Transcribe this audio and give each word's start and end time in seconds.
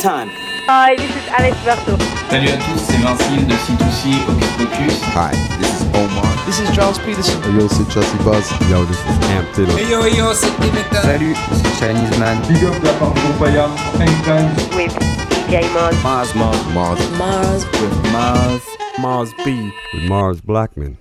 Time. 0.00 0.30
Hi, 0.66 0.96
this 0.96 1.10
is 1.10 1.28
Alex 1.28 1.56
Berto. 1.64 1.98
Salut 2.30 2.48
à 2.48 2.56
tous, 2.56 2.80
c'est 2.80 2.96
Vincile 2.96 3.46
de 3.46 3.52
C2C 3.52 4.16
Hocus 4.28 4.48
Pocus. 4.56 5.02
Hi, 5.14 5.30
this 5.58 5.68
is 5.68 5.86
Omar. 5.94 6.24
This 6.46 6.58
is 6.60 6.74
Charles 6.74 6.98
Peterson. 7.00 7.38
Hey 7.42 7.60
yo, 7.60 7.68
c'est 7.68 7.90
Chelsea 7.92 8.16
Buzz. 8.24 8.48
Yo, 8.70 8.84
this 8.86 8.96
is 8.96 9.18
Cam 9.28 9.44
Taylor. 9.54 9.76
Hey 9.76 9.90
yo, 9.90 10.06
yo, 10.06 10.32
c'est 10.32 10.50
Dimitra. 10.60 11.02
Salut, 11.02 11.36
c'est 11.52 11.86
Chinese 11.86 12.18
Man. 12.18 12.38
Big 12.48 12.64
up 12.64 12.82
la 12.82 12.92
part 12.94 13.12
de 13.12 13.20
Compaya, 13.20 13.68
Hang 13.98 14.16
Time. 14.24 14.48
With 14.74 14.96
DJ 15.28 15.70
Mars. 15.74 15.96
Mars, 16.02 16.34
Mars, 16.34 16.58
Mars. 16.72 17.00
Mars. 17.18 17.66
With 17.80 18.12
Mars. 18.12 18.62
Mars 18.98 19.34
B. 19.44 19.70
With 19.92 20.08
Mars 20.08 20.40
Blackman. 20.40 20.96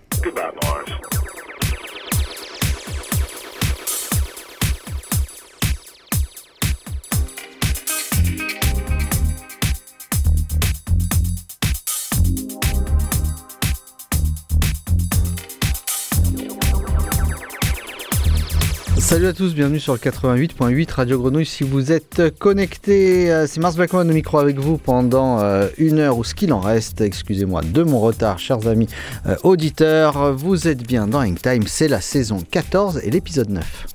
Salut 19.09 19.25
à 19.25 19.33
tous, 19.33 19.55
bienvenue 19.55 19.79
sur 19.79 19.93
le 19.93 19.97
88.8 19.97 20.91
Radio 20.91 21.19
Grenouille. 21.19 21.43
Si 21.43 21.63
vous 21.63 21.91
êtes 21.91 22.37
connectés, 22.37 23.31
euh, 23.31 23.47
c'est 23.47 23.59
Mars 23.59 23.75
Blackman 23.75 24.01
au 24.01 24.13
micro 24.13 24.37
avec 24.37 24.59
vous 24.59 24.77
pendant 24.77 25.39
euh, 25.39 25.67
une 25.79 25.97
heure 25.97 26.19
ou 26.19 26.23
ce 26.23 26.35
qu'il 26.35 26.53
en 26.53 26.59
reste. 26.59 27.01
Excusez-moi 27.01 27.63
de 27.63 27.81
mon 27.81 27.99
retard, 27.99 28.37
chers 28.37 28.67
amis 28.67 28.87
euh, 29.25 29.35
auditeurs. 29.41 30.31
Vous 30.35 30.67
êtes 30.67 30.85
bien 30.85 31.07
dans 31.07 31.21
Hang 31.21 31.41
Time, 31.41 31.63
c'est 31.65 31.87
la 31.87 32.01
saison 32.01 32.43
14 32.51 33.01
et 33.03 33.09
l'épisode 33.09 33.49
9. 33.49 33.87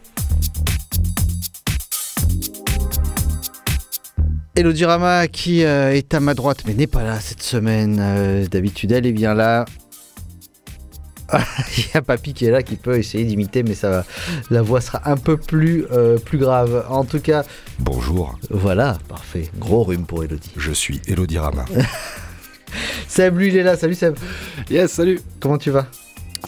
Elodie 4.56 4.84
Rama 4.84 5.28
qui 5.28 5.60
est 5.60 6.12
à 6.12 6.18
ma 6.18 6.34
droite 6.34 6.64
mais 6.66 6.74
n'est 6.74 6.88
pas 6.88 7.04
là 7.04 7.20
cette 7.20 7.42
semaine. 7.44 8.48
D'habitude 8.50 8.90
elle 8.90 9.06
est 9.06 9.12
bien 9.12 9.34
là. 9.34 9.64
Il 11.78 11.84
y 11.94 11.96
a 11.96 12.02
Papy 12.02 12.34
qui 12.34 12.46
est 12.46 12.50
là 12.50 12.62
qui 12.62 12.76
peut 12.76 12.96
essayer 12.98 13.24
d'imiter, 13.24 13.62
mais 13.62 13.74
ça 13.74 13.90
va. 13.90 14.04
La 14.50 14.62
voix 14.62 14.80
sera 14.80 15.08
un 15.08 15.16
peu 15.16 15.36
plus, 15.36 15.86
euh, 15.92 16.18
plus 16.18 16.38
grave. 16.38 16.84
En 16.88 17.04
tout 17.04 17.20
cas. 17.20 17.44
Bonjour. 17.78 18.38
Voilà, 18.50 18.98
parfait. 19.08 19.50
Gros 19.58 19.84
rhume 19.84 20.06
pour 20.06 20.24
Elodie. 20.24 20.52
Je 20.56 20.72
suis 20.72 21.00
Elodie 21.06 21.38
Rama. 21.38 21.64
Seb, 23.08 23.38
lui, 23.38 23.48
il 23.48 23.56
est 23.56 23.62
là. 23.62 23.76
Salut 23.76 23.94
Seb. 23.94 24.16
Yes, 24.70 24.92
salut. 24.92 25.20
Comment 25.40 25.58
tu 25.58 25.70
vas? 25.70 25.86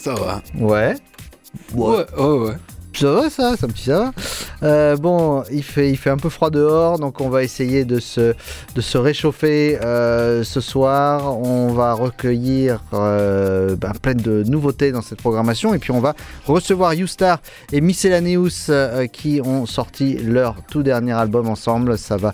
Ça 0.01 0.15
va. 0.15 0.43
Ouais. 0.55 0.95
Ouais, 1.75 2.05
ouais, 2.17 2.39
ouais. 2.39 2.55
Ça 2.97 3.13
va, 3.13 3.29
ça, 3.29 3.57
ça 3.59 3.67
me 3.67 3.75
ça 3.75 3.99
va. 3.99 4.13
Euh, 4.63 4.97
bon, 4.97 5.45
il 5.53 5.63
fait, 5.63 5.91
il 5.91 5.99
fait 5.99 6.09
un 6.09 6.17
peu 6.17 6.31
froid 6.31 6.49
dehors, 6.49 6.99
donc 6.99 7.21
on 7.21 7.29
va 7.29 7.43
essayer 7.43 7.85
de 7.85 8.01
se, 8.01 8.35
de 8.75 8.81
se 8.81 8.97
réchauffer 8.97 9.79
euh, 9.83 10.45
ce 10.45 10.63
soir. 10.63 11.39
On 11.39 11.69
va 11.75 11.93
recueillir 11.93 12.83
euh, 12.95 13.77
ben, 13.77 13.93
plein 14.01 14.15
de 14.15 14.45
nouveautés 14.45 14.93
dans 14.93 15.03
cette 15.03 15.19
programmation, 15.19 15.75
et 15.75 15.79
puis 15.79 15.91
on 15.91 16.01
va 16.01 16.15
recevoir 16.47 16.95
YouStar 16.95 17.41
et 17.71 17.83
Miscellaneous 17.83 18.71
qui 19.13 19.43
ont 19.45 19.67
sorti 19.67 20.15
leur 20.15 20.57
tout 20.71 20.83
dernier 20.83 21.13
album 21.13 21.49
ensemble. 21.49 21.99
Ça 21.99 22.17
va 22.17 22.33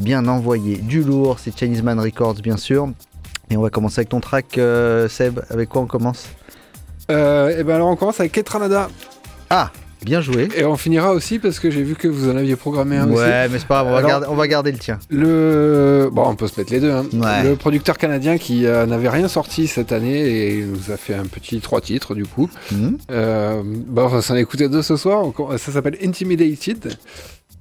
bien 0.00 0.26
envoyer 0.26 0.78
du 0.78 1.04
lourd. 1.04 1.38
C'est 1.38 1.56
Chinese 1.56 1.82
Man 1.82 2.00
Records, 2.00 2.40
bien 2.42 2.56
sûr. 2.56 2.88
Et 3.50 3.56
on 3.56 3.62
va 3.62 3.70
commencer 3.70 4.00
avec 4.00 4.08
ton 4.08 4.20
track, 4.20 4.58
Seb. 5.08 5.40
Avec 5.48 5.68
quoi 5.68 5.82
on 5.82 5.86
commence? 5.86 6.26
Et 7.08 7.62
ben 7.62 7.70
alors 7.70 7.88
on 7.88 7.96
commence 7.96 8.18
avec 8.18 8.32
Ketranada. 8.32 8.88
Ah, 9.50 9.70
bien 10.04 10.20
joué. 10.20 10.48
Et 10.56 10.64
on 10.64 10.76
finira 10.76 11.12
aussi 11.12 11.38
parce 11.38 11.58
que 11.60 11.70
j'ai 11.70 11.82
vu 11.82 11.94
que 11.94 12.08
vous 12.08 12.28
en 12.28 12.36
aviez 12.36 12.56
programmé 12.56 12.96
un 12.96 13.08
aussi. 13.10 13.22
Ouais, 13.22 13.48
mais 13.48 13.58
c'est 13.58 13.66
pas 13.66 13.82
grave, 13.82 13.88
on 13.88 13.94
va, 13.94 14.02
garder, 14.08 14.26
on 14.30 14.34
va 14.34 14.48
garder 14.48 14.72
le 14.72 14.78
tien. 14.78 14.98
Le 15.10 16.08
bon, 16.12 16.24
on 16.28 16.34
peut 16.36 16.48
se 16.48 16.58
mettre 16.60 16.72
les 16.72 16.80
deux. 16.80 16.90
hein. 16.90 17.06
Ouais. 17.12 17.48
Le 17.48 17.56
producteur 17.56 17.98
canadien 17.98 18.38
qui 18.38 18.66
euh, 18.66 18.86
n'avait 18.86 19.08
rien 19.08 19.28
sorti 19.28 19.66
cette 19.66 19.92
année 19.92 20.20
et 20.20 20.58
il 20.58 20.66
nous 20.72 20.90
a 20.90 20.96
fait 20.96 21.14
un 21.14 21.26
petit 21.26 21.60
trois 21.60 21.80
titres 21.80 22.14
du 22.14 22.24
coup. 22.26 22.48
Mhm. 22.70 22.98
Euh, 23.10 23.62
bon, 23.64 24.04
on 24.04 24.08
va 24.08 24.22
s'en 24.22 24.36
écouter 24.36 24.68
deux 24.68 24.82
ce 24.82 24.96
soir. 24.96 25.24
Ça 25.58 25.72
s'appelle 25.72 25.96
Intimidated 26.02 26.92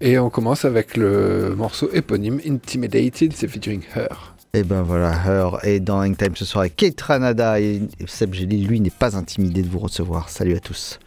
et 0.01 0.17
on 0.17 0.29
commence 0.29 0.65
avec 0.65 0.97
le 0.97 1.53
morceau 1.55 1.89
éponyme 1.93 2.39
Intimidated, 2.47 3.33
c'est 3.35 3.47
featuring 3.47 3.81
Her. 3.95 4.33
Et 4.53 4.63
ben 4.63 4.81
voilà, 4.81 5.13
Her 5.13 5.59
est 5.63 5.79
dans 5.79 6.01
Hang 6.01 6.17
Time 6.17 6.35
ce 6.35 6.43
soir 6.43 6.63
avec 6.63 6.75
Kate 6.75 6.99
Ranada 6.99 7.61
et 7.61 7.81
Seb 8.05 8.33
Gély, 8.33 8.65
lui, 8.65 8.81
n'est 8.81 8.89
pas 8.89 9.15
intimidé 9.15 9.61
de 9.61 9.69
vous 9.69 9.79
recevoir. 9.79 10.27
Salut 10.29 10.55
à 10.55 10.59
tous. 10.59 10.99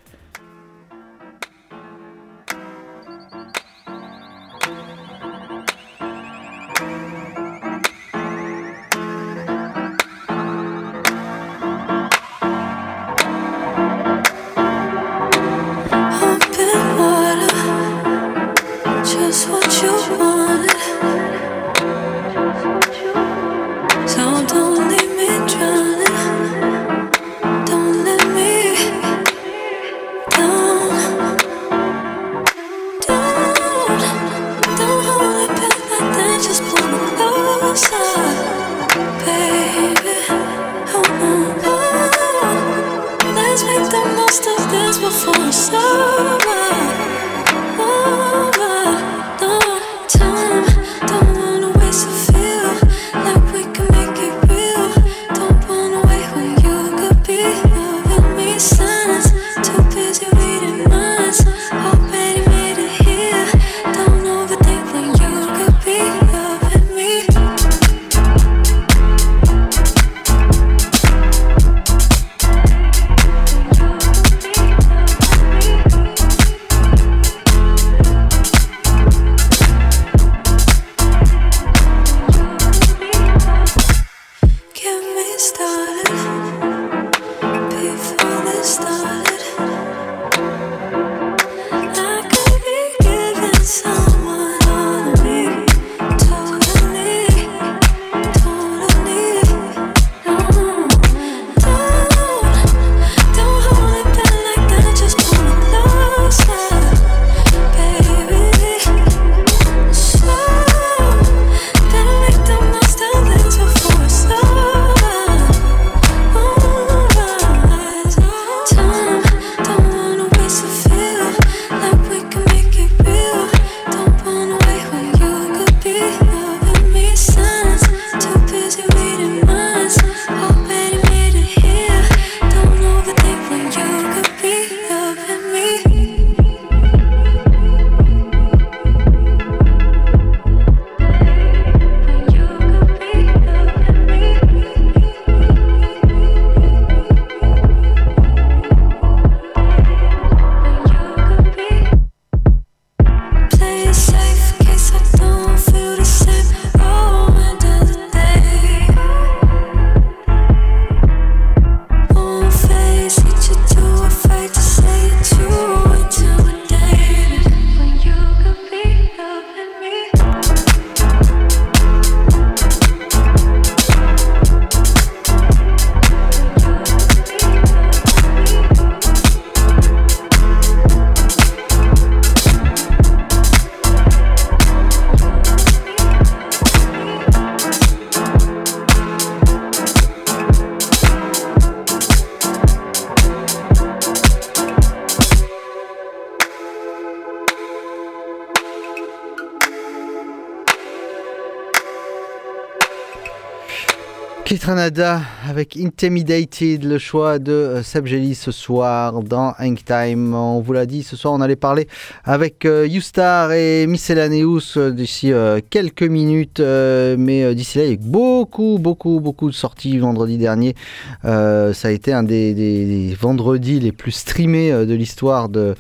Kitranada 204.55 205.21
avec 205.49 205.77
Intimidated, 205.77 206.85
le 206.85 206.99
choix 206.99 207.41
de 207.41 207.51
euh, 207.51 207.83
Seb 207.83 208.07
Jelly 208.07 208.37
ce 208.37 208.53
soir 208.53 209.21
dans 209.25 209.53
Hang 209.59 209.77
Time. 209.85 210.33
On 210.33 210.61
vous 210.61 210.73
l'a 210.73 210.87
dit, 210.87 211.03
ce 211.03 211.17
soir 211.17 211.35
on 211.35 211.41
allait 211.41 211.57
parler 211.57 211.89
avec 212.23 212.65
euh, 212.65 212.87
Youstar 212.87 213.51
et 213.51 213.89
Miscellaneous 213.89 214.77
euh, 214.77 214.93
d'ici 214.93 215.33
quelques 215.71 216.05
minutes, 216.05 216.61
mais 216.61 217.53
d'ici 217.57 217.79
là 217.79 217.85
il 217.87 217.91
y 217.91 217.95
a 217.95 217.97
beaucoup, 218.01 218.79
beaucoup, 218.81 219.19
beaucoup 219.19 219.51
de 219.51 219.55
sorties 219.57 219.99
vendredi 219.99 220.39
dernier. 220.39 220.77
Ça 221.25 221.73
a 221.83 221.91
été 221.91 222.13
un 222.13 222.23
des, 222.23 223.17
vendredis 223.21 223.81
les 223.81 223.91
plus 223.91 224.13
streamés 224.13 224.71
de 224.71 224.95
l'histoire 224.95 225.49
de, 225.49 225.75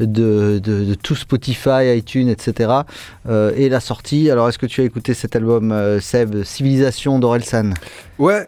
de, 0.00 0.94
tout 1.02 1.16
Spotify, 1.16 1.96
iTunes, 1.96 2.28
etc. 2.28 2.72
Et 3.56 3.70
la 3.70 3.80
sortie, 3.80 4.30
alors 4.30 4.50
est-ce 4.50 4.58
que 4.58 4.66
tu 4.66 4.82
as 4.82 4.84
écouté 4.84 5.14
cet 5.14 5.34
album 5.34 5.74
Seb, 6.00 6.42
Civilisation 6.42 7.18
d'Orelsan? 7.18 7.72
Ouais, 8.18 8.46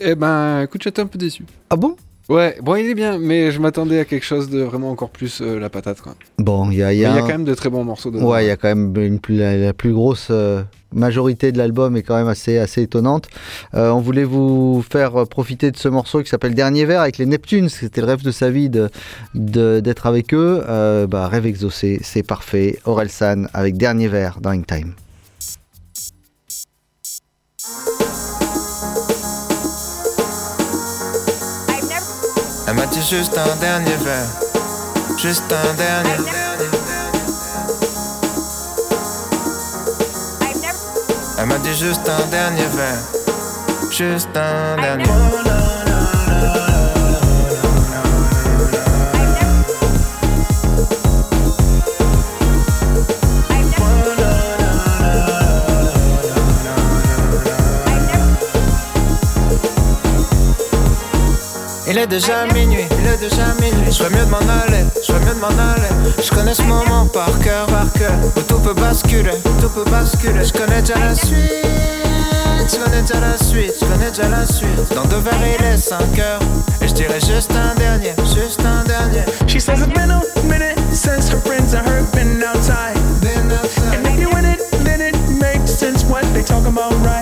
eh 0.00 0.14
ben, 0.14 0.62
écoute, 0.62 0.82
j'étais 0.82 1.00
un 1.02 1.06
peu 1.06 1.18
déçu. 1.18 1.44
Ah 1.70 1.76
bon? 1.76 1.96
Ouais, 2.28 2.58
bon, 2.60 2.74
il 2.74 2.86
est 2.86 2.94
bien, 2.94 3.18
mais 3.18 3.52
je 3.52 3.60
m'attendais 3.60 4.00
à 4.00 4.04
quelque 4.04 4.24
chose 4.26 4.50
de 4.50 4.60
vraiment 4.60 4.90
encore 4.90 5.10
plus 5.10 5.40
euh, 5.40 5.60
la 5.60 5.70
patate, 5.70 6.00
quoi. 6.00 6.16
Bon, 6.38 6.68
il 6.72 6.78
y 6.78 6.82
a, 6.82 6.88
Mais 6.88 6.96
y 6.96 6.98
y 7.00 7.04
a 7.06 7.20
quand 7.20 7.28
même 7.28 7.44
de 7.44 7.54
très 7.54 7.70
bons 7.70 7.84
morceaux 7.84 8.10
dedans. 8.10 8.28
Ouais, 8.28 8.44
il 8.44 8.48
y 8.48 8.50
a 8.50 8.56
quand 8.56 8.66
même 8.68 8.92
une 8.96 9.20
plus, 9.20 9.36
la, 9.36 9.56
la 9.56 9.72
plus 9.72 9.92
grosse 9.92 10.26
euh, 10.30 10.60
majorité 10.92 11.52
de 11.52 11.58
l'album 11.58 11.96
est 11.96 12.02
quand 12.02 12.16
même 12.16 12.26
assez, 12.26 12.58
assez 12.58 12.82
étonnante. 12.82 13.28
Euh, 13.74 13.90
on 13.92 14.00
voulait 14.00 14.24
vous 14.24 14.84
faire 14.90 15.24
profiter 15.28 15.70
de 15.70 15.76
ce 15.76 15.88
morceau 15.88 16.20
qui 16.24 16.28
s'appelle 16.28 16.54
Dernier 16.56 16.84
Verre 16.84 17.02
avec 17.02 17.16
les 17.18 17.26
Neptunes. 17.26 17.68
C'était 17.68 18.00
le 18.00 18.08
rêve 18.08 18.24
de 18.24 18.32
sa 18.32 18.50
vie 18.50 18.68
de- 18.70 18.90
de- 19.36 19.78
d'être 19.78 20.06
avec 20.06 20.34
eux. 20.34 20.64
Bah, 21.08 21.28
rêve 21.28 21.46
exaucé, 21.46 22.00
c'est 22.02 22.24
parfait. 22.24 22.80
Orelsan 22.86 23.44
avec 23.54 23.76
Dernier 23.76 24.08
Verre 24.08 24.40
dans 24.40 24.50
Hang 24.50 24.66
Time. 24.66 24.94
M'a 32.76 32.86
dit 32.86 33.02
juste 33.02 33.38
un 33.38 33.56
dernier 33.56 33.96
verre, 34.04 34.28
juste 35.16 35.44
un 35.50 35.74
dernier. 35.74 36.30
Elle 41.38 41.46
m'a 41.46 41.58
dit 41.58 41.74
juste 41.74 42.06
un 42.06 42.26
dernier 42.26 42.66
verre, 42.74 43.90
juste 43.90 44.36
un 44.36 44.80
dernier. 44.80 45.04
Est 62.06 62.08
déjà 62.08 62.46
minuit, 62.54 62.86
il 62.98 63.06
est 63.06 63.16
déjà 63.16 63.46
minuit. 63.60 63.92
Ferais 63.92 64.10
mieux 64.10 64.24
de 64.24 64.30
m'en 64.30 64.38
aller, 64.38 64.84
ferais 65.04 65.20
mieux 65.20 65.34
de 65.34 65.40
m'en 65.40 65.48
aller. 65.48 66.14
Je 66.22 66.30
connais 66.30 66.54
ce 66.54 66.62
moment 66.62 67.06
par 67.06 67.30
cœur, 67.40 67.66
par 67.66 67.90
cœur. 67.92 68.12
Où 68.36 68.40
tout 68.42 68.58
peut 68.60 68.74
basculer, 68.74 69.36
tout 69.60 69.68
peut 69.68 69.88
basculer. 69.90 70.44
Je 70.44 70.52
connais 70.52 70.80
déjà 70.80 70.98
la 70.98 71.14
suite, 71.14 71.36
je 72.70 72.76
connais 72.76 73.02
déjà 73.02 73.20
la 73.20 73.36
suite, 73.38 73.72
je 73.80 73.86
connais 73.86 74.10
déjà 74.10 74.28
la 74.28 74.46
suite. 74.46 74.94
Dans 74.94 75.04
deux 75.04 75.18
verres, 75.18 75.58
il 75.58 75.64
est 75.64 75.76
5 75.76 76.18
heures. 76.18 76.40
Et 76.80 76.88
je 76.88 76.94
dirais 76.94 77.20
juste 77.20 77.50
un 77.52 77.74
dernier, 77.74 78.14
juste 78.34 78.60
un 78.64 78.84
dernier. 78.84 79.24
She 79.46 79.60
says 79.60 79.80
it's 79.80 79.92
been 79.92 80.10
a 80.10 80.22
minute 80.44 80.78
since 80.92 81.28
her 81.30 81.40
friends 81.40 81.74
and 81.74 81.86
her 81.88 82.02
been 82.14 82.42
outside. 82.42 82.96
And 83.92 84.02
maybe 84.02 84.26
when 84.26 84.44
it 84.44 84.60
then 84.84 85.00
it 85.00 85.16
makes 85.40 85.72
sense 85.72 86.04
what 86.04 86.22
they 86.34 86.42
talk 86.42 86.66
about, 86.66 86.92
right? 87.04 87.15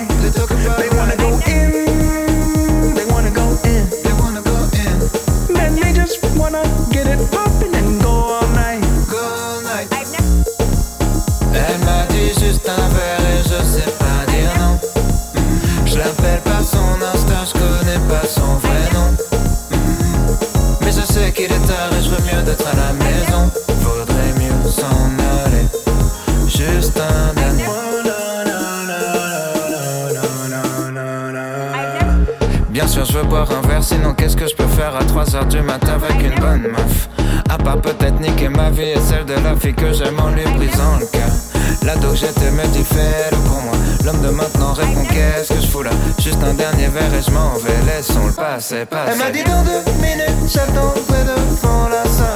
À 22.62 22.74
la 22.76 22.92
maison. 22.92 23.50
Faudrait 23.82 24.32
mieux 24.38 24.70
s'en 24.70 25.10
aller. 25.44 25.66
Juste 26.46 26.98
un 27.00 27.34
dernier. 27.34 27.64
Bien 32.70 32.88
sûr, 32.88 33.04
je 33.04 33.12
veux 33.12 33.24
boire 33.24 33.48
un 33.52 33.66
verre, 33.68 33.84
sinon 33.84 34.14
qu'est-ce 34.14 34.36
que 34.36 34.48
je 34.48 34.54
peux 34.54 34.66
faire 34.66 34.96
à 34.96 35.04
3h 35.04 35.46
du 35.48 35.60
matin 35.62 35.92
avec 35.94 36.20
une 36.22 36.38
bonne 36.40 36.62
meuf? 36.72 37.08
À 37.48 37.56
part 37.56 37.80
peut-être 37.80 38.20
niquer 38.20 38.48
ma 38.48 38.70
vie 38.70 38.82
et 38.82 39.00
celle 39.08 39.24
de 39.26 39.34
la 39.34 39.54
fille 39.54 39.74
que 39.74 39.92
j'aime 39.92 40.18
en 40.18 40.30
lui 40.30 40.42
brisant 40.56 40.96
le 40.98 41.06
cœur. 41.06 41.30
L'ado 41.84 42.10
que 42.10 42.16
j'étais 42.16 42.50
me 42.50 42.66
dit 42.72 42.82
fais-le 42.82 43.36
pour 43.48 43.60
moi. 43.62 43.74
L'homme 44.04 44.20
de 44.22 44.30
maintenant 44.30 44.72
répond 44.72 45.04
qu'est-ce 45.04 45.54
que 45.54 45.60
je 45.60 45.66
fous 45.68 45.82
là? 45.82 45.90
Juste 46.18 46.42
un 46.42 46.54
dernier 46.54 46.88
verre 46.88 47.14
et 47.14 47.22
je 47.22 47.30
m'en 47.30 47.54
vais, 47.58 47.80
laissons 47.86 48.26
le 48.26 48.32
passer, 48.32 48.84
passer. 48.86 49.12
Elle 49.12 49.18
m'a 49.18 49.30
dit 49.30 49.44
dans 49.44 49.62
deux 49.62 49.84
minutes, 50.00 50.52
j'attendrai 50.52 51.24
devant 51.24 51.88
la 51.88 52.04
salle. 52.10 52.33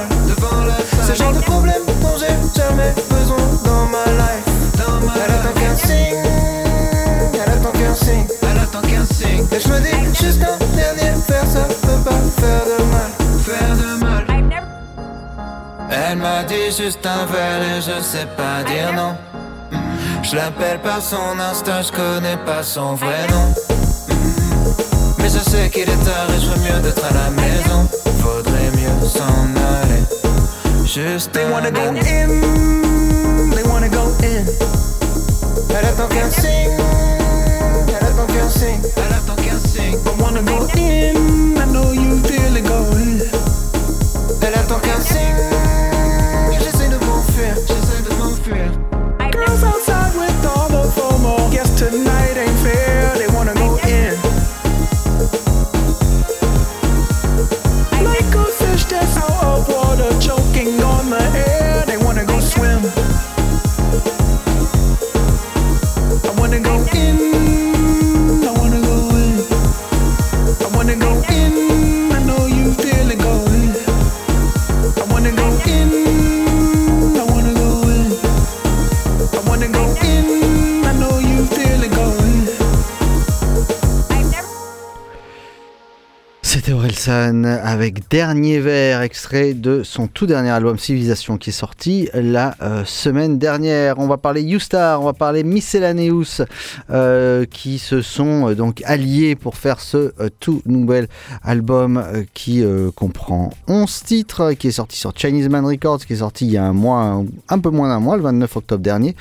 Le 1.09 1.15
genre 1.15 1.33
de 1.33 1.39
problème 1.39 1.81
dont 2.03 2.17
j'ai 2.19 2.61
jamais 2.61 2.93
besoin 3.09 3.37
dans 3.65 3.87
ma 3.87 4.05
life. 4.21 4.45
Dans 4.77 5.03
ma 5.07 5.13
Elle 5.15 5.31
attend 5.31 5.59
qu'un 5.59 5.75
signe, 5.75 6.23
elle 7.33 7.51
attend 7.51 7.71
qu'un 7.71 7.95
signe, 7.95 8.27
elle 8.43 8.59
attend 8.59 8.81
qu'un 8.81 9.05
signe. 9.05 9.43
Et 9.51 9.59
je 9.59 9.69
me 9.69 9.79
dis 9.79 10.23
juste 10.23 10.43
un 10.43 10.57
dernier 10.75 11.17
verre, 11.27 11.47
ça 11.47 11.61
peut 11.81 12.03
pas 12.05 12.21
faire 12.39 12.63
de 12.63 12.83
mal, 12.93 13.11
faire 13.43 13.75
de 13.75 14.03
mal. 14.03 14.25
Elle 15.89 16.17
m'a 16.17 16.43
dit 16.43 16.71
juste 16.77 17.03
un 17.03 17.25
verre 17.25 17.63
et 17.63 17.81
je 17.81 18.03
sais 18.03 18.27
pas 18.37 18.63
dire 18.63 18.93
non. 18.93 19.15
Je 20.21 20.35
l'appelle 20.35 20.79
par 20.79 21.01
son 21.01 21.39
Insta, 21.39 21.81
je 21.81 21.91
connais 21.91 22.37
pas 22.45 22.61
son 22.61 22.93
vrai 22.93 23.25
nom. 23.31 23.51
Mais 25.17 25.29
je 25.29 25.39
sais 25.39 25.71
qu'il 25.71 25.89
est 25.89 26.05
tard 26.05 26.29
et 26.29 26.39
je 26.39 26.51
veux 26.51 26.59
mieux 26.59 26.79
d'être 26.83 27.03
à 27.03 27.13
la 27.15 27.31
maison. 27.31 27.89
Faudrait 28.21 28.69
mieux 28.77 29.07
s'en 29.07 29.23
aller. 29.23 30.18
Juste 30.91 31.33
They 31.33 31.43
un 31.45 31.51
wanna 31.51 31.69
go 31.69 31.81
dernier. 31.93 32.01
in, 32.01 33.51
they 33.51 33.63
wanna 33.63 33.89
go 33.89 34.11
in. 34.23 34.43
Elle 35.69 35.85
attend 35.85 36.07
qu'un 36.07 36.31
signe, 36.31 36.71
elle 37.87 38.07
attend 38.07 38.25
qu'un 38.25 38.49
signe, 38.49 38.81
elle 38.97 39.13
attend 39.13 39.35
qu'un 39.35 39.59
signe. 39.59 39.93
I 39.93 40.21
wanna 40.21 40.41
go 40.41 40.67
in, 40.75 41.57
I 41.57 41.65
know 41.71 41.91
you 41.93 42.17
feel 42.23 42.57
it 42.57 42.65
going. 42.65 43.21
Elle 44.41 44.55
attend 44.55 44.79
qu'un 44.79 44.99
signe, 44.99 45.37
j'essaie 46.59 46.89
de 46.89 46.97
m'enfuir, 47.05 47.53
j'essaie 47.67 48.01
de 48.01 48.15
m'enfuir. 48.15 48.71
Girls 49.31 49.63
outside 49.63 50.15
with 50.17 50.38
Avec 87.29 88.09
Dernier 88.09 88.59
Verre, 88.59 89.03
extrait 89.03 89.53
de 89.53 89.83
son 89.83 90.07
tout 90.07 90.25
dernier 90.25 90.49
album 90.49 90.79
Civilisation 90.79 91.37
qui 91.37 91.51
est 91.51 91.53
sorti 91.53 92.09
la 92.15 92.55
euh, 92.63 92.83
semaine 92.85 93.37
dernière. 93.37 93.99
On 93.99 94.07
va 94.07 94.17
parler 94.17 94.41
Youstar, 94.41 94.99
on 94.99 95.05
va 95.05 95.13
parler 95.13 95.43
Miscellaneous 95.43 96.41
euh, 96.89 97.45
qui 97.45 97.77
se 97.77 98.01
sont 98.01 98.49
euh, 98.49 98.55
donc 98.55 98.81
alliés 98.83 99.35
pour 99.35 99.57
faire 99.57 99.79
ce 99.79 100.11
tout 100.39 100.63
nouvel 100.65 101.07
album 101.43 102.03
qui 102.33 102.63
comprend 102.95 103.51
11 103.67 104.03
titres, 104.03 104.53
qui 104.53 104.69
est 104.69 104.71
sorti 104.71 104.97
sur 104.97 105.13
Chinese 105.15 105.49
Man 105.49 105.65
Records, 105.65 105.99
qui 105.99 106.13
est 106.13 106.17
sorti 106.17 106.47
il 106.47 106.53
y 106.53 106.57
a 106.57 106.65
un 106.65 106.73
mois, 106.73 107.23
un, 107.49 107.59
peu 107.59 107.69
moins 107.69 107.89
d'un 107.89 107.99
mois, 107.99 108.17
le 108.17 108.23
29 108.23 108.57
octobre 108.57 108.83
dernier. 108.83 109.15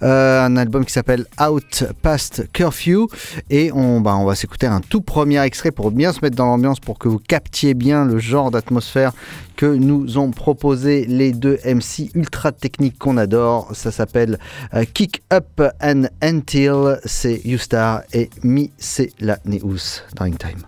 Un 0.00 0.56
album 0.56 0.86
qui 0.86 0.92
s'appelle 0.92 1.26
Out 1.40 1.84
Past 2.00 2.50
Curfew 2.52 3.08
et 3.50 3.70
on, 3.72 4.00
bah, 4.00 4.16
on 4.16 4.24
va 4.24 4.34
s'écouter 4.34 4.66
un 4.66 4.80
tout 4.80 5.02
premier 5.02 5.42
extrait 5.42 5.72
pour 5.72 5.90
bien 5.90 6.12
se 6.12 6.20
mettre 6.22 6.36
dans 6.36 6.46
l'ambiance 6.46 6.80
pour 6.80 6.98
que 6.98 7.08
vous 7.08 7.18
captiez 7.18 7.49
bien 7.74 8.04
le 8.04 8.18
genre 8.18 8.50
d'atmosphère 8.50 9.12
que 9.56 9.66
nous 9.66 10.18
ont 10.18 10.30
proposé 10.30 11.04
les 11.06 11.32
deux 11.32 11.58
MC 11.64 12.10
ultra 12.14 12.52
techniques 12.52 12.98
qu'on 12.98 13.16
adore. 13.16 13.68
Ça 13.74 13.90
s'appelle 13.90 14.38
euh, 14.74 14.84
Kick 14.92 15.22
Up 15.32 15.60
and 15.82 16.04
Until. 16.22 16.98
C'est 17.04 17.40
Youstar 17.44 18.02
et 18.12 18.30
Miscellaneous 18.42 20.02
dans 20.16 20.24
In 20.24 20.32
Time. 20.32 20.64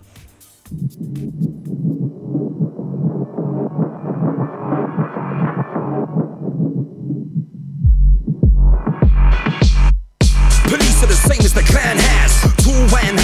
Police 10.65 11.03
are 11.03 11.07
the 11.07 11.13
same 11.13 11.45
as 11.45 11.53
the 11.53 11.63
clan 11.63 11.97
has. 11.97 12.41
Two 12.63 12.71
and 12.71 13.17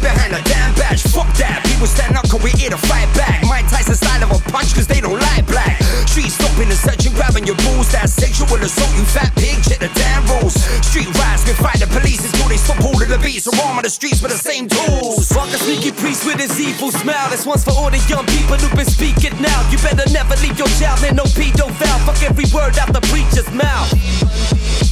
behind 0.00 0.61
Fuck 1.00 1.32
that. 1.40 1.64
People 1.64 1.86
stand 1.86 2.16
up, 2.16 2.28
cause 2.28 2.42
we 2.42 2.50
here 2.50 2.68
to 2.68 2.76
fight 2.76 3.08
back. 3.16 3.42
Mike 3.48 3.66
Tyson 3.68 3.94
style 3.94 4.22
of 4.24 4.30
a 4.30 4.50
punch, 4.50 4.74
cause 4.74 4.86
they 4.86 5.00
don't 5.00 5.18
like 5.18 5.46
black. 5.46 5.71
Street 6.12 6.28
stopping 6.28 6.68
and 6.68 6.76
searching, 6.76 7.16
grabbing 7.16 7.48
your 7.48 7.56
balls. 7.64 7.88
That 7.96 8.04
sexual 8.04 8.44
assault, 8.60 8.92
you 9.00 9.04
fat 9.08 9.32
pig, 9.32 9.56
check 9.64 9.80
the 9.80 9.88
damn 9.96 10.20
rules. 10.28 10.52
Street 10.84 11.08
riots, 11.16 11.40
we 11.48 11.56
fight 11.56 11.80
the 11.80 11.88
police 11.88 12.20
until 12.20 12.52
they 12.52 12.60
stop 12.60 12.76
holding 12.84 13.08
the 13.08 13.16
beats. 13.16 13.48
Arm 13.48 13.80
on 13.80 13.82
the 13.82 13.88
streets 13.88 14.20
with 14.20 14.28
the 14.28 14.36
same 14.36 14.68
tools. 14.68 15.32
Fuck 15.32 15.48
a 15.48 15.56
sneaky 15.56 15.88
priest 15.88 16.28
with 16.28 16.36
his 16.36 16.52
evil 16.60 16.92
smile. 16.92 17.32
This 17.32 17.48
one's 17.48 17.64
for 17.64 17.72
all 17.72 17.88
the 17.88 17.96
young 18.12 18.28
people 18.28 18.60
who've 18.60 18.76
been 18.76 18.84
speaking 18.84 19.32
now. 19.40 19.56
You 19.72 19.80
better 19.80 20.04
never 20.12 20.36
leave 20.44 20.60
your 20.60 20.68
child, 20.76 21.00
man, 21.00 21.16
no 21.16 21.24
pedophile. 21.32 22.00
Fuck 22.04 22.20
every 22.20 22.44
word 22.52 22.76
out 22.76 22.92
the 22.92 23.00
preacher's 23.08 23.48
mouth. 23.56 23.88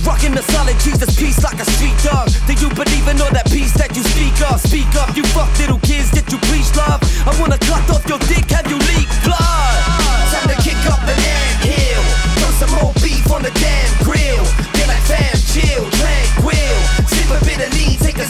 Rocking 0.08 0.32
the 0.32 0.40
solid 0.56 0.80
Jesus 0.80 1.12
peace 1.20 1.36
like 1.44 1.60
a 1.60 1.68
street 1.76 2.00
dog. 2.00 2.32
Do 2.48 2.56
you 2.56 2.72
believe 2.72 3.04
in 3.12 3.20
all 3.20 3.28
that 3.36 3.52
peace 3.52 3.76
that 3.76 3.92
you 3.92 4.00
speak 4.08 4.40
of? 4.48 4.56
Speak 4.56 4.88
up, 4.96 5.12
you 5.12 5.28
fuck 5.36 5.52
little 5.60 5.84
kids 5.84 6.08
that 6.16 6.24
you 6.32 6.40
preach 6.48 6.72
love. 6.80 7.04
I 7.28 7.36
wanna 7.36 7.60
cut 7.60 7.84
off 7.92 8.08
your 8.08 8.24
dick, 8.24 8.48
have 8.56 8.64
you 8.72 8.80
leak 8.88 9.12
blood? 9.20 9.89
Kick 11.10 11.96
up. 11.96 12.04
Throw 12.38 12.50
some 12.60 12.72
more 12.78 12.92
beef 13.02 13.30
on 13.32 13.42
the 13.42 13.50
damn 13.58 13.90
grill. 14.04 14.44
Like 14.86 15.04
chill, 15.50 15.84
a 17.30 17.38
bit 17.44 17.60
of 17.60 17.72
lean, 17.74 17.98
take 17.98 18.18
a 18.18 18.26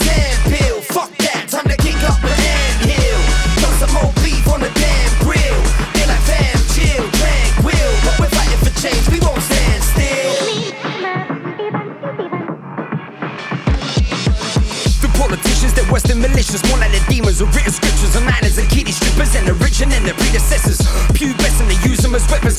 pill. 0.49 0.81
Fuck 0.83 1.11
that, 1.19 1.49
time 1.49 1.69
to 1.69 1.77
kick 1.77 2.01
up 2.09 2.23
an 2.25 2.31
anthill. 2.31 3.21
Throw 3.61 3.73
some 3.81 3.93
more 3.97 4.13
beef 4.25 4.47
on 4.49 4.61
the 4.61 4.71
damn 4.77 5.13
grill. 5.25 5.61
Like 6.09 6.25
chill. 6.73 7.05
But 8.05 8.19
we're 8.19 8.33
fighting 8.33 8.61
for 8.65 8.73
change, 8.81 9.09
we 9.13 9.21
won't 9.21 9.43
stand 9.43 9.83
still. 9.85 10.33
The 15.01 15.09
politicians, 15.17 15.73
they're 15.75 16.17
malicious. 16.17 16.65
More 16.69 16.79
like 16.79 16.93
the 16.93 17.01
demons 17.09 17.43
written 17.43 17.73
scriptures 17.73 18.17
and 18.17 18.25
miners 18.25 18.59
and 18.59 18.69
kiddie 18.69 18.93
strippers 18.93 19.35
and 19.37 19.47
the 19.47 19.55
rich 19.55 19.81
and 19.83 19.93
their 19.93 20.15
predecessors. 20.15 20.81
Pubescent, 21.17 21.69
they 21.69 21.77
use 21.89 22.01
them 22.01 22.15
as 22.15 22.25
weapons, 22.31 22.50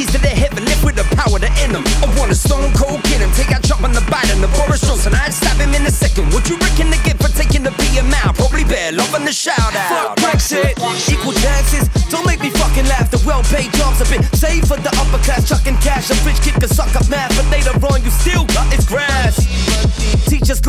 keys 0.00 0.12
to 0.12 0.18
their 0.18 0.34
heaven. 0.34 0.64
Live 0.64 0.82
with 0.82 0.96
the 0.96 1.04
power 1.16 1.36
to 1.38 1.50
end 1.60 1.76
them. 1.76 1.84
I 2.00 2.08
want 2.16 2.32
a 2.32 2.34
stone 2.34 2.72
cold 2.72 3.04
kid 3.04 3.20
him, 3.20 3.30
take 3.36 3.52
out 3.52 3.62
Trump 3.62 3.84
on 3.84 3.92
the 3.92 4.04
Biden, 4.08 4.40
the 4.40 4.48
Boris 4.56 4.80
Johnson. 4.80 5.12
I'd 5.12 5.34
stab 5.34 5.60
him 5.60 5.74
in 5.76 5.84
a 5.84 5.92
second. 5.92 6.32
What 6.32 6.48
you 6.48 6.56
reckon 6.56 6.88
to 6.88 6.98
get 7.04 7.20
for 7.20 7.28
taking 7.28 7.62
the 7.62 7.72
PM 7.84 8.08
out? 8.24 8.36
Probably 8.36 8.64
bear 8.64 8.92
love 8.92 9.12
and 9.12 9.26
the 9.26 9.32
shout 9.32 9.60
out. 9.60 10.16
Fuck 10.16 10.16
Brexit, 10.24 10.80
equal 11.12 11.36
chances. 11.44 11.84
Don't 12.08 12.26
make 12.26 12.40
me 12.40 12.50
fucking 12.50 12.86
laugh. 12.88 13.10
The 13.10 13.20
well-paid 13.26 13.72
jobs 13.76 14.00
have 14.00 14.10
been 14.10 14.24
saved 14.32 14.68
for 14.68 14.78
the 14.80 14.92
upper 14.96 15.20
class, 15.20 15.48
chucking 15.48 15.76
cash. 15.84 16.08
A 16.10 16.16
rich 16.24 16.40
kid 16.40 16.56
can 16.56 16.68
suck 16.68 16.94
up 16.96 17.08
math, 17.08 17.36
but 17.36 17.46
later 17.52 17.76
on 17.84 18.02
you 18.02 18.10
still 18.10 18.46
his 18.46 18.56
grass. 18.56 18.79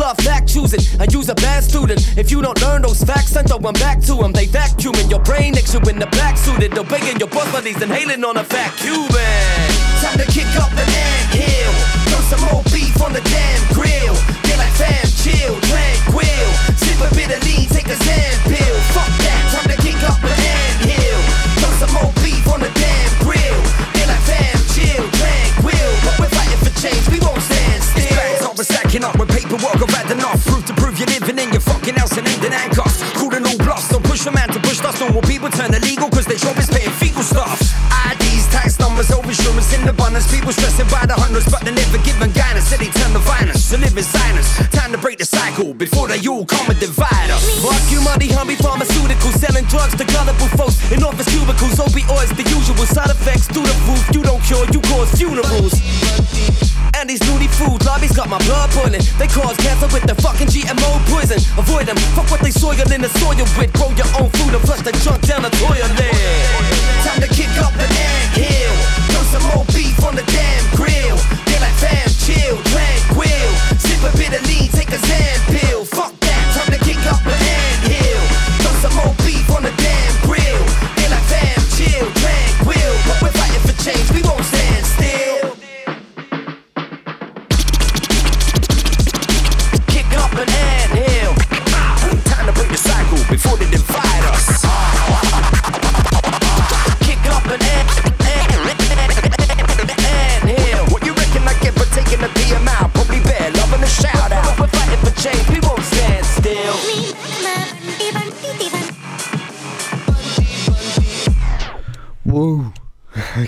Love 0.02 0.16
fact 0.16 0.48
choosing. 0.48 0.80
I 1.00 1.06
use 1.12 1.28
a 1.28 1.34
bad 1.36 1.62
student. 1.62 2.18
If 2.18 2.32
you 2.32 2.42
don't 2.42 2.60
learn 2.60 2.82
those 2.82 3.04
facts, 3.04 3.30
then 3.34 3.44
throw 3.44 3.58
them 3.58 3.74
back 3.74 4.00
to 4.00 4.14
them. 4.14 4.32
They 4.32 4.46
vacuuming 4.46 5.08
your 5.08 5.20
brain 5.20 5.52
next 5.52 5.74
you 5.74 5.80
in 5.88 6.00
the 6.00 6.08
black 6.08 6.36
suited. 6.36 6.76
Obeying 6.76 7.18
your 7.20 7.28
boss 7.28 7.52
buddies 7.52 7.80
and 7.80 7.92
hailing 7.92 8.24
on 8.24 8.36
a 8.36 8.42
fat 8.42 8.76
Cuban. 8.78 9.81
Before 46.44 46.56
they 46.56 46.56
all 46.56 46.58
come 46.58 46.70
and 46.70 46.80
divide 46.80 47.30
us. 47.30 47.44
Fuck 47.62 47.90
you, 47.90 48.00
money, 48.02 48.28
hungry 48.28 48.56
pharmaceuticals, 48.56 49.38
selling 49.38 49.64
drugs 49.66 49.94
to 49.96 50.04
gullible 50.04 50.48
folks 50.58 50.78
in 50.92 51.02
office 51.02 51.28
cubicles. 51.28 51.78
Opioids, 51.78 52.34
the 52.36 52.44
usual 52.50 52.86
side 52.86 53.10
effects 53.10 53.46
through 53.46 53.66
the 53.66 53.76
roof. 53.86 54.04
You 54.14 54.22
don't 54.22 54.42
cure, 54.42 54.66
you 54.72 54.80
cause 54.82 55.10
funerals. 55.14 55.74
And 56.94 57.08
these 57.08 57.22
loony 57.26 57.48
food 57.48 57.84
lobbies 57.84 58.12
got 58.12 58.28
my 58.28 58.38
blood 58.46 58.70
boiling. 58.74 59.02
They 59.18 59.26
cause 59.26 59.56
cancer 59.58 59.88
with 59.90 60.06
the 60.06 60.14
fucking 60.22 60.48
GMO 60.48 60.90
poison. 61.10 61.38
Avoid 61.58 61.86
them, 61.86 61.96
fuck 62.14 62.30
what 62.30 62.40
they 62.40 62.50
soil 62.50 62.78
in 62.92 63.00
the 63.00 63.10
soil 63.18 63.42
with. 63.58 63.72
Grow 63.74 63.90
your 63.98 64.10
own 64.20 64.30
food 64.38 64.54
and 64.54 64.62
flush 64.62 64.82
the 64.82 64.92
junk 65.02 65.22
down 65.26 65.42
the 65.42 65.50
toilet. 65.58 65.90
Time 67.02 67.20
to 67.20 67.28
kick 67.28 67.50
up 67.58 67.74
an 67.74 67.90
anthill. 67.90 68.74
Throw 69.10 69.22
some 69.34 69.44
more 69.50 69.64
beef 69.74 69.98
on 70.04 70.14
the 70.14 70.22
damn 70.30 70.61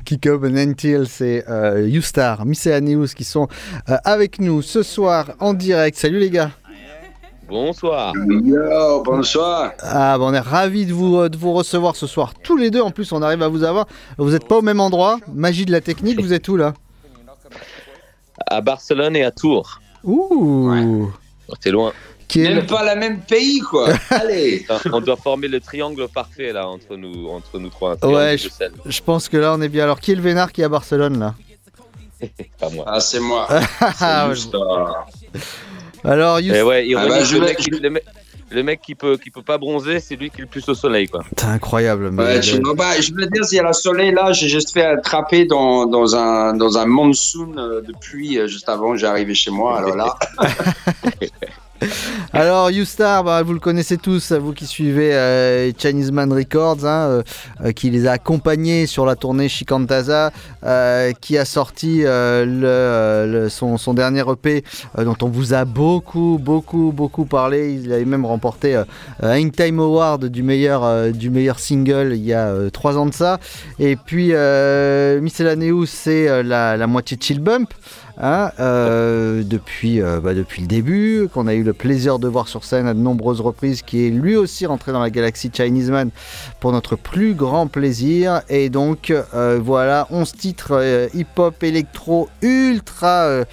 Kick 0.04 0.26
Up 0.26 0.44
and 0.44 0.56
Until, 0.56 1.06
c'est 1.08 1.44
euh, 1.48 1.88
Youstar, 1.88 2.44
qui 3.16 3.24
sont 3.24 3.48
euh, 3.88 3.96
avec 4.04 4.38
nous 4.38 4.62
ce 4.62 4.82
soir 4.82 5.30
en 5.40 5.54
direct. 5.54 5.98
Salut 5.98 6.18
les 6.18 6.30
gars. 6.30 6.50
Bonsoir. 7.48 8.14
Yo, 8.16 9.02
bonsoir. 9.02 9.72
Ah, 9.80 10.16
bah, 10.18 10.24
on 10.24 10.32
est 10.32 10.38
ravis 10.38 10.86
de 10.86 10.92
vous, 10.92 11.18
euh, 11.18 11.28
de 11.28 11.36
vous 11.36 11.52
recevoir 11.52 11.96
ce 11.96 12.06
soir 12.06 12.32
tous 12.42 12.56
les 12.56 12.70
deux. 12.70 12.80
En 12.80 12.90
plus, 12.90 13.12
on 13.12 13.22
arrive 13.22 13.42
à 13.42 13.48
vous 13.48 13.64
avoir. 13.64 13.86
Vous 14.18 14.30
n'êtes 14.30 14.48
pas 14.48 14.58
au 14.58 14.62
même 14.62 14.80
endroit. 14.80 15.18
Magie 15.32 15.66
de 15.66 15.72
la 15.72 15.80
technique, 15.80 16.20
vous 16.20 16.32
êtes 16.32 16.48
où 16.48 16.56
là? 16.56 16.74
À 18.46 18.60
Barcelone 18.60 19.16
et 19.16 19.24
à 19.24 19.30
Tours. 19.30 19.80
Ouh. 20.04 21.10
C'est 21.60 21.70
loin. 21.70 21.92
Qui 22.28 22.40
est 22.40 22.48
Même 22.48 22.56
le- 22.60 22.66
pas 22.66 22.82
la 22.84 22.96
même 22.96 23.20
pays, 23.20 23.60
quoi. 23.60 23.88
Allez. 24.10 24.66
On 24.92 25.00
doit 25.00 25.16
former 25.16 25.48
le 25.48 25.60
triangle 25.60 26.08
parfait 26.08 26.52
là 26.52 26.66
entre 26.68 26.96
nous, 26.96 27.28
entre 27.28 27.58
nous 27.58 27.68
trois. 27.68 27.96
Ouais, 28.04 28.36
je, 28.38 28.48
je 28.86 29.00
pense 29.02 29.28
que 29.28 29.36
là 29.36 29.54
on 29.56 29.60
est 29.60 29.68
bien. 29.68 29.84
Alors, 29.84 30.00
qui 30.00 30.12
est 30.12 30.14
le 30.16 30.22
vénard 30.22 30.52
qui 30.52 30.62
est 30.62 30.64
à 30.64 30.68
Barcelone 30.68 31.18
là? 31.18 31.34
Pas 32.60 32.70
moi. 32.70 32.84
Ah, 32.86 33.00
c'est 33.00 33.20
moi. 33.20 33.46
Ah, 34.00 34.30
juste, 34.32 34.54
Alors, 36.02 36.36
ouais, 36.38 36.94
Ah 36.96 37.06
bah, 37.08 37.24
je 37.24 37.34
le, 37.36 37.40
mec, 37.46 37.56
qui- 37.58 37.70
le, 37.70 37.90
mec, 37.90 38.04
le 38.50 38.62
mec 38.62 38.80
qui 38.82 38.94
peut, 38.94 39.16
qui 39.16 39.30
peut 39.30 39.42
pas 39.42 39.58
bronzer, 39.58 40.00
c'est 40.00 40.16
lui 40.16 40.30
qui 40.30 40.38
est 40.38 40.42
le 40.42 40.46
plus 40.46 40.66
au 40.68 40.74
soleil 40.74 41.08
quoi. 41.08 41.22
C'est 41.36 41.46
incroyable. 41.46 42.10
Mais 42.10 42.22
Ouais, 42.22 42.40
vois, 42.62 42.74
bah, 42.74 43.00
je 43.00 43.12
veux 43.12 43.26
dire, 43.26 43.44
s'il 43.44 43.56
y 43.56 43.60
a 43.60 43.64
le 43.64 43.72
soleil 43.72 44.12
là, 44.12 44.32
j'ai 44.32 44.48
juste 44.48 44.72
fait 44.72 44.84
attraper 44.84 45.44
dans, 45.46 45.86
dans, 45.86 46.14
un, 46.14 46.54
dans 46.54 46.78
un 46.78 46.86
monsoon 46.86 47.54
euh, 47.56 47.80
de 47.80 47.92
pluie 48.00 48.38
euh, 48.38 48.46
juste 48.46 48.68
avant 48.68 48.92
que 48.92 48.98
j'arrivais 48.98 49.34
chez 49.34 49.50
moi. 49.50 49.78
Alors 49.78 49.96
là, 49.96 50.14
Alors, 52.36 52.68
YouStar, 52.68 53.22
bah, 53.22 53.44
vous 53.44 53.52
le 53.52 53.60
connaissez 53.60 53.96
tous, 53.96 54.32
vous 54.32 54.52
qui 54.52 54.66
suivez 54.66 55.14
euh, 55.14 55.70
Chinese 55.78 56.10
Man 56.10 56.32
Records, 56.32 56.84
hein, 56.84 57.06
euh, 57.06 57.22
euh, 57.64 57.70
qui 57.70 57.90
les 57.90 58.08
a 58.08 58.12
accompagnés 58.12 58.88
sur 58.88 59.06
la 59.06 59.14
tournée 59.14 59.48
Shikantaza, 59.48 60.32
euh, 60.64 61.12
qui 61.20 61.38
a 61.38 61.44
sorti 61.44 62.02
son, 62.02 63.94
dernier 63.94 64.24
EP, 64.28 64.64
dont 64.98 65.16
on 65.22 65.28
vous 65.28 65.54
a 65.54 65.64
beaucoup, 65.64 66.40
beaucoup, 66.42 66.92
beaucoup 66.92 67.24
parlé. 67.24 67.74
Il 67.74 67.92
avait 67.92 68.04
même 68.04 68.26
remporté 68.26 68.74
un 69.22 69.40
Hangtime 69.40 69.78
Award 69.78 70.24
du 70.24 70.42
meilleur, 70.42 71.12
du 71.12 71.30
meilleur 71.30 71.60
single 71.60 72.14
il 72.16 72.24
y 72.24 72.32
a 72.32 72.52
trois 72.72 72.98
ans 72.98 73.06
de 73.06 73.14
ça. 73.14 73.38
Et 73.78 73.94
puis, 73.94 74.32
Miscellaneous, 75.22 75.86
c'est 75.86 76.42
la, 76.42 76.76
la 76.76 76.86
moitié 76.88 77.16
de 77.16 77.22
Chill 77.22 77.38
Bump. 77.38 77.72
Hein, 78.18 78.50
euh, 78.60 79.42
depuis, 79.44 80.00
euh, 80.00 80.20
bah, 80.20 80.34
depuis 80.34 80.62
le 80.62 80.68
début, 80.68 81.28
qu'on 81.32 81.46
a 81.46 81.54
eu 81.54 81.62
le 81.62 81.72
plaisir 81.72 82.18
de 82.18 82.28
voir 82.28 82.48
sur 82.48 82.64
scène 82.64 82.86
à 82.86 82.94
de 82.94 82.98
nombreuses 82.98 83.40
reprises, 83.40 83.82
qui 83.82 84.06
est 84.06 84.10
lui 84.10 84.36
aussi 84.36 84.66
rentré 84.66 84.92
dans 84.92 85.00
la 85.00 85.10
galaxie 85.10 85.50
Chinese 85.52 85.90
Man 85.90 86.10
pour 86.60 86.72
notre 86.72 86.96
plus 86.96 87.34
grand 87.34 87.66
plaisir. 87.66 88.42
Et 88.48 88.70
donc 88.70 89.10
euh, 89.10 89.60
voilà, 89.62 90.06
11 90.10 90.32
titres 90.32 91.08
hip-hop 91.14 91.62
électro 91.62 92.28
ultra 92.42 93.44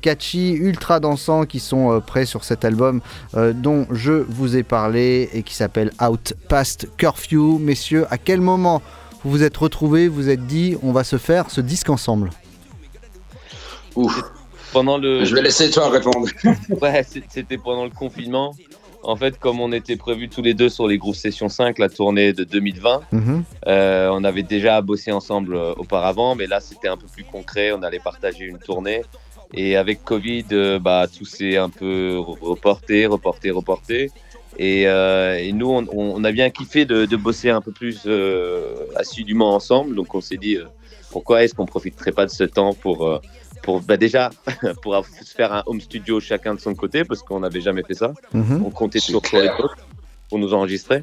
catchy, 0.00 0.52
ultra 0.52 1.00
dansants 1.00 1.44
qui 1.44 1.60
sont 1.60 2.02
prêts 2.06 2.26
sur 2.26 2.44
cet 2.44 2.64
album 2.64 3.00
dont 3.34 3.86
je 3.90 4.12
vous 4.12 4.56
ai 4.56 4.62
parlé 4.62 5.30
et 5.32 5.42
qui 5.42 5.54
s'appelle 5.54 5.90
Out 6.02 6.34
Past 6.48 6.88
Curfew. 6.96 7.58
Messieurs, 7.58 8.06
à 8.10 8.18
quel 8.18 8.40
moment 8.40 8.82
vous 9.24 9.30
vous 9.30 9.42
êtes 9.42 9.56
retrouvés, 9.56 10.08
vous 10.08 10.28
êtes 10.28 10.46
dit 10.46 10.76
on 10.82 10.92
va 10.92 11.04
se 11.04 11.16
faire 11.18 11.50
ce 11.50 11.60
disque 11.60 11.90
ensemble? 11.90 12.30
Ouf. 13.96 14.22
Pendant 14.72 14.96
le. 14.98 15.24
Je 15.24 15.34
vais 15.34 15.42
laisser 15.42 15.70
toi 15.70 15.90
répondre. 15.90 16.28
Ouais, 16.80 17.04
c'était 17.28 17.58
pendant 17.58 17.84
le 17.84 17.90
confinement. 17.90 18.54
En 19.04 19.16
fait, 19.16 19.36
comme 19.38 19.60
on 19.60 19.72
était 19.72 19.96
prévus 19.96 20.28
tous 20.28 20.42
les 20.42 20.54
deux 20.54 20.68
sur 20.68 20.86
les 20.86 20.96
Groove 20.96 21.16
Session 21.16 21.48
5, 21.48 21.78
la 21.80 21.88
tournée 21.88 22.32
de 22.32 22.44
2020, 22.44 23.00
Mhm. 23.10 23.42
euh, 23.66 24.08
on 24.12 24.22
avait 24.22 24.44
déjà 24.44 24.80
bossé 24.80 25.10
ensemble 25.10 25.56
euh, 25.56 25.74
auparavant, 25.76 26.36
mais 26.36 26.46
là 26.46 26.60
c'était 26.60 26.86
un 26.88 26.96
peu 26.96 27.06
plus 27.12 27.24
concret. 27.24 27.72
On 27.72 27.82
allait 27.82 27.98
partager 27.98 28.44
une 28.44 28.58
tournée. 28.58 29.02
Et 29.54 29.76
avec 29.76 30.02
Covid, 30.04 30.46
euh, 30.52 30.78
bah, 30.78 31.06
tout 31.14 31.24
s'est 31.26 31.56
un 31.58 31.68
peu 31.68 32.16
reporté, 32.18 33.04
reporté, 33.06 33.50
reporté. 33.50 34.10
Et, 34.58 34.86
euh, 34.86 35.38
et 35.38 35.52
nous, 35.52 35.70
on, 35.70 35.86
on 35.92 36.24
a 36.24 36.32
bien 36.32 36.50
kiffé 36.50 36.84
de, 36.84 37.06
de 37.06 37.16
bosser 37.16 37.50
un 37.50 37.60
peu 37.60 37.72
plus 37.72 38.02
euh, 38.06 38.74
assidûment 38.96 39.54
ensemble. 39.54 39.94
Donc 39.94 40.14
on 40.14 40.20
s'est 40.20 40.36
dit, 40.36 40.56
euh, 40.56 40.64
pourquoi 41.10 41.42
est-ce 41.44 41.54
qu'on 41.54 41.66
profiterait 41.66 42.12
pas 42.12 42.26
de 42.26 42.30
ce 42.30 42.44
temps 42.44 42.74
pour, 42.74 43.06
euh, 43.06 43.18
pour 43.62 43.80
bah, 43.80 43.96
déjà 43.96 44.30
pour 44.82 44.94
se 45.06 45.34
faire 45.34 45.52
un 45.52 45.62
home 45.66 45.80
studio 45.80 46.20
chacun 46.20 46.54
de 46.54 46.60
son 46.60 46.74
côté, 46.74 47.04
parce 47.04 47.22
qu'on 47.22 47.40
n'avait 47.40 47.60
jamais 47.60 47.82
fait 47.82 47.94
ça. 47.94 48.12
Mhm. 48.34 48.62
On 48.66 48.70
comptait 48.70 49.00
toujours 49.00 49.24
sur 49.26 49.38
les 49.40 49.48
autres 49.48 49.76
pour 50.28 50.38
nous 50.38 50.52
enregistrer. 50.54 51.02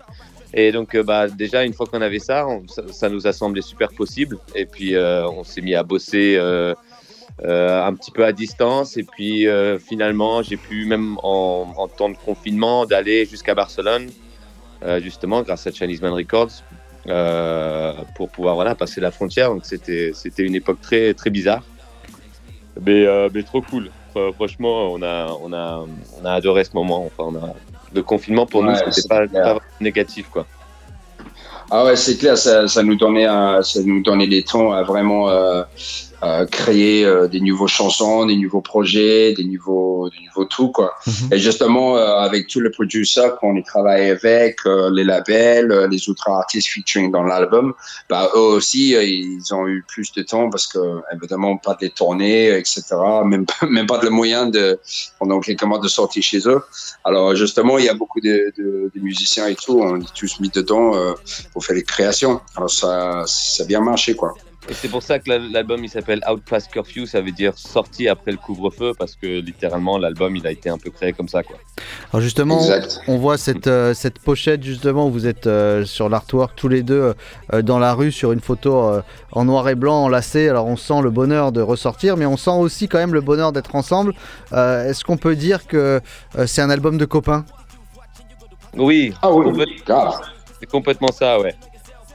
Et 0.53 0.71
donc, 0.71 0.95
euh, 0.95 1.03
bah, 1.03 1.27
déjà, 1.27 1.63
une 1.63 1.73
fois 1.73 1.85
qu'on 1.85 2.01
avait 2.01 2.17
ça, 2.19 2.47
on- 2.47 2.67
ça, 2.67 2.81
ça 2.91 3.07
nous 3.09 3.27
a 3.27 3.33
semblé 3.33 3.61
super 3.61 3.89
possible. 3.89 4.37
Et 4.55 4.65
puis, 4.65 4.95
euh, 4.95 5.27
on 5.29 5.43
s'est 5.43 5.61
mis 5.61 5.75
à 5.75 5.83
bosser 5.83 6.37
euh, 7.45 7.83
un 7.83 7.93
petit 7.93 8.11
peu 8.11 8.25
à 8.25 8.31
distance. 8.31 8.97
Et 8.97 9.03
puis, 9.03 9.47
euh, 9.47 9.79
finalement, 9.79 10.41
j'ai 10.41 10.57
pu, 10.57 10.85
même 10.85 11.17
en, 11.23 11.73
en 11.77 11.87
temps 11.87 12.09
de 12.09 12.17
confinement, 12.17 12.85
d'aller 12.85 13.25
jusqu'à 13.25 13.55
Barcelone, 13.55 14.09
euh, 14.83 14.99
justement, 15.01 15.41
grâce 15.41 15.65
à 15.67 15.71
Chinese 15.71 16.01
Man 16.01 16.13
Records, 16.13 16.51
euh, 17.07 17.93
pour 18.15 18.29
pouvoir 18.29 18.55
voilà, 18.55 18.75
passer 18.75 19.01
la 19.01 19.11
frontière. 19.11 19.49
Donc, 19.49 19.65
c'était 19.65 20.11
c'était 20.13 20.43
une 20.43 20.55
époque 20.55 20.81
très, 20.81 21.13
très 21.13 21.29
bizarre. 21.29 21.63
Mais, 22.81 23.05
euh, 23.05 23.29
mais 23.33 23.43
trop 23.43 23.61
cool. 23.61 23.89
Fr- 24.15 24.33
Franchement, 24.35 24.91
on 24.93 25.01
a, 25.01 25.27
on, 25.41 25.51
a, 25.53 25.85
on 26.21 26.25
a 26.25 26.31
adoré 26.31 26.63
ce 26.63 26.71
moment. 26.73 27.05
Enfin, 27.05 27.29
on 27.31 27.35
a, 27.43 27.53
le 27.93 28.03
confinement, 28.03 28.45
pour 28.45 28.61
Ouais, 28.61 28.67
nous, 28.69 28.75
c'est 28.75 29.01
c'était 29.01 29.07
pas, 29.07 29.27
pas 29.27 29.59
négatif. 29.79 30.29
Quoi. 30.29 30.47
Ah 31.71 31.85
ouais, 31.85 31.95
c'est 31.95 32.17
clair, 32.17 32.37
ça, 32.37 32.67
ça 32.67 32.83
nous 32.83 32.95
donnait, 32.95 33.25
un- 33.25 33.61
ça 33.61 33.81
nous 33.83 34.01
donnait 34.01 34.27
des 34.27 34.43
temps 34.43 34.71
à 34.71 34.83
vraiment 34.83 35.29
euh, 35.29 35.63
euh, 36.23 36.45
créer 36.45 37.05
euh, 37.05 37.27
des 37.27 37.39
nouveaux 37.39 37.67
chansons, 37.67 38.25
des 38.25 38.35
nouveaux 38.35 38.61
projets, 38.61 39.33
des 39.33 39.43
nouveaux, 39.45 40.09
des 40.09 40.25
nouveaux 40.25 40.45
tout 40.45 40.69
quoi. 40.71 40.93
Et 41.31 41.37
justement, 41.39 41.97
euh, 41.97 42.17
avec 42.17 42.47
tous 42.47 42.59
les 42.59 42.69
producteurs 42.69 43.37
qu'on 43.39 43.55
y 43.55 43.63
travaille 43.63 44.09
avec, 44.09 44.57
euh, 44.65 44.89
les 44.93 45.03
labels, 45.03 45.71
euh, 45.71 45.87
les 45.87 46.09
autres 46.09 46.29
artistes 46.29 46.67
featuring 46.69 47.11
dans 47.11 47.23
l'album, 47.23 47.73
bah 48.09 48.29
eux 48.35 48.39
aussi, 48.39 48.91
ils 48.91 49.53
ont 49.53 49.67
eu 49.67 49.83
plus 49.87 50.11
de 50.13 50.21
temps 50.23 50.49
parce 50.49 50.67
que 50.67 50.79
évidemment 51.15 51.57
pas 51.57 51.73
de 51.73 51.79
les 51.81 51.89
tourner, 51.89 52.49
etc. 52.57 52.83
Même 53.25 53.45
pas- 53.45 53.65
même 53.69 53.87
pas 53.87 53.97
de 53.99 54.05
le 54.05 54.11
moyen 54.11 54.47
de 54.47 54.79
pendant 55.19 55.39
quelques 55.39 55.63
mois 55.63 55.79
de 55.79 55.87
sortir 55.87 56.21
chez 56.23 56.39
eux. 56.47 56.61
Alors 57.03 57.35
justement, 57.35 57.77
il 57.77 57.85
y 57.85 57.89
a 57.89 57.93
beaucoup 57.93 58.19
de, 58.19 58.51
de, 58.57 58.91
de 58.93 58.99
musiciens 59.01 59.47
et 59.47 59.55
tout, 59.55 59.79
on 59.81 60.01
est 60.01 60.13
tous 60.13 60.39
mis 60.39 60.49
dedans 60.49 60.95
euh, 60.95 61.13
pour 61.53 61.63
faire 61.65 61.75
les 61.75 61.83
créations. 61.83 62.41
Alors 62.55 62.69
ça, 62.69 63.23
ça 63.27 63.63
a 63.63 63.65
bien 63.65 63.81
marché 63.81 64.15
quoi. 64.15 64.33
Et 64.69 64.73
c'est 64.73 64.87
pour 64.87 65.01
ça 65.01 65.17
que 65.17 65.29
la- 65.29 65.39
l'album 65.39 65.83
il 65.83 65.89
s'appelle 65.89 66.21
Out 66.29 66.43
Past 66.47 66.69
Curfew, 66.71 67.07
ça 67.07 67.21
veut 67.21 67.31
dire 67.31 67.57
sorti 67.57 68.07
après 68.07 68.31
le 68.31 68.37
couvre-feu, 68.37 68.93
parce 68.97 69.15
que 69.15 69.25
littéralement 69.41 69.97
l'album 69.97 70.35
il 70.35 70.45
a 70.45 70.51
été 70.51 70.69
un 70.69 70.77
peu 70.77 70.91
créé 70.91 71.11
comme 71.11 71.27
ça. 71.27 71.41
Quoi. 71.41 71.57
Alors 72.13 72.21
justement, 72.21 72.59
Exact. 72.59 73.01
on 73.07 73.17
voit 73.17 73.39
cette, 73.39 73.65
euh, 73.65 73.95
cette 73.95 74.19
pochette 74.19 74.61
justement 74.63 75.07
où 75.07 75.11
vous 75.11 75.25
êtes 75.25 75.47
euh, 75.47 75.85
sur 75.85 76.07
l'artwork 76.07 76.55
tous 76.55 76.67
les 76.67 76.83
deux 76.83 77.15
euh, 77.53 77.61
dans 77.63 77.79
la 77.79 77.95
rue 77.95 78.11
sur 78.11 78.31
une 78.31 78.41
photo 78.41 78.83
euh, 78.83 79.01
en 79.31 79.45
noir 79.45 79.67
et 79.69 79.75
blanc 79.75 80.03
enlacée. 80.03 80.47
Alors 80.49 80.67
on 80.67 80.77
sent 80.77 81.01
le 81.01 81.09
bonheur 81.09 81.51
de 81.51 81.61
ressortir, 81.61 82.15
mais 82.15 82.27
on 82.27 82.37
sent 82.37 82.51
aussi 82.51 82.87
quand 82.87 82.99
même 82.99 83.13
le 83.15 83.21
bonheur 83.21 83.51
d'être 83.51 83.73
ensemble. 83.75 84.13
Euh, 84.53 84.87
Est-ce 84.87 85.03
qu'on 85.03 85.17
peut 85.17 85.35
dire 85.35 85.65
que 85.65 85.99
euh, 86.37 86.45
c'est 86.45 86.61
un 86.61 86.69
album 86.69 86.99
de 86.99 87.05
copains? 87.05 87.43
Oui, 88.77 89.13
Ah 89.23 89.31
oui, 89.33 89.65
c'est 90.59 90.69
complètement 90.69 91.11
ça, 91.11 91.39
ouais. 91.39 91.55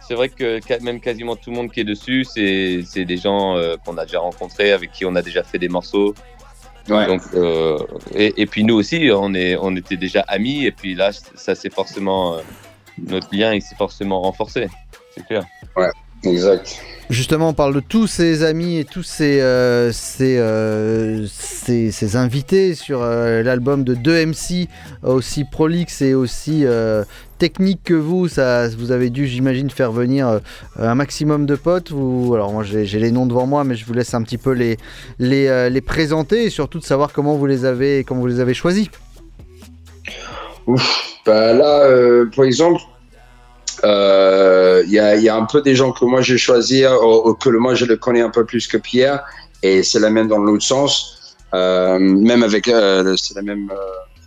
C'est 0.06 0.14
vrai 0.14 0.28
que 0.28 0.60
même 0.82 1.00
quasiment 1.00 1.36
tout 1.36 1.50
le 1.50 1.56
monde 1.56 1.72
qui 1.72 1.80
est 1.80 1.84
dessus, 1.84 2.24
c'est 2.24 2.82
c'est 2.86 3.04
des 3.04 3.16
gens 3.16 3.56
euh, 3.56 3.76
qu'on 3.84 3.96
a 3.96 4.04
déjà 4.04 4.20
rencontrés, 4.20 4.72
avec 4.72 4.92
qui 4.92 5.04
on 5.04 5.14
a 5.14 5.22
déjà 5.22 5.42
fait 5.42 5.58
des 5.58 5.68
morceaux. 5.68 6.14
Ouais. 6.88 7.06
Donc, 7.06 7.22
euh, 7.34 7.78
et, 8.14 8.34
et 8.36 8.46
puis 8.46 8.62
nous 8.64 8.74
aussi, 8.74 9.10
on, 9.14 9.32
est, 9.32 9.56
on 9.56 9.74
était 9.74 9.96
déjà 9.96 10.20
amis, 10.28 10.66
et 10.66 10.72
puis 10.72 10.94
là, 10.94 11.12
ça 11.12 11.54
s'est 11.54 11.70
forcément. 11.70 12.36
euh, 12.36 12.40
notre 12.98 13.34
lien, 13.34 13.54
il 13.54 13.62
s'est 13.62 13.74
forcément 13.74 14.20
renforcé. 14.20 14.68
C'est 15.14 15.26
clair. 15.26 15.44
Ouais, 15.76 15.90
exact. 16.26 16.76
Justement, 17.10 17.50
on 17.50 17.52
parle 17.52 17.74
de 17.74 17.80
tous 17.80 18.06
ces 18.06 18.44
amis 18.44 18.78
et 18.78 18.84
tous 18.86 19.02
ces, 19.02 19.40
euh, 19.42 19.92
ces, 19.92 20.38
euh, 20.38 21.26
ces- 21.30 21.90
ces 21.92 22.16
invités 22.16 22.74
sur 22.74 23.02
euh, 23.02 23.42
l'album 23.42 23.84
de 23.84 23.94
2MC, 23.94 24.68
aussi 25.02 25.44
prolixe 25.44 26.00
et 26.00 26.14
aussi 26.14 26.62
euh, 26.64 27.04
technique 27.38 27.80
que 27.84 27.92
vous. 27.92 28.26
Ça, 28.28 28.68
vous 28.70 28.90
avez 28.90 29.10
dû, 29.10 29.26
j'imagine, 29.26 29.68
faire 29.68 29.92
venir 29.92 30.40
un 30.78 30.94
maximum 30.94 31.44
de 31.44 31.56
potes. 31.56 31.90
Vous, 31.92 32.32
alors 32.34 32.52
moi, 32.52 32.64
j'ai 32.64 32.86
les 32.98 33.10
noms 33.10 33.26
devant 33.26 33.46
moi, 33.46 33.64
mais 33.64 33.74
je 33.76 33.84
vous 33.84 33.92
laisse 33.92 34.14
un 34.14 34.22
petit 34.22 34.38
peu 34.38 34.52
les, 34.52 34.78
les, 35.18 35.68
les 35.68 35.80
présenter 35.82 36.44
et 36.44 36.50
surtout 36.50 36.78
de 36.78 36.84
savoir 36.84 37.12
comment 37.12 37.36
vous 37.36 37.46
les 37.46 37.66
avez, 37.66 38.02
comment 38.04 38.20
vous 38.22 38.28
les 38.28 38.40
avez 38.40 38.54
choisis. 38.54 38.88
Ouf. 40.66 41.10
Bah 41.26 41.52
là, 41.52 41.86
par 42.34 42.44
exemple, 42.46 42.80
euh, 43.84 44.82
il 44.86 44.92
y, 44.92 44.98
a, 44.98 45.16
il 45.16 45.22
y 45.22 45.28
a 45.28 45.36
un 45.36 45.44
peu 45.44 45.62
des 45.62 45.74
gens 45.74 45.92
que 45.92 46.04
moi 46.04 46.22
j'ai 46.22 46.38
choisi, 46.38 46.84
euh, 46.84 46.96
ou 46.96 47.34
que 47.34 47.50
moi 47.50 47.74
je 47.74 47.84
le 47.84 47.96
connais 47.96 48.22
un 48.22 48.30
peu 48.30 48.44
plus 48.44 48.66
que 48.66 48.76
Pierre, 48.76 49.22
et 49.62 49.82
c'est 49.82 50.00
la 50.00 50.10
même 50.10 50.28
dans 50.28 50.38
l'autre 50.38 50.64
sens. 50.64 51.36
Euh, 51.54 51.98
même 52.00 52.42
avec, 52.42 52.66
euh, 52.66 53.14
c'est 53.16 53.34
la 53.34 53.42
même 53.42 53.70
euh, 53.70 53.76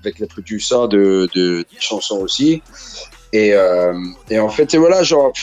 avec 0.02 0.20
les 0.20 0.28
producteurs 0.28 0.88
de, 0.88 1.28
de, 1.36 1.66
chansons 1.80 2.20
aussi. 2.20 2.62
Et, 3.34 3.54
euh, 3.54 3.94
et 4.30 4.40
en 4.40 4.50
fait, 4.50 4.74
et 4.74 4.78
voilà, 4.78 5.04
genre, 5.04 5.34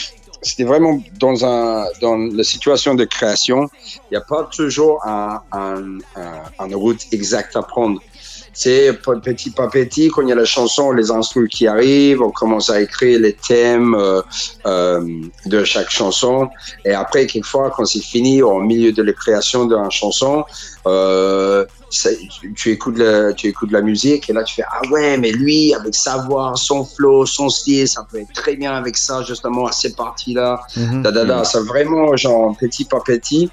c'était 0.40 0.64
vraiment 0.64 1.03
dans 1.18 1.44
un 1.44 1.85
dans 2.00 2.16
la 2.16 2.44
situation 2.44 2.94
de 2.94 3.05
création. 3.05 3.68
Il 4.11 4.12
n'y 4.12 4.16
a 4.16 4.22
pas 4.22 4.44
toujours 4.44 5.05
un, 5.07 5.42
un, 5.53 5.98
une 6.66 6.74
route 6.74 7.03
exacte 7.12 7.57
à 7.57 7.62
prendre. 7.62 8.00
C'est 8.55 8.93
petit 9.23 9.51
par 9.51 9.69
petit, 9.69 10.09
quand 10.09 10.23
il 10.23 10.29
y 10.29 10.33
a 10.33 10.37
la 10.37 10.45
chanson, 10.45 10.93
les 10.93 11.11
instruments 11.11 11.49
qui 11.49 11.67
arrivent, 11.67 12.23
on 12.23 12.31
commence 12.31 12.71
à 12.71 12.81
écrire 12.81 13.21
les 13.21 13.33
thèmes 13.33 13.95
euh, 13.95 14.23
euh, 14.67 15.01
de 15.47 15.64
chaque 15.64 15.90
chanson. 15.90 16.49
Et 16.85 16.93
après, 16.93 17.27
quelquefois, 17.27 17.73
quand 17.77 17.85
c'est 17.85 18.01
fini, 18.01 18.43
au 18.43 18.61
milieu 18.61 18.93
de 18.93 19.03
la 19.03 19.12
création 19.12 19.67
d'une 19.67 19.90
chanson, 19.90 20.45
euh, 20.87 21.64
tu, 22.55 22.71
écoutes 22.71 22.99
la, 22.99 23.33
tu 23.33 23.49
écoutes 23.49 23.73
la 23.73 23.81
musique 23.81 24.29
et 24.29 24.33
là 24.33 24.43
tu 24.43 24.57
fais 24.57 24.64
ah 24.69 24.81
ouais 24.90 25.17
mais 25.17 25.31
lui 25.31 25.73
avec 25.75 25.95
sa 25.95 26.19
voix, 26.19 26.53
son 26.57 26.85
flow, 26.85 27.25
son 27.25 27.49
style, 27.49 27.88
ça 27.88 28.07
peut 28.11 28.19
être 28.19 28.33
très 28.33 28.57
bien 28.57 28.75
avec 28.75 28.97
ça 28.97 29.23
justement 29.23 29.67
à 29.67 29.73
ces 29.73 29.95
parties 29.95 30.35
là. 30.35 30.61
Mhm. 30.77 31.03
Da, 31.03 31.12
da, 31.12 31.25
da. 31.25 31.45
Ça 31.45 31.61
vraiment 31.61 32.17
genre 32.17 32.57
petit 32.59 32.85
par 32.85 33.05
petit. 33.05 33.51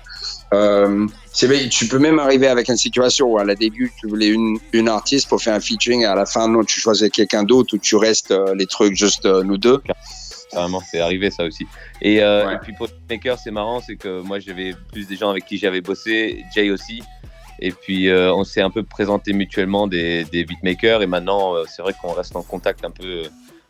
Euh, 0.53 1.07
tu 1.33 1.87
peux 1.87 1.99
même 1.99 2.19
arriver 2.19 2.47
avec 2.47 2.67
une 2.67 2.77
situation 2.77 3.27
où 3.27 3.37
à 3.37 3.45
la 3.45 3.55
début 3.55 3.91
tu 3.97 4.07
voulais 4.07 4.27
une, 4.27 4.57
une 4.73 4.89
artiste 4.89 5.29
pour 5.29 5.41
faire 5.41 5.55
un 5.55 5.61
featuring 5.61 6.01
et 6.01 6.05
à 6.05 6.15
la 6.15 6.25
fin 6.25 6.49
non 6.49 6.65
tu 6.65 6.81
choisis 6.81 7.09
quelqu'un 7.09 7.43
d'autre 7.43 7.75
ou 7.75 7.77
tu 7.77 7.95
restes 7.95 8.31
euh, 8.31 8.53
les 8.53 8.65
trucs 8.65 8.95
juste 8.95 9.25
euh, 9.25 9.43
nous 9.43 9.57
deux. 9.57 9.81
Carrément, 10.51 10.81
c'est 10.91 10.99
arrivé 10.99 11.31
ça 11.31 11.45
aussi. 11.45 11.65
Et, 12.01 12.21
euh, 12.21 12.51
et 12.51 12.57
puis 12.57 12.73
pour 12.73 12.89
Maker, 13.09 13.37
c'est 13.39 13.51
marrant, 13.51 13.79
c'est 13.79 13.95
que 13.95 14.21
moi 14.21 14.39
j'avais 14.39 14.75
plus 14.91 15.07
des 15.07 15.15
gens 15.15 15.29
avec 15.29 15.45
qui 15.45 15.57
j'avais 15.57 15.79
bossé, 15.79 16.43
Jay 16.53 16.69
aussi. 16.69 17.01
Et 17.59 17.71
puis 17.71 18.09
euh, 18.09 18.33
on 18.33 18.43
s'est 18.43 18.61
un 18.61 18.69
peu 18.69 18.83
présenté 18.83 19.31
mutuellement 19.31 19.87
des, 19.87 20.25
des 20.25 20.43
beatmakers 20.43 21.01
et 21.01 21.07
maintenant 21.07 21.55
euh, 21.55 21.63
c'est 21.67 21.81
vrai 21.81 21.93
qu'on 22.01 22.11
reste 22.11 22.35
en 22.35 22.43
contact 22.43 22.83
un 22.83 22.91
peu 22.91 23.21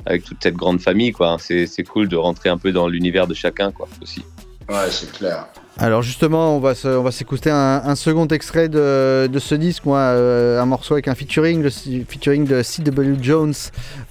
avec 0.05 0.23
toute 0.23 0.41
cette 0.41 0.55
grande 0.55 0.81
famille 0.81 1.11
quoi. 1.11 1.37
C'est 1.39 1.83
cool 1.83 2.07
de 2.09 2.15
rentrer 2.15 2.49
un 2.49 2.57
peu 2.57 2.71
dans 2.71 2.87
l'univers 2.87 3.27
de 3.27 3.35
chacun 3.35 3.71
quoi 3.71 3.87
aussi. 4.01 4.23
Ouais, 4.69 4.89
c'est 4.89 5.11
clair. 5.11 5.47
Alors 5.77 6.01
justement, 6.01 6.55
on 6.55 6.59
va 6.59 6.75
se- 6.75 6.87
on 6.87 7.03
va 7.03 7.11
s'écouter 7.11 7.49
un, 7.49 7.81
un 7.83 7.95
second 7.95 8.27
extrait 8.27 8.69
de, 8.69 9.27
de 9.31 9.39
ce 9.39 9.55
disque, 9.55 9.85
moi, 9.85 9.97
euh, 9.99 10.61
un 10.61 10.65
morceau 10.65 10.93
avec 10.95 11.07
un 11.07 11.15
featuring, 11.15 11.61
le 11.61 11.69
featuring 11.69 12.45
de 12.45 12.61
C.W. 12.61 13.17
Jones. 13.21 13.53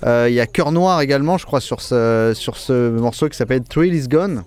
Euh, 0.04 0.26
Il 0.28 0.34
y 0.34 0.40
a 0.40 0.46
Cœur 0.46 0.72
Noir 0.72 1.00
également, 1.00 1.38
je 1.38 1.46
crois, 1.46 1.60
sur 1.60 1.80
ce, 1.80 2.32
sur 2.34 2.56
ce 2.56 2.90
morceau 2.90 3.28
qui 3.28 3.36
s'appelle 3.36 3.62
Thrill 3.62 3.94
Is 3.94 4.08
Gone. 4.08 4.42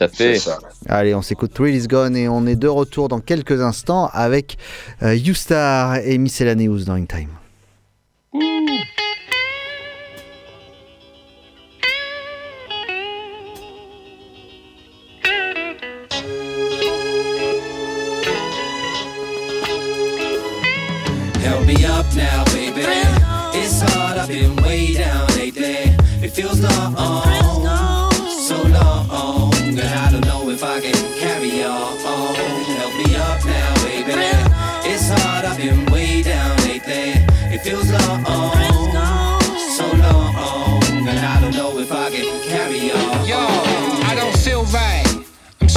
À 0.00 0.08
fait. 0.08 0.40
Allez, 0.88 1.14
on 1.14 1.22
s'écoute 1.22 1.54
Thrill 1.54 1.76
Is 1.76 1.86
Gone 1.86 2.16
et 2.16 2.28
on 2.28 2.46
est 2.46 2.56
de 2.56 2.66
retour 2.68 3.08
dans 3.08 3.20
quelques 3.20 3.60
instants 3.62 4.10
avec 4.12 4.58
euh, 5.02 5.14
You-Star 5.14 5.98
et 5.98 6.18
Miscellaneous 6.18 6.84
dans 6.84 6.94
In 6.94 7.04
Time. 7.04 7.28
feels 26.44 26.60
love. 26.60 26.94
Oh. 26.98 27.43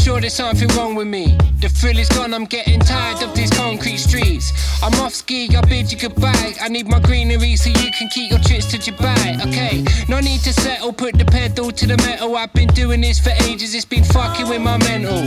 Sure 0.07 0.21
there's 0.21 0.33
something 0.33 0.69
wrong 0.69 0.95
with 0.95 1.07
me. 1.07 1.37
The 1.59 1.67
thrill 1.67 1.97
is 1.99 2.07
gone, 2.07 2.33
I'm 2.33 2.45
getting 2.45 2.79
tired 2.79 3.21
of 3.23 3.35
these 3.35 3.49
concrete 3.49 3.97
streets. 3.97 4.53
I'm 4.81 4.93
off 5.01 5.13
ski, 5.13 5.53
I 5.53 5.59
bid 5.61 5.91
you 5.91 5.97
goodbye. 5.97 6.53
I 6.61 6.69
need 6.69 6.87
my 6.87 6.99
greenery 6.99 7.57
so 7.57 7.69
you 7.69 7.91
can 7.91 8.07
keep 8.07 8.31
your 8.31 8.39
trips 8.39 8.67
to 8.71 8.77
Dubai. 8.77 9.25
Okay, 9.47 9.83
no 10.07 10.21
need 10.21 10.39
to 10.41 10.53
settle, 10.53 10.93
put 10.93 11.17
the 11.17 11.25
pedal 11.25 11.71
to 11.71 11.85
the 11.85 11.97
metal. 11.97 12.37
I've 12.37 12.53
been 12.53 12.69
doing 12.69 13.01
this 13.01 13.19
for 13.19 13.31
ages, 13.49 13.75
it's 13.75 13.83
been 13.83 14.05
fucking 14.05 14.47
with 14.47 14.61
my 14.61 14.77
mental. 14.77 15.21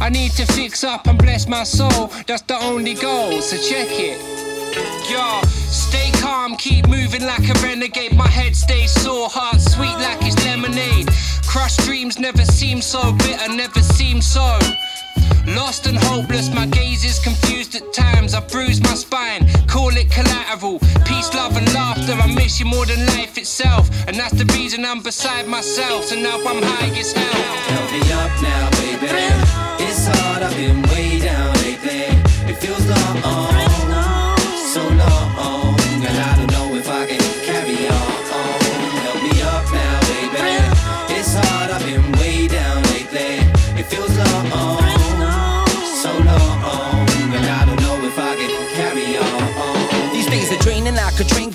I 0.00 0.08
need 0.10 0.32
to 0.32 0.46
fix 0.46 0.82
up 0.82 1.06
and 1.06 1.16
bless 1.16 1.46
my 1.46 1.62
soul, 1.62 2.10
that's 2.26 2.42
the 2.42 2.56
only 2.56 2.94
goal, 2.94 3.40
so 3.40 3.56
check 3.56 3.88
it. 3.90 4.18
Yo, 5.08 5.42
stay 5.70 6.10
calm, 6.20 6.56
keep 6.56 6.88
moving 6.88 7.24
like 7.24 7.48
a 7.48 7.54
renegade. 7.62 8.16
My 8.16 8.26
head 8.26 8.56
stays 8.56 8.90
sore, 8.90 9.28
heart 9.28 9.60
sweet 9.60 9.96
like 10.06 10.18
it's 10.22 10.44
lemonade. 10.44 11.08
Crushed 11.54 11.82
dreams 11.82 12.18
never 12.18 12.44
seem 12.44 12.82
so 12.82 13.12
bitter, 13.12 13.48
never 13.48 13.78
seem 13.78 14.20
so. 14.20 14.58
Lost 15.46 15.86
and 15.86 15.96
hopeless, 15.96 16.52
my 16.52 16.66
gaze 16.66 17.04
is 17.04 17.20
confused 17.20 17.76
at 17.76 17.92
times. 17.92 18.34
I 18.34 18.40
bruise 18.40 18.82
my 18.82 18.94
spine, 18.94 19.46
call 19.68 19.96
it 19.96 20.10
collateral. 20.10 20.80
Peace, 21.06 21.32
love, 21.32 21.56
and 21.56 21.72
laughter. 21.72 22.14
I 22.14 22.26
miss 22.34 22.58
you 22.58 22.66
more 22.66 22.86
than 22.86 23.06
life 23.06 23.38
itself, 23.38 23.88
and 24.08 24.16
that's 24.16 24.34
the 24.34 24.46
reason 24.46 24.84
I'm 24.84 25.00
beside 25.00 25.46
myself. 25.46 26.06
So 26.06 26.16
now 26.16 26.38
I'm 26.44 26.60
high 26.60 26.98
as 26.98 27.12
hell. 27.12 27.42
Help 27.70 27.92
me 27.92 28.00
up 28.10 28.32
now, 28.42 28.70
baby. 28.82 29.06
It's 29.78 30.08
hard, 30.08 30.42
I've 30.42 30.56
been 30.56 30.82
way 30.90 31.20
down 31.20 31.54
lately. 31.62 32.18
It 32.50 32.56
feels 32.56 32.84
so 32.84 33.53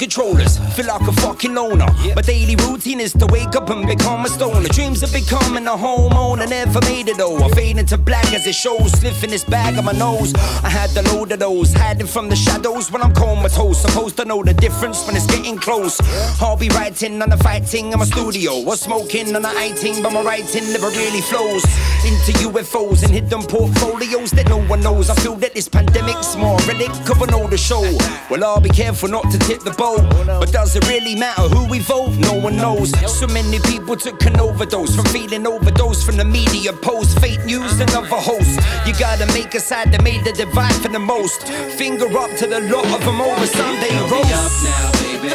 controllers. 0.09 0.57
Feel 0.75 0.87
like 0.87 1.07
a 1.07 1.11
fucking 1.21 1.53
loner. 1.53 1.85
My 2.15 2.23
daily 2.23 2.55
routine 2.55 2.99
is 2.99 3.13
to 3.13 3.27
wake 3.27 3.55
up 3.55 3.69
and 3.69 3.85
become 3.85 4.25
a 4.25 4.29
stoner. 4.29 4.67
Dreams 4.69 5.03
of 5.03 5.13
becoming 5.13 5.67
a 5.67 5.77
homeowner. 5.77 6.49
Never 6.49 6.81
made 6.81 7.09
it 7.09 7.17
though. 7.17 7.37
I 7.37 7.49
fade 7.49 7.77
into 7.77 7.95
black 7.95 8.33
as 8.33 8.47
it 8.47 8.55
shows. 8.55 8.91
Sniffing 8.93 9.29
this 9.29 9.43
bag 9.43 9.77
on 9.77 9.85
my 9.85 9.91
nose. 9.91 10.33
I 10.63 10.69
had 10.69 10.89
the 10.91 11.03
load 11.13 11.31
of 11.31 11.37
those. 11.37 11.73
Hiding 11.73 12.07
from 12.07 12.27
the 12.27 12.35
shadows 12.35 12.91
when 12.91 13.03
I'm 13.03 13.13
comatose. 13.13 13.81
Supposed 13.81 14.17
to 14.17 14.25
know 14.25 14.41
the 14.41 14.55
difference 14.55 15.05
when 15.05 15.15
it's 15.15 15.27
getting 15.27 15.59
close. 15.59 16.01
I'll 16.41 16.57
be 16.57 16.69
writing 16.69 17.21
on 17.21 17.29
the 17.29 17.37
fighting 17.37 17.91
in 17.93 17.99
my 17.99 18.05
studio. 18.05 18.63
Or 18.65 18.75
smoking 18.77 19.35
on 19.35 19.43
the 19.43 19.53
18, 19.59 20.01
but 20.01 20.11
my 20.11 20.23
writing 20.23 20.71
never 20.73 20.89
really 20.89 21.21
flows. 21.21 21.63
Into 22.03 22.31
UFOs 22.49 23.03
and 23.03 23.11
hidden 23.11 23.43
portfolios 23.43 24.31
that 24.31 24.49
no 24.49 24.59
one 24.63 24.81
knows. 24.81 25.11
I 25.11 25.15
feel 25.15 25.35
that 25.35 25.53
this 25.53 25.67
pandemic's 25.69 26.35
more 26.35 26.57
relic 26.67 26.89
of 27.11 27.21
an 27.21 27.31
older 27.35 27.57
show. 27.57 27.83
Well, 28.31 28.43
I'll 28.43 28.59
be 28.59 28.69
careful 28.69 29.09
not 29.09 29.29
to 29.29 29.37
tip 29.37 29.61
the 29.61 29.71
boat. 29.71 29.99
But 30.09 30.51
does 30.51 30.75
it 30.75 30.87
really 30.87 31.15
matter 31.15 31.43
who 31.43 31.67
we 31.67 31.79
vote? 31.79 32.15
No 32.17 32.33
one 32.33 32.55
knows. 32.57 32.91
So 33.19 33.27
many 33.27 33.59
people 33.59 33.95
took 33.95 34.23
an 34.25 34.39
overdose 34.39 34.95
from 34.95 35.05
feeling 35.05 35.45
overdose 35.47 36.03
from 36.03 36.17
the 36.17 36.25
media 36.25 36.73
post. 36.73 37.19
Fake 37.19 37.43
news 37.45 37.79
and 37.79 37.89
other 37.91 38.07
hosts. 38.07 38.57
You 38.87 38.93
gotta 38.97 39.25
make 39.27 39.53
a 39.55 39.59
side 39.59 39.91
that 39.91 40.03
made 40.03 40.23
the 40.23 40.31
divide 40.33 40.75
for 40.75 40.89
the 40.89 40.99
most. 40.99 41.43
Finger 41.77 42.07
up 42.17 42.31
to 42.37 42.47
the 42.47 42.59
lot 42.71 42.85
of 42.85 43.05
them 43.05 43.21
over 43.21 43.45
Sunday 43.45 43.89
up 43.97 44.11
roast. 44.11 44.63
now, 44.63 44.91
baby. 45.03 45.29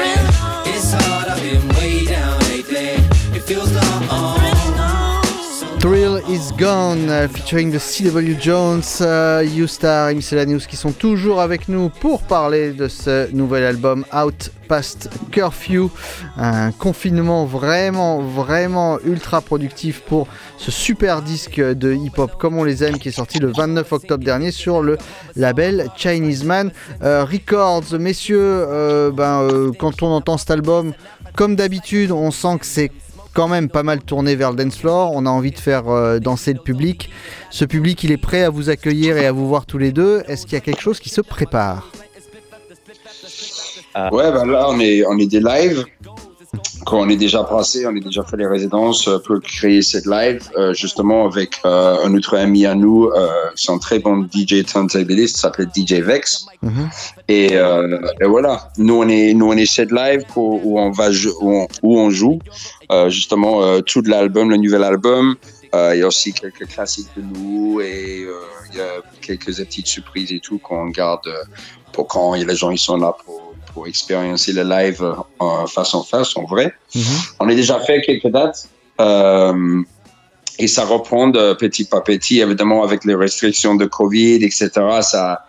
It's 0.75 0.93
hard, 0.93 1.29
I've 1.29 1.43
been 1.43 1.69
way 1.77 2.05
down 2.07 2.39
lately. 2.51 2.99
It 3.37 3.43
feels 3.43 3.73
long, 3.73 3.94
Thrill 5.85 6.23
is 6.31 6.51
Gone, 6.59 7.11
euh, 7.11 7.29
featuring 7.29 7.71
de 7.71 7.79
C.W. 7.79 8.39
Jones, 8.41 8.81
euh, 9.03 9.45
You-Star 9.45 10.09
et 10.09 10.15
Miscellaneous 10.15 10.61
qui 10.67 10.79
sont 10.79 10.93
toujours 10.93 11.43
avec 11.43 11.69
nous 11.69 11.91
pour 11.91 12.23
parler 12.23 12.73
de 12.73 12.89
ce 12.89 13.31
nouvel 13.35 13.65
album 13.65 14.07
Out 14.11 14.51
Past 14.67 15.11
Curfew. 15.31 15.91
Un 16.39 16.73
confinement 16.73 17.45
vraiment, 17.45 18.23
vraiment 18.23 18.99
ultra 19.05 19.43
productif 19.43 20.01
pour 20.01 20.27
ce 20.57 20.71
super 20.71 21.21
disque 21.21 21.61
de 21.61 21.93
hip-hop 21.93 22.39
comme 22.39 22.57
on 22.57 22.65
les 22.65 22.83
aime 22.83 22.99
qui 22.99 23.11
est 23.11 23.13
sorti 23.13 23.39
le 23.39 23.53
29 23.55 23.93
octobre 23.93 24.25
dernier 24.25 24.53
sur 24.53 24.81
le 24.81 24.97
label 25.37 25.91
Chinese 25.99 26.45
Man 26.45 26.73
euh, 27.03 27.27
Records. 27.27 27.93
Messieurs, 28.01 29.11
ben, 29.13 29.71
quand 29.79 30.03
on 30.03 30.07
entend 30.07 30.39
cet 30.39 30.51
album, 30.51 30.95
comme 31.37 31.57
d'habitude, 31.57 32.11
on 32.11 32.31
sent 32.31 32.57
que 32.61 32.67
c'est 32.67 32.91
quand 33.35 33.49
même 33.49 33.69
pas 33.69 33.83
mal 33.83 34.01
tourné 34.01 34.37
vers 34.37 34.51
le 34.53 34.57
dance 34.57 34.77
floor. 34.79 35.13
On 35.15 35.27
a 35.27 35.31
envie 35.31 35.51
de 35.51 35.59
faire 35.59 35.89
euh, 35.89 36.19
danser 36.21 36.53
le 36.53 36.61
public. 36.61 37.11
Ce 37.51 37.65
public, 37.65 38.03
il 38.05 38.13
est 38.13 38.17
prêt 38.17 38.43
à 38.45 38.51
vous 38.51 38.71
accueillir 38.71 39.17
et 39.19 39.27
à 39.27 39.33
vous 39.33 39.47
voir 39.49 39.67
tous 39.67 39.79
les 39.79 39.93
deux. 39.93 40.23
Est-ce 40.29 40.45
qu'il 40.45 40.55
y 40.55 40.57
a 40.57 40.61
quelque 40.61 40.81
chose 40.81 41.01
qui 41.01 41.09
se 41.11 41.21
prépare? 41.21 41.91
Ouais, 44.13 44.31
bah 44.33 44.45
là, 44.45 44.67
on 44.71 44.81
est, 44.81 45.05
on 45.07 45.19
est 45.19 45.27
des 45.27 45.41
lives. 45.41 45.85
Quand 46.87 46.99
on 47.01 47.09
est 47.09 47.17
déjà 47.17 47.43
passé, 47.43 47.85
on 47.87 47.97
a 47.97 48.01
déjà 48.01 48.23
fait 48.23 48.37
les 48.37 48.47
résidences 48.47 49.09
pour 49.27 49.41
créer 49.41 49.83
cette 49.83 50.07
live, 50.07 50.41
euh, 50.57 50.73
justement 50.75 51.27
avec 51.27 51.55
euh, 51.65 51.97
un 52.05 52.15
autre 52.15 52.37
ami 52.37 52.65
à 52.67 52.75
nous, 52.75 53.07
euh, 53.07 53.27
c'est 53.57 53.73
un 53.73 53.79
très 53.79 53.99
bon 53.99 54.29
DJ 54.33 54.65
turntablist, 54.65 55.37
s'appelle 55.37 55.69
DJ 55.75 55.95
Vex. 55.95 56.47
Et, 57.27 57.57
euh, 57.57 57.99
et 58.21 58.27
voilà, 58.27 58.71
nous 58.79 58.95
on 59.03 59.09
est, 59.09 59.35
nous 59.35 59.47
on 59.47 59.55
est 59.57 59.67
cette 59.67 59.91
live 59.91 60.23
pour- 60.33 60.65
où 60.65 60.79
on 60.79 60.91
va, 60.93 61.09
où 61.41 61.51
on, 61.57 61.67
où 61.83 61.99
on 61.99 62.11
joue 62.11 62.39
justement 63.09 63.63
euh, 63.63 63.81
tout 63.81 64.03
de 64.03 64.11
l'album, 64.11 64.51
le 64.51 64.57
nouvel 64.57 64.83
album. 64.85 65.37
Euh, 65.75 65.95
Il 65.95 66.01
y 66.01 66.03
a 66.03 66.07
aussi 66.07 66.33
quelques 66.33 66.67
classiques 66.69 67.09
de 67.17 67.23
nous 67.23 67.81
et 67.81 68.25
euh, 68.25 68.35
il 68.73 68.79
y 68.79 68.81
a 68.81 69.03
quelques 69.21 69.55
petites 69.57 69.87
surprises 69.89 70.31
et 70.33 70.39
tout 70.41 70.59
qu'on 70.59 70.87
garde 70.87 71.27
euh, 71.27 71.43
pour 71.93 72.07
quand 72.07 72.35
les 72.35 72.55
gens 72.57 72.71
ils 72.71 72.79
sont 72.79 72.97
là 72.97 73.13
pour, 73.25 73.55
pour 73.73 73.87
expérimenter 73.89 74.53
le 74.53 74.63
live 74.63 75.03
euh, 75.03 75.15
en 75.41 75.67
face 75.67 75.93
en 75.95 76.05
face, 76.05 76.37
en 76.37 76.45
vrai. 76.45 76.73
On 77.41 77.49
a 77.49 77.55
déjà 77.55 77.81
fait 77.81 78.01
quelques 78.03 78.29
dates. 78.29 78.69
euh, 79.01 79.83
et 80.61 80.69
ça 80.69 80.85
reprend 80.85 81.27
de 81.27 81.53
petit 81.55 81.89
à 81.91 82.01
petit, 82.01 82.39
évidemment, 82.41 82.85
avec 82.85 83.05
les 83.05 83.17
restrictions 83.17 83.75
de 83.75 83.87
Covid, 83.87 84.37
etc. 84.37 84.71
Ça, 85.03 85.45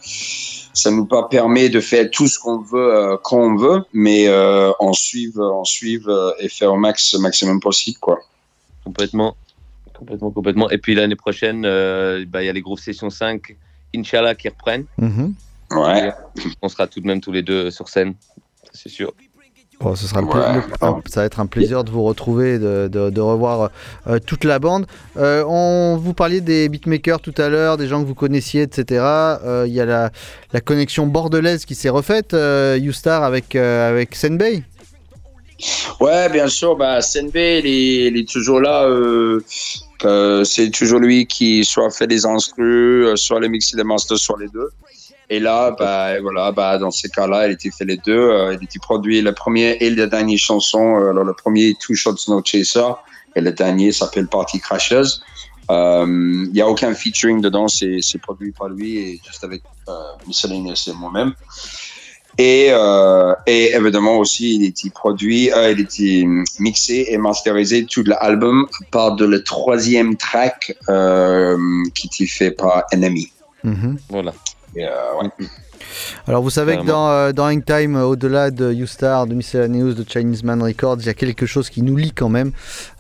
ça 0.76 0.92
nous 0.92 1.06
pas 1.06 1.24
permet 1.24 1.70
de 1.70 1.80
faire 1.80 2.10
tout 2.12 2.28
ce 2.28 2.38
qu'on 2.38 2.60
veut 2.60 2.94
euh, 2.94 3.18
quand 3.24 3.38
on 3.38 3.56
veut, 3.56 3.84
mais 3.94 4.28
euh, 4.28 4.72
on 4.80 4.94
suive, 4.94 5.40
on 5.40 5.64
suive 5.64 6.08
euh, 6.10 6.32
et 6.40 6.50
faire 6.50 6.74
au 6.74 6.78
max, 6.78 7.16
maximum 7.16 7.60
possible, 7.60 7.98
quoi. 8.00 8.20
Complètement. 8.84 9.36
Complètement, 9.94 10.32
complètement. 10.32 10.70
Et 10.70 10.78
puis 10.78 10.94
l'année 10.94 11.16
prochaine, 11.16 11.64
euh, 11.66 12.26
bah, 12.28 12.44
il 12.44 12.46
y 12.46 12.50
a 12.50 12.54
les 12.54 12.62
groupes 12.62 12.80
Session 12.80 13.10
5, 13.10 13.56
Inch'Allah, 13.96 14.36
qui 14.36 14.50
reprennent. 14.50 14.86
Ouais. 15.72 16.12
On 16.62 16.68
sera 16.68 16.88
tout 16.88 17.00
de 17.00 17.08
même 17.08 17.22
tous 17.22 17.32
les 17.32 17.42
deux 17.42 17.72
sur 17.72 17.88
scène, 17.88 18.14
c'est 18.74 18.90
sûr. 18.90 19.14
Bon, 19.82 19.94
ce 19.96 20.08
sera 20.08 20.22
Ouais, 20.22 20.62
un- 20.82 21.02
ça 21.06 21.20
va 21.22 21.26
être 21.26 21.40
un 21.40 21.46
plaisir 21.48 21.84
de 21.84 21.92
vous 21.92 22.04
retrouver, 22.04 22.58
de, 22.60 22.88
de- 22.92 23.10
de 23.10 23.22
revoir 23.22 23.72
euh, 24.08 24.20
toute 24.26 24.44
la 24.46 24.58
bande. 24.58 24.86
Euh, 25.18 25.44
on 25.48 25.98
vous 25.98 26.14
parliez 26.14 26.40
des 26.42 26.70
beatmakers 26.70 27.20
tout 27.20 27.34
à 27.38 27.50
l'heure, 27.50 27.76
des 27.78 27.88
gens 27.88 28.02
que 28.02 28.08
vous 28.08 28.16
connaissiez, 28.16 28.62
etc. 28.64 29.02
Euh, 29.04 29.66
Il 29.68 29.74
y 29.74 29.82
a 29.82 29.86
la, 29.86 30.12
la 30.54 30.62
connexion 30.62 31.08
bordelaise 31.08 31.66
qui 31.66 31.76
s'est 31.76 31.90
refaite, 31.90 32.34
euh, 32.34 32.78
Youstar 32.82 33.24
avec, 33.24 33.56
euh, 33.56 33.90
avec 33.90 34.16
Senbei. 34.16 34.64
Ouais, 36.00 36.30
bien 36.30 36.48
sûr. 36.48 36.76
Bah, 36.76 37.02
Senbe, 37.02 37.32
il 37.36 37.66
est, 37.66 38.08
il 38.08 38.18
est 38.18 38.28
toujours 38.30 38.60
là. 38.62 38.84
euh, 38.86 39.42
euh, 40.04 40.44
c'est 40.44 40.70
toujours 40.70 41.00
lui 41.00 41.26
qui 41.26 41.64
soit 41.64 41.90
fait 41.90 42.08
les 42.08 42.26
instrus, 42.26 43.06
euh, 43.08 43.16
soit 43.16 43.40
les 43.40 43.50
mix 43.50 43.74
et 43.74 43.78
les 43.78 43.84
masters, 43.84 44.18
soit 44.18 44.38
les 44.40 44.48
deux. 44.50 44.70
Et 45.30 45.40
là, 45.40 45.72
bah, 45.72 46.20
voilà, 46.22 46.52
bah, 46.52 46.78
dans 46.78 46.92
ces 46.92 47.10
cas-là, 47.10 47.48
il 47.48 47.54
était 47.54 47.72
fait 47.72 47.86
les 47.86 47.98
deux. 47.98 48.14
euh, 48.14 48.54
il 48.54 48.64
était 48.64 48.80
produit 48.80 49.22
le 49.22 49.34
premier 49.34 49.78
et 49.80 49.90
la 49.90 50.08
dernière 50.08 50.38
chanson. 50.38 50.98
euh, 51.00 51.10
alors, 51.10 51.24
le 51.24 51.34
premier, 51.34 51.76
Two 51.80 51.96
Shots 51.96 52.26
No 52.28 52.42
Chaser, 52.44 52.94
et 53.36 53.42
le 53.42 53.52
dernier 53.52 53.92
s'appelle 53.92 54.28
Party 54.28 54.60
Crashers. 54.60 55.20
Euh, 55.72 56.06
Il 56.08 56.52
n'y 56.54 56.62
a 56.62 56.68
aucun 56.68 56.94
featuring 56.94 57.42
dedans, 57.42 57.68
c'est 57.68 57.98
c'est 58.02 58.20
produit 58.20 58.52
par 58.52 58.70
lui 58.70 58.98
et 58.98 59.22
juste 59.26 59.44
avec 59.44 59.64
euh, 59.90 59.94
Miscellaneous 60.28 60.76
et 60.88 60.94
moi-même. 60.94 61.34
Et, 62.38 62.68
euh, 62.70 63.34
et 63.48 63.74
évidemment 63.74 64.18
aussi, 64.18 64.56
il 64.56 64.66
était 64.66 64.90
produit, 64.90 65.52
euh, 65.54 65.72
il 65.72 65.80
était 65.80 66.26
mixé 66.60 67.08
et 67.10 67.18
masterisé 67.18 67.86
tout 67.86 68.04
l'album 68.04 68.68
par 68.92 69.16
de 69.16 69.26
le 69.26 69.42
troisième 69.44 70.18
track 70.18 70.78
euh, 70.90 71.58
qui 71.96 72.08
était 72.08 72.28
fait 72.30 72.52
par 72.52 72.84
Enemy. 72.94 73.32
Mhm. 73.64 73.98
Voilà. 74.10 74.34
Et, 74.76 74.86
euh, 74.86 75.16
ouais. 75.22 75.30
Alors 76.28 76.42
vous 76.44 76.50
savez 76.50 76.78
que 76.78 76.86
dans, 76.86 77.10
euh, 77.10 77.32
dans 77.32 77.48
Hangtime, 77.48 77.96
euh, 77.96 78.04
au-delà 78.06 78.52
de 78.52 78.72
Youstar, 78.72 79.28
de 79.28 79.34
Miscellaneous, 79.36 79.94
de 79.94 80.06
Chinese 80.08 80.44
Man 80.44 80.62
Records, 80.62 80.98
il 81.02 81.06
y 81.06 81.10
a 81.10 81.14
quelque 81.14 81.46
chose 81.46 81.70
qui 81.70 81.82
nous 81.82 81.96
lie 81.96 82.12
quand 82.12 82.30
même. 82.30 82.52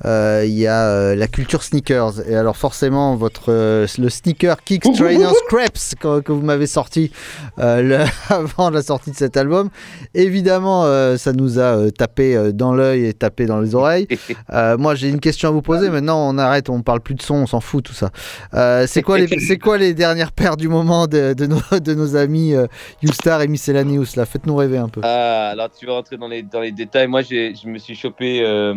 Euh, 0.05 0.43
il 0.45 0.53
y 0.53 0.67
a 0.67 0.87
euh, 0.87 1.15
la 1.15 1.27
culture 1.27 1.63
sneakers. 1.63 2.27
Et 2.29 2.35
alors 2.35 2.57
forcément, 2.57 3.15
votre, 3.15 3.45
euh, 3.51 3.87
le 3.97 4.09
sneaker 4.09 4.63
Kicks 4.63 4.85
Trainer 4.93 5.29
Scraps 5.47 5.95
que, 5.99 6.19
que 6.21 6.31
vous 6.31 6.41
m'avez 6.41 6.67
sorti 6.67 7.11
euh, 7.59 7.81
le- 7.81 8.05
avant 8.33 8.69
la 8.69 8.81
sortie 8.81 9.11
de 9.11 9.15
cet 9.15 9.37
album, 9.37 9.69
évidemment, 10.13 10.83
euh, 10.85 11.17
ça 11.17 11.33
nous 11.33 11.59
a 11.59 11.63
euh, 11.77 11.89
tapé 11.89 12.51
dans 12.53 12.73
l'œil 12.73 13.05
et 13.05 13.13
tapé 13.13 13.45
dans 13.45 13.59
les 13.59 13.75
oreilles. 13.75 14.07
Euh, 14.53 14.77
moi, 14.77 14.95
j'ai 14.95 15.09
une 15.09 15.19
question 15.19 15.49
à 15.49 15.51
vous 15.51 15.61
poser. 15.61 15.89
Maintenant, 15.89 16.29
on 16.29 16.37
arrête, 16.37 16.69
on 16.69 16.81
parle 16.81 16.99
plus 17.01 17.15
de 17.15 17.21
son, 17.21 17.35
on 17.35 17.47
s'en 17.47 17.59
fout, 17.61 17.83
tout 17.83 17.93
ça. 17.93 18.11
Euh, 18.53 18.85
c'est 18.87 19.01
quoi, 19.01 19.17
les- 19.17 19.27
c'est 19.39 19.57
quoi 19.57 19.77
les 19.77 19.93
dernières 19.93 20.31
paires 20.31 20.55
du 20.57 20.67
moment 20.67 21.07
de, 21.07 21.33
de 21.33 21.45
nos, 21.47 21.61
de 21.79 21.93
nos 21.93 22.15
amis 22.15 22.53
euh, 22.53 22.67
Youstar 23.01 23.41
et 23.41 23.47
Miscellaneous 23.47 24.15
là 24.15 24.25
Faites-nous 24.25 24.55
rêver 24.55 24.77
un 24.77 24.89
peu. 24.89 25.01
Ah, 25.03 25.49
alors 25.49 25.69
tu 25.71 25.85
vas 25.85 25.93
rentrer 25.93 26.17
dans 26.17 26.27
les, 26.27 26.43
dans 26.43 26.61
les 26.61 26.71
détails. 26.71 27.07
Moi, 27.07 27.21
j'ai- 27.21 27.53
je 27.55 27.67
me 27.67 27.77
suis 27.77 27.95
chopé 27.95 28.41
euh, 28.43 28.73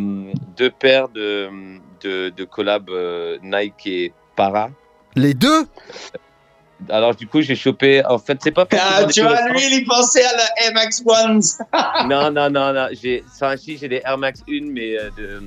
deux 0.57 0.71
paires 0.71 1.09
de, 1.09 1.49
de, 2.03 2.31
de 2.31 2.45
collabs 2.45 2.91
euh, 2.91 3.39
Nike 3.43 3.87
et 3.87 4.13
Para. 4.37 4.71
Les 5.17 5.35
deux? 5.35 5.65
Alors, 6.91 7.15
du 7.15 7.27
coup, 7.27 7.41
j'ai 7.43 7.57
chopé. 7.57 8.05
En 8.07 8.19
fait, 8.19 8.39
c'est 8.41 8.53
pas 8.53 8.67
Ah, 8.73 9.05
tu 9.13 9.21
vas 9.23 9.31
collabs- 9.35 9.53
really 9.53 9.85
penser 9.85 10.21
à 10.23 10.31
la 10.37 10.71
MX 10.85 11.03
Ones. 11.05 11.43
non, 12.09 12.31
non, 12.31 12.49
non, 12.51 12.73
non. 12.73 12.87
J'ai, 12.93 13.25
si, 13.57 13.77
j'ai 13.77 13.89
des 13.89 14.01
Air 14.05 14.17
Max 14.17 14.43
1, 14.49 14.71
mais 14.71 14.97
euh, 14.97 15.11
de, 15.19 15.43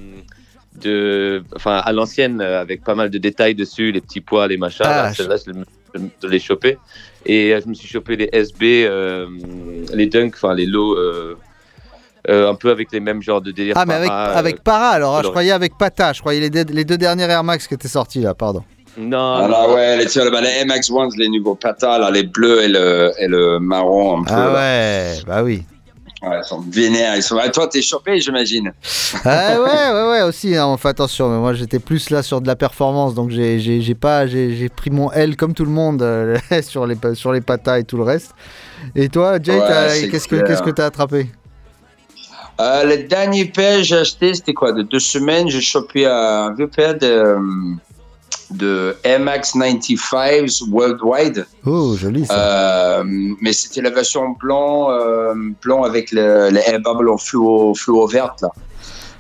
de, 0.82 1.44
enfin, 1.56 1.78
à 1.86 1.92
l'ancienne, 1.94 2.42
avec 2.42 2.84
pas 2.84 2.96
mal 2.96 3.10
de 3.10 3.18
détails 3.18 3.56
dessus, 3.56 3.92
les 3.94 4.02
petits 4.02 4.20
pois, 4.20 4.48
les 4.50 4.58
machins. 4.58 4.86
Ah, 4.86 5.04
là, 5.04 5.14
celles-là, 5.14 5.36
je, 5.38 5.52
je- 5.96 6.02
je 6.24 6.28
les 6.28 6.40
choper. 6.40 6.78
Et 7.26 7.54
euh, 7.54 7.62
je 7.64 7.70
me 7.70 7.74
suis 7.74 7.88
chopé 7.88 8.16
les 8.16 8.30
SB, 8.34 8.86
euh, 8.88 9.28
les 9.94 10.08
Dunk, 10.08 10.34
enfin, 10.36 10.54
les 10.56 10.66
low, 10.66 10.96
euh, 10.98 11.38
euh, 12.30 12.50
un 12.50 12.56
peu 12.56 12.70
avec 12.72 12.92
les 12.92 13.00
mêmes 13.00 13.22
genres 13.22 13.42
de 13.42 13.52
délire. 13.52 13.76
Ah, 13.78 13.86
mais 13.86 13.96
avec, 13.96 14.10
Para, 14.10 14.30
euh, 14.32 14.38
avec 14.38 14.64
Para 14.64 14.90
alors, 14.90 15.18
ah, 15.18 15.22
je 15.24 15.30
croyais 15.30 15.52
avec 15.52 15.78
Pata, 15.78 16.14
je 16.14 16.20
croyais 16.22 16.40
les, 16.40 16.50
deux- 16.50 16.74
les 16.74 16.86
deux 16.86 16.98
dernières 16.98 17.30
Air 17.30 17.44
Max 17.44 17.68
qui 17.68 17.74
étaient 17.74 17.88
sorties 17.88 18.22
là, 18.22 18.34
pardon. 18.34 18.64
Non. 18.98 19.36
Ah 19.36 19.48
là, 19.48 19.70
ouais, 19.74 19.98
les, 19.98 20.30
bah, 20.32 20.42
les 20.42 20.66
MX 20.66 20.90
Ones, 20.92 21.12
les 21.18 21.30
nouveaux 21.30 21.56
patas, 21.56 21.98
là, 21.98 22.12
les 22.12 22.24
bleus 22.24 22.62
et 22.64 22.68
le, 22.68 23.12
et 23.20 23.28
le 23.28 23.60
marron 23.60 24.20
un 24.20 24.24
peu. 24.24 24.34
Ah 24.34 24.46
là. 24.48 24.54
ouais, 24.54 25.14
bah 25.26 25.44
oui. 25.44 25.64
Ouais, 26.24 26.38
ils 26.40 26.48
sont 26.48 26.62
vénères. 26.62 27.16
Ils 27.16 27.24
sont... 27.24 27.38
Ah, 27.42 27.50
toi, 27.50 27.68
t'es 27.68 27.82
chopé, 27.82 28.20
j'imagine. 28.22 28.72
Ah 29.26 29.56
ouais, 29.60 29.92
ouais, 29.94 30.10
ouais, 30.12 30.22
aussi, 30.22 30.56
hein, 30.56 30.68
on 30.68 30.78
fait 30.78 30.90
attention, 30.90 31.30
mais 31.30 31.40
moi 31.40 31.54
j'étais 31.54 31.80
plus 31.80 32.10
là 32.12 32.22
sur 32.22 32.42
de 32.42 32.48
la 32.48 32.56
performance, 32.56 33.16
donc 33.16 33.32
j'ai 33.32 33.60
j'ai- 33.60 33.82
j'ai 33.82 33.96
pas, 33.96 34.28
j'ai 34.28 34.56
j'ai 34.56 34.70
pris 34.70 34.92
mon 34.92 35.12
L 35.12 35.36
comme 35.36 35.54
tout 35.56 35.66
le 35.66 35.72
monde 35.72 36.02
euh, 36.04 36.38
sur, 36.62 36.86
les, 36.86 36.96
sur 37.16 37.32
les 37.34 37.42
patas 37.42 37.80
et 37.80 37.84
tout 37.84 37.98
le 37.98 38.04
reste. 38.04 38.34
Et 38.96 39.10
toi, 39.10 39.38
Jay, 39.42 39.60
Ouais, 39.60 40.08
qu'est-ce 40.12 40.28
que 40.28 40.46
qu'est-ce 40.46 40.62
que 40.62 40.70
t'as 40.70 40.86
attrapé? 40.86 41.30
Euh, 42.60 42.84
le 42.84 43.04
dernier 43.08 43.46
paire 43.46 43.78
que 43.78 43.84
j'ai 43.84 43.98
acheté, 43.98 44.34
c'était 44.36 44.54
quoi? 44.54 44.72
De 44.74 44.84
deux 44.84 45.00
semaines, 45.00 45.50
j'ai 45.50 45.62
chopé 45.62 46.06
un 46.06 46.54
vieux 46.54 46.68
paire 46.68 46.96
de, 46.98 47.36
de 48.52 48.96
MX 49.06 49.54
95 49.54 50.64
Worldwide. 50.72 51.46
Oh, 51.66 51.96
joli 51.96 52.26
ça. 52.26 52.34
Euh, 53.00 53.04
mais 53.42 53.54
c'était 53.54 53.82
la 53.82 53.90
version 53.92 54.30
blanc, 54.40 54.92
euh, 54.92 55.34
blanc 55.64 55.84
avec 55.84 56.12
le, 56.12 56.50
le 56.50 56.58
air 56.60 56.80
bubble 56.80 57.10
en 57.10 57.18
fluo, 57.18 57.74
fluo 57.76 58.06
verte 58.08 58.42
là. 58.42 58.50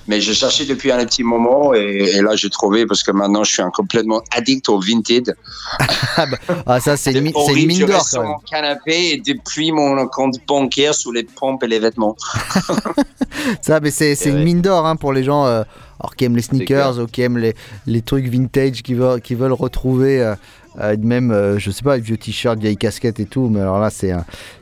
Mais 0.07 0.19
j'ai 0.19 0.33
cherché 0.33 0.65
depuis 0.65 0.91
un 0.91 1.05
petit 1.05 1.23
moment 1.23 1.73
et, 1.75 1.79
et 2.15 2.21
là 2.23 2.35
j'ai 2.35 2.49
trouvé 2.49 2.87
parce 2.87 3.03
que 3.03 3.11
maintenant 3.11 3.43
je 3.43 3.51
suis 3.53 3.61
un 3.61 3.69
complètement 3.69 4.21
addict 4.35 4.67
au 4.67 4.79
vintage. 4.79 5.33
Ah, 6.65 6.79
ça, 6.79 6.97
c'est 6.97 7.11
une, 7.13 7.21
mi- 7.21 7.31
c'est 7.33 7.39
une 7.39 7.49
Horrible, 7.51 7.67
mine 7.67 7.85
d'or 7.85 8.03
sur 8.05 8.23
mon 8.23 8.37
canapé 8.39 9.11
et 9.13 9.17
depuis 9.23 9.71
mon 9.71 10.05
compte 10.07 10.35
bancaire 10.47 10.95
sous 10.95 11.11
les 11.11 11.23
pompes 11.23 11.63
et 11.63 11.67
les 11.67 11.79
vêtements. 11.79 12.15
Ça, 13.61 13.79
mais 13.79 13.91
c'est 13.91 14.15
c'est 14.15 14.29
une 14.29 14.43
mine 14.43 14.61
d'or 14.61 14.85
hein, 14.85 14.95
pour 14.95 15.13
les 15.13 15.23
gens 15.23 15.45
euh, 15.45 15.63
alors, 16.01 16.15
qui 16.15 16.25
aiment 16.25 16.35
les 16.35 16.41
sneakers 16.41 16.99
ou 16.99 17.05
qui 17.05 17.21
aiment 17.21 17.37
les, 17.37 17.53
les 17.85 18.01
trucs 18.01 18.25
vintage, 18.25 18.81
qui 18.83 18.93
veulent, 18.95 19.21
qui 19.21 19.35
veulent 19.35 19.53
retrouver 19.53 20.21
euh, 20.21 20.35
euh, 20.79 20.95
même, 20.99 21.31
euh, 21.31 21.59
je 21.59 21.69
sais 21.69 21.83
pas, 21.83 21.97
vieux 21.97 22.17
t-shirts, 22.17 22.59
vieilles 22.59 22.77
casquettes 22.77 23.19
et 23.19 23.25
tout. 23.25 23.49
Mais 23.49 23.59
alors 23.61 23.79
là, 23.79 23.89
c'est 23.89 24.11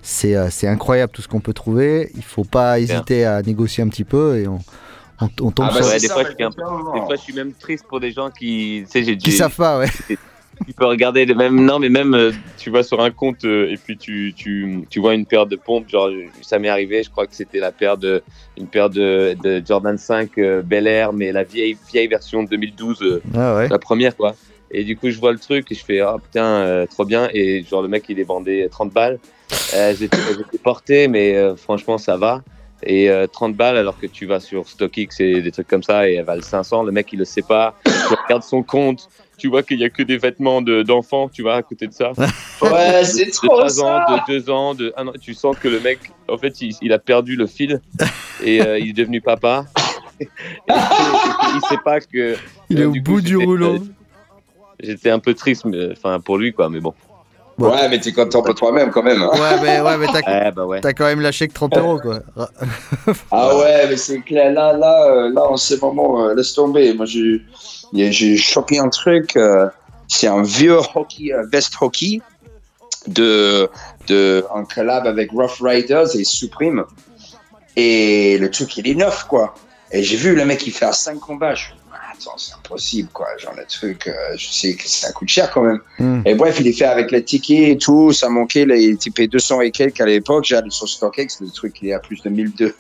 c'est 0.02 0.36
c'est 0.52 0.68
incroyable 0.68 1.12
tout 1.14 1.22
ce 1.22 1.28
qu'on 1.28 1.40
peut 1.40 1.54
trouver. 1.54 2.12
Il 2.16 2.24
faut 2.24 2.44
pas 2.44 2.80
hésiter 2.80 3.26
à 3.26 3.42
négocier 3.42 3.84
un 3.84 3.88
petit 3.88 4.04
peu 4.04 4.38
et 4.38 4.48
on, 4.48 4.60
on, 5.22 5.30
on 5.42 5.52
tombe 5.52 5.68
Ah 5.70 5.74
bah 5.74 5.82
sur. 5.82 5.86
ouais, 5.94 6.00
des, 6.00 6.08
fois, 6.08 6.24
je 6.24 6.34
suis 6.34 6.44
un 6.44 6.52
peu- 6.52 6.64
des 6.94 7.06
fois, 7.06 7.16
je 7.16 7.22
suis 7.22 7.34
même 7.34 7.54
triste 7.54 7.86
pour 7.88 8.00
des 8.00 8.12
gens 8.12 8.30
qui, 8.30 8.84
tu 8.86 8.92
sais, 8.92 9.04
j'ai 9.04 9.18
Qui 9.18 9.32
savent 9.32 9.56
pas, 9.56 9.80
ouais. 9.80 9.88
Tu 10.68 10.74
peux 10.74 10.86
regarder 10.86 11.26
les 11.26 11.34
mêmes, 11.34 11.64
non, 11.64 11.80
mais 11.80 11.90
même 11.90 12.14
euh, 12.14 12.32
tu 12.58 12.70
vas 12.70 12.84
sur 12.84 13.02
un 13.02 13.12
compte 13.12 13.44
euh, 13.46 13.72
et 13.72 13.78
puis 13.78 13.98
tu, 13.98 14.34
tu, 14.36 14.86
tu 14.90 15.00
vois 15.00 15.14
une 15.14 15.26
paire 15.26 15.46
de 15.46 15.56
pompes, 15.56 15.90
genre 15.90 16.10
ça 16.42 16.60
m'est 16.60 16.70
arrivé, 16.70 17.04
je 17.04 17.10
crois 17.10 17.28
que 17.28 17.34
c'était 17.36 17.60
la 17.60 17.72
paire 17.72 17.98
de, 17.98 18.22
une 18.58 18.68
paire 18.68 18.90
de, 18.90 19.36
de 19.42 19.64
Jordan 19.66 19.98
5 19.98 20.38
euh, 20.38 20.62
Bel 20.62 20.88
Air, 20.88 21.14
mais 21.14 21.32
la 21.32 21.44
vieille, 21.44 21.78
vieille 21.92 22.08
version 22.08 22.44
2012, 22.44 23.02
euh, 23.02 23.22
Ah 23.36 23.56
ouais. 23.56 23.68
la 23.70 23.80
première 23.80 24.16
quoi. 24.16 24.36
Et 24.72 24.84
du 24.84 24.96
coup, 24.96 25.10
je 25.10 25.20
vois 25.20 25.32
le 25.32 25.40
truc 25.40 25.72
et 25.72 25.76
je 25.76 25.84
fais, 25.84 26.02
oh 26.04 26.20
putain, 26.20 26.46
euh, 26.46 26.86
trop 26.86 27.04
bien. 27.04 27.28
Et 27.34 27.64
genre, 27.64 27.82
le 27.82 27.88
mec, 27.88 28.04
il 28.08 28.20
est 28.20 28.24
vendé 28.24 28.68
30 28.70 28.94
balles. 28.94 29.18
J'étais 29.74 30.60
porté, 30.64 31.08
mais 31.08 31.56
franchement, 31.58 31.98
ça 31.98 32.18
va. 32.18 32.44
Et 32.84 33.10
euh, 33.10 33.28
30 33.28 33.56
balles, 33.56 33.78
alors 33.78 34.00
que 34.00 34.08
tu 34.08 34.26
vas 34.26 34.40
sur 34.40 34.68
StockX 34.68 35.20
et 35.20 35.42
des 35.42 35.52
trucs 35.52 35.68
comme 35.68 35.84
ça, 35.84 36.10
et 36.10 36.16
elle 36.16 36.26
valent 36.26 36.42
500. 36.42 36.84
Le 36.84 36.92
mec, 36.92 37.12
il 37.12 37.20
le 37.20 37.26
sait 37.26 37.42
pas. 37.42 37.76
Tu 37.84 37.92
regardes 38.24 38.44
son 38.44 38.64
compte, 38.64 39.10
tu 39.40 39.48
vois 39.48 39.64
qu'il 39.64 39.80
y 39.80 39.84
a 39.84 39.90
que 39.90 40.04
des 40.04 40.18
vêtements 40.18 40.62
de- 40.62 40.84
d'enfants, 40.84 41.30
tu 41.30 41.42
vois, 41.42 41.56
à 41.56 41.64
côté 41.64 41.88
de 41.88 41.94
ça. 41.94 42.12
Ouais, 42.62 43.06
c'est 43.06 43.26
de 43.28 43.32
trop 43.32 43.48
3 43.48 43.70
ça. 43.70 44.06
ans, 44.06 44.16
de 44.28 44.34
2 44.40 44.50
ans, 44.50 44.76
de 44.76 44.94
un 44.98 45.08
an. 45.08 45.14
Tu 45.20 45.34
sens 45.34 45.58
que 45.58 45.70
le 45.70 45.80
mec, 45.80 46.00
en 46.28 46.38
fait, 46.38 46.60
il, 46.62 46.76
il 46.82 46.92
a 46.92 47.00
perdu 47.00 47.38
le 47.38 47.48
fil 47.48 47.80
et 48.44 48.62
euh, 48.62 48.78
il 48.78 48.90
est 48.90 48.94
devenu 48.94 49.22
papa. 49.22 49.66
et, 50.20 50.28
il 50.68 51.62
sait 51.70 51.78
pas 51.84 52.02
que. 52.02 52.36
Il 52.70 52.82
est 52.82 52.86
au 52.86 52.92
du 52.92 53.00
bout 53.02 53.22
du 53.22 53.38
rouleau. 53.38 53.80
J'étais 54.82 55.10
un 55.10 55.20
peu 55.20 55.34
triste, 55.34 55.66
enfin 55.92 56.20
pour 56.20 56.38
lui 56.38 56.54
quoi, 56.54 56.70
mais 56.70 56.80
bon. 56.82 56.94
Ouais, 57.68 57.90
mais 57.90 58.00
t'es 58.00 58.12
content 58.14 58.42
pour 58.42 58.56
toi-même 58.56 58.92
quand 58.92 59.04
même. 59.04 59.22
hein. 59.22 59.30
Ouais, 59.34 59.62
mais, 59.62 59.82
ouais, 59.82 59.98
mais 59.98 60.08
t'as 60.08 60.22
Ouais, 60.46 60.52
bah 60.56 60.66
ouais. 60.66 60.82
quand 60.82 61.06
même 61.06 61.22
lâché 61.22 61.48
que 61.48 61.54
30 61.54 61.78
euros, 61.78 62.00
quoi. 62.00 62.20
Ah 63.32 63.56
ouais, 63.58 63.88
mais 63.90 63.98
c'est 63.98 64.20
clair. 64.22 64.52
Là, 64.54 64.74
là, 64.74 65.06
euh, 65.08 65.34
là, 65.34 65.44
en 65.50 65.58
ce 65.58 65.76
moment, 65.80 66.24
euh, 66.26 66.36
laisse 66.36 66.54
tomber. 66.54 66.94
Moi, 66.94 67.06
j'ai 67.06 68.38
chopé 68.38 68.80
un 68.80 68.90
truc. 68.90 69.36
euh, 69.36 69.68
c'est 70.08 70.28
un 70.28 70.42
vieux 70.42 70.78
hockey, 70.96 71.32
euh, 71.34 71.46
vest 71.52 71.74
hockey 71.82 72.20
de, 73.08 73.70
de 74.08 74.44
un 74.56 74.64
collab 74.66 75.06
avec 75.06 75.32
Rough 75.32 75.60
Riders 75.62 76.16
et 76.16 76.24
Supreme. 76.24 76.84
Et 77.76 78.38
le 78.40 78.50
truc, 78.52 78.76
il 78.78 78.88
est 78.88 78.96
neuf, 78.96 79.26
quoi. 79.30 79.54
Et 79.92 80.04
j'ai 80.04 80.18
vu 80.18 80.36
le 80.36 80.46
mec, 80.46 80.66
il 80.68 80.72
fait 80.74 80.86
à 80.86 80.92
5 80.94 81.20
combats. 81.20 81.56
Je 81.56 81.66
attends, 82.20 82.38
c'est 82.38 82.54
impossible, 82.54 83.10
quoi. 83.14 83.28
Genre, 83.38 83.54
le 83.56 83.66
truc, 83.66 84.08
euh, 84.08 84.36
je 84.38 84.48
sais 84.50 84.76
que 84.76 84.88
ça 84.88 85.12
coûte 85.12 85.30
cher 85.30 85.52
quand 85.52 85.62
même. 85.62 85.80
Hmm. 86.00 86.22
Et 86.26 86.36
bref, 86.36 86.60
il 86.60 86.68
est 86.68 86.74
fait 86.74 86.86
avec 86.86 87.12
les 87.12 87.24
tickets 87.24 87.70
et 87.70 87.78
tout. 87.78 88.12
Ça 88.12 88.30
manquait, 88.30 88.66
là, 88.66 88.76
il 88.76 88.92
était 88.92 89.10
payé 89.10 89.28
200 89.28 89.62
et 89.62 89.72
quelques 89.72 90.02
à 90.02 90.06
l'époque. 90.06 90.46
J'ai 90.46 90.56
allé 90.56 90.70
sur 90.70 90.88
StockX, 90.88 91.42
le 91.42 91.50
truc, 91.50 91.78
il 91.82 91.90
est 91.90 91.94
à 91.94 92.00
plus 92.00 92.22
de 92.22 92.30
1002. 92.30 92.76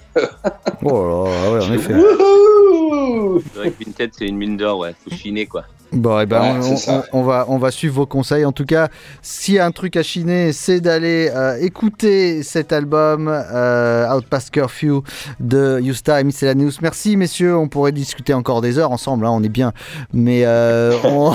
Oh 0.83 1.25
là, 1.25 1.29
là, 1.29 1.51
ouais, 1.51 1.65
en 1.65 1.73
effet. 1.73 1.93
Wouhou 1.93 3.41
C'est 3.53 3.59
vrai 3.59 3.71
que 3.71 3.83
Vinted, 3.83 4.11
c'est 4.17 4.25
une 4.25 4.37
mine 4.37 4.57
d'or, 4.57 4.79
ouais. 4.79 4.93
Faut 5.03 5.15
chiner 5.15 5.45
quoi. 5.45 5.65
Bon, 5.91 6.19
et 6.19 6.27
ben, 6.27 6.59
Ouais, 6.59 7.01
on, 7.13 7.23
va, 7.23 7.45
on 7.47 7.57
va 7.57 7.71
suivre 7.71 7.95
vos 7.95 8.05
conseils. 8.05 8.45
En 8.45 8.51
tout 8.51 8.65
cas, 8.65 8.89
s'il 9.23 9.55
y 9.55 9.59
a 9.59 9.65
un 9.65 9.71
truc 9.71 9.95
à 9.97 10.03
chiner, 10.03 10.53
c'est 10.53 10.81
d'aller 10.81 11.31
euh, 11.33 11.57
écouter 11.59 12.43
cet 12.43 12.71
album 12.71 13.27
euh, 13.27 14.07
Outpast 14.15 14.51
Curfew 14.51 15.01
de 15.39 15.79
Yusta 15.81 16.21
et 16.21 16.23
Miscellaneous. 16.23 16.73
Merci, 16.83 17.17
messieurs. 17.17 17.57
On 17.57 17.67
pourrait 17.67 17.91
discuter 17.91 18.35
encore 18.35 18.61
des 18.61 18.77
heures 18.77 18.91
ensemble. 18.91 19.25
hein, 19.25 19.31
on 19.31 19.41
est 19.41 19.49
bien. 19.49 19.73
Mais 20.13 20.43
euh, 20.45 20.93
on, 21.03 21.33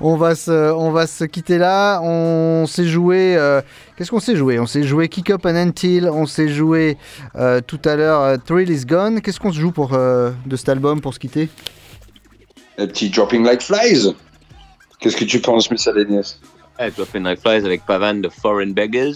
on 0.00 0.16
va 0.16 0.34
se, 0.34 0.72
on 0.72 0.90
va 0.90 1.06
se 1.06 1.24
quitter 1.24 1.56
là. 1.56 2.00
On 2.02 2.66
s'est 2.66 2.86
joué. 2.86 3.38
Qu'est-ce 3.96 4.10
qu'on 4.10 4.20
s'est 4.20 4.36
joué? 4.36 4.58
On 4.58 4.66
s'est 4.66 4.82
joué 4.82 5.08
Kick 5.08 5.30
Up 5.30 5.46
and 5.46 5.56
Until. 5.56 6.10
On 6.12 6.26
s'est 6.26 6.48
joué 6.48 6.98
tout 7.66 7.80
à 7.84 7.96
l'heure 7.96 8.36
Thrill 8.44 8.70
is 8.70 8.84
Gone. 8.84 9.22
Qu'est-ce 9.22 9.40
qu'on 9.40 9.52
se 9.52 9.58
joue 9.60 9.72
pour, 9.72 9.90
de 9.96 10.56
cet 10.56 10.68
album 10.68 11.00
pour 11.00 11.14
se 11.14 11.18
quitter? 11.18 11.48
Un 12.78 12.86
petit 12.86 13.08
Dropping 13.10 13.44
Like 13.44 13.62
Flies. 13.62 14.14
Qu'est-ce 15.00 15.16
que 15.16 15.24
tu 15.24 15.40
penses, 15.40 15.70
Miscellaneous 15.70 16.36
Ouais, 16.78 16.90
Dropping 16.90 17.22
Like 17.22 17.40
Flies 17.40 17.64
avec 17.64 17.84
Pavan 17.86 18.14
de 18.20 18.28
Foreign 18.28 18.72
Beggars. 18.72 19.14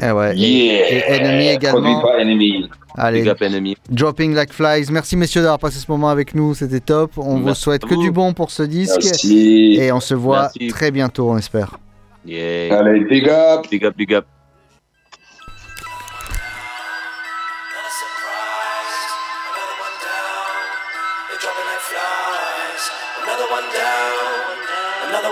Ah 0.00 0.14
ouais. 0.14 0.36
Et- 0.38 0.66
Yeah 0.66 1.16
Et, 1.16 1.20
Enemy 1.20 1.48
également. 1.48 2.02
Enemy. 2.18 2.68
Allez. 2.96 3.20
Big 3.20 3.28
Up 3.30 3.42
Enemy. 3.42 3.76
Dropping 3.90 4.34
Like 4.34 4.52
Flies. 4.52 4.86
Merci 4.90 5.16
messieurs 5.16 5.40
d'avoir 5.42 5.58
passé 5.58 5.78
ce 5.78 5.90
moment 5.90 6.08
avec 6.10 6.34
nous, 6.34 6.54
c'était 6.54 6.80
top. 6.80 7.12
On 7.16 7.38
vous 7.40 7.54
souhaite 7.54 7.84
que 7.84 7.94
vous. 7.94 8.02
du 8.02 8.10
bon 8.10 8.32
pour 8.32 8.50
ce 8.50 8.62
disque. 8.62 9.00
Merci. 9.02 9.76
Et 9.80 9.90
on 9.92 10.00
se 10.00 10.14
voit 10.14 10.42
Merci. 10.56 10.68
très 10.68 10.90
bientôt, 10.90 11.30
on 11.30 11.36
espère. 11.38 11.78
Yeah. 12.26 12.78
Allez, 12.78 13.00
big 13.04 13.28
up. 13.28 13.66
Big 13.70 13.84
up, 13.84 13.96
big 13.96 14.14
up. 14.14 14.26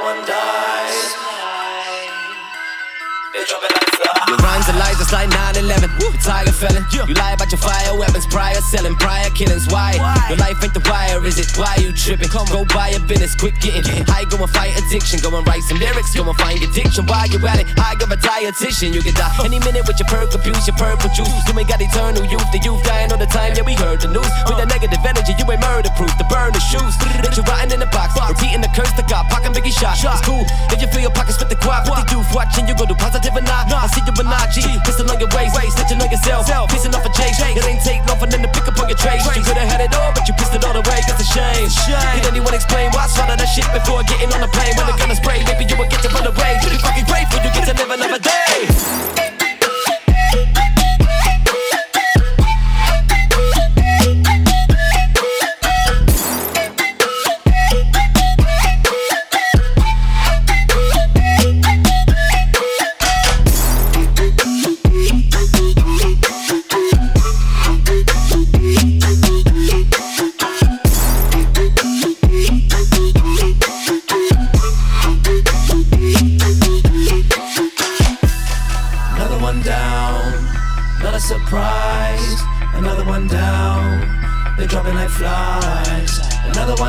One 0.06 0.24
dies. 0.24 1.25
Your 3.46 4.42
rhymes 4.42 4.66
and 4.66 4.74
lies 4.82 4.98
just 4.98 5.14
like 5.14 5.30
9-11 5.30 6.02
You 6.02 6.10
tiger 6.18 6.50
felon. 6.50 6.82
You 6.90 7.14
lie 7.14 7.38
about 7.38 7.46
your 7.54 7.62
fire 7.62 7.94
weapons 7.94 8.26
Prior 8.26 8.58
selling, 8.58 8.98
prior 8.98 9.30
killings 9.38 9.70
Why? 9.70 9.94
Your 10.26 10.38
life 10.42 10.58
ain't 10.66 10.74
the 10.74 10.82
wire, 10.90 11.22
is 11.22 11.38
it? 11.38 11.54
Why 11.54 11.78
you 11.78 11.94
tripping? 11.94 12.26
Go 12.26 12.66
buy 12.74 12.90
a 12.90 13.00
business, 13.06 13.38
quit 13.38 13.54
getting 13.62 14.02
high 14.10 14.26
Go 14.26 14.42
and 14.42 14.50
fight 14.50 14.74
addiction 14.74 15.22
Go 15.22 15.30
and 15.38 15.46
write 15.46 15.62
some 15.62 15.78
lyrics 15.78 16.10
Go 16.10 16.26
and 16.26 16.34
find 16.42 16.58
addiction. 16.58 17.06
Why 17.06 17.30
you 17.30 17.38
at 17.46 17.62
it? 17.62 17.70
I 17.78 17.94
got 17.94 18.10
a 18.10 18.18
dietitian 18.18 18.90
You 18.90 19.02
can 19.06 19.14
die. 19.14 19.30
Any 19.46 19.62
minute 19.62 19.86
with 19.86 20.02
your 20.02 20.10
perk 20.10 20.34
abuse 20.34 20.66
Your 20.66 20.74
purple 20.74 21.06
juice. 21.14 21.30
You 21.46 21.54
ain't 21.54 21.70
got 21.70 21.78
eternal 21.78 22.26
youth 22.26 22.50
The 22.50 22.58
youth 22.66 22.82
dying 22.82 23.14
all 23.14 23.22
the 23.22 23.30
time. 23.30 23.54
Yeah, 23.54 23.62
we 23.62 23.78
heard 23.78 24.02
the 24.02 24.10
news. 24.10 24.26
With 24.50 24.58
a 24.58 24.66
negative 24.66 25.06
energy 25.06 25.38
You 25.38 25.46
ain't 25.46 25.62
murder 25.62 25.94
proof. 25.94 26.10
The 26.18 26.26
burn 26.26 26.50
the 26.50 26.58
shoes 26.58 26.98
That 27.22 27.30
you 27.38 27.46
rotting 27.46 27.70
in 27.70 27.78
the 27.78 27.90
box. 27.94 28.18
Repeating 28.18 28.58
the 28.58 28.72
curse 28.74 28.90
to 28.98 29.06
God 29.06 29.30
Pockin' 29.30 29.54
Biggie 29.54 29.70
shot. 29.70 29.94
It's 30.02 30.26
cool 30.26 30.42
If 30.74 30.82
you 30.82 30.90
feel 30.90 31.06
your 31.06 31.14
pockets 31.14 31.38
with 31.38 31.46
the 31.54 31.60
guap 31.62 31.86
With 31.86 32.02
the 32.02 32.18
youth 32.18 32.26
watching 32.34 32.66
You 32.66 32.74
go 32.74 32.90
do 32.90 32.98
positive 32.98 33.35
not 33.44 33.68
I 33.68 33.86
see 33.92 34.00
you 34.00 34.14
with 34.16 34.24
G. 34.54 34.64
Pistol 34.86 35.10
on 35.10 35.20
your 35.20 35.28
waist. 35.36 35.52
Snitching 35.76 36.00
on 36.00 36.08
yourself. 36.08 36.48
Pissing 36.72 36.94
off 36.96 37.04
a 37.04 37.12
chase 37.12 37.36
It 37.40 37.64
ain't 37.66 37.82
take 37.84 38.00
nothing 38.06 38.30
then 38.30 38.42
to 38.42 38.48
pick 38.48 38.66
up 38.68 38.78
on 38.80 38.88
your 38.88 38.96
trace. 38.96 39.20
You 39.36 39.44
could've 39.44 39.68
had 39.68 39.80
it 39.80 39.92
all 39.94 40.12
But 40.16 40.28
you 40.28 40.34
pissed 40.34 40.54
it 40.54 40.64
all 40.64 40.76
away. 40.76 41.00
That's 41.04 41.20
a 41.20 41.28
shame. 41.28 41.68
Can 41.68 42.24
anyone 42.24 42.54
explain 42.54 42.90
Why 42.96 43.04
I 43.04 43.08
swallow 43.08 43.36
that 43.36 43.50
shit 43.50 43.68
Before 43.72 44.02
getting 44.08 44.32
on 44.32 44.40
the 44.40 44.48
plane? 44.48 44.72
When 44.76 44.86
the 44.86 44.96
gun 44.96 45.10
is 45.10 45.18
spray 45.18 45.44
Maybe 45.44 45.68
you 45.68 45.76
will 45.76 45.88
get 45.88 46.00
to 46.02 46.08
run 46.14 46.26
away. 46.26 46.56
Pretty 46.62 46.78
fucking 46.78 47.04
grateful 47.04 47.42
You? 47.44 47.50
Get 47.52 47.68
to 47.68 47.74
live 47.76 47.90
another 47.90 48.20
day 48.20 49.15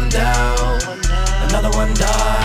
one 0.01 0.09
down, 0.09 0.79
another 1.49 1.71
one 1.71 1.91
dies. 1.95 2.36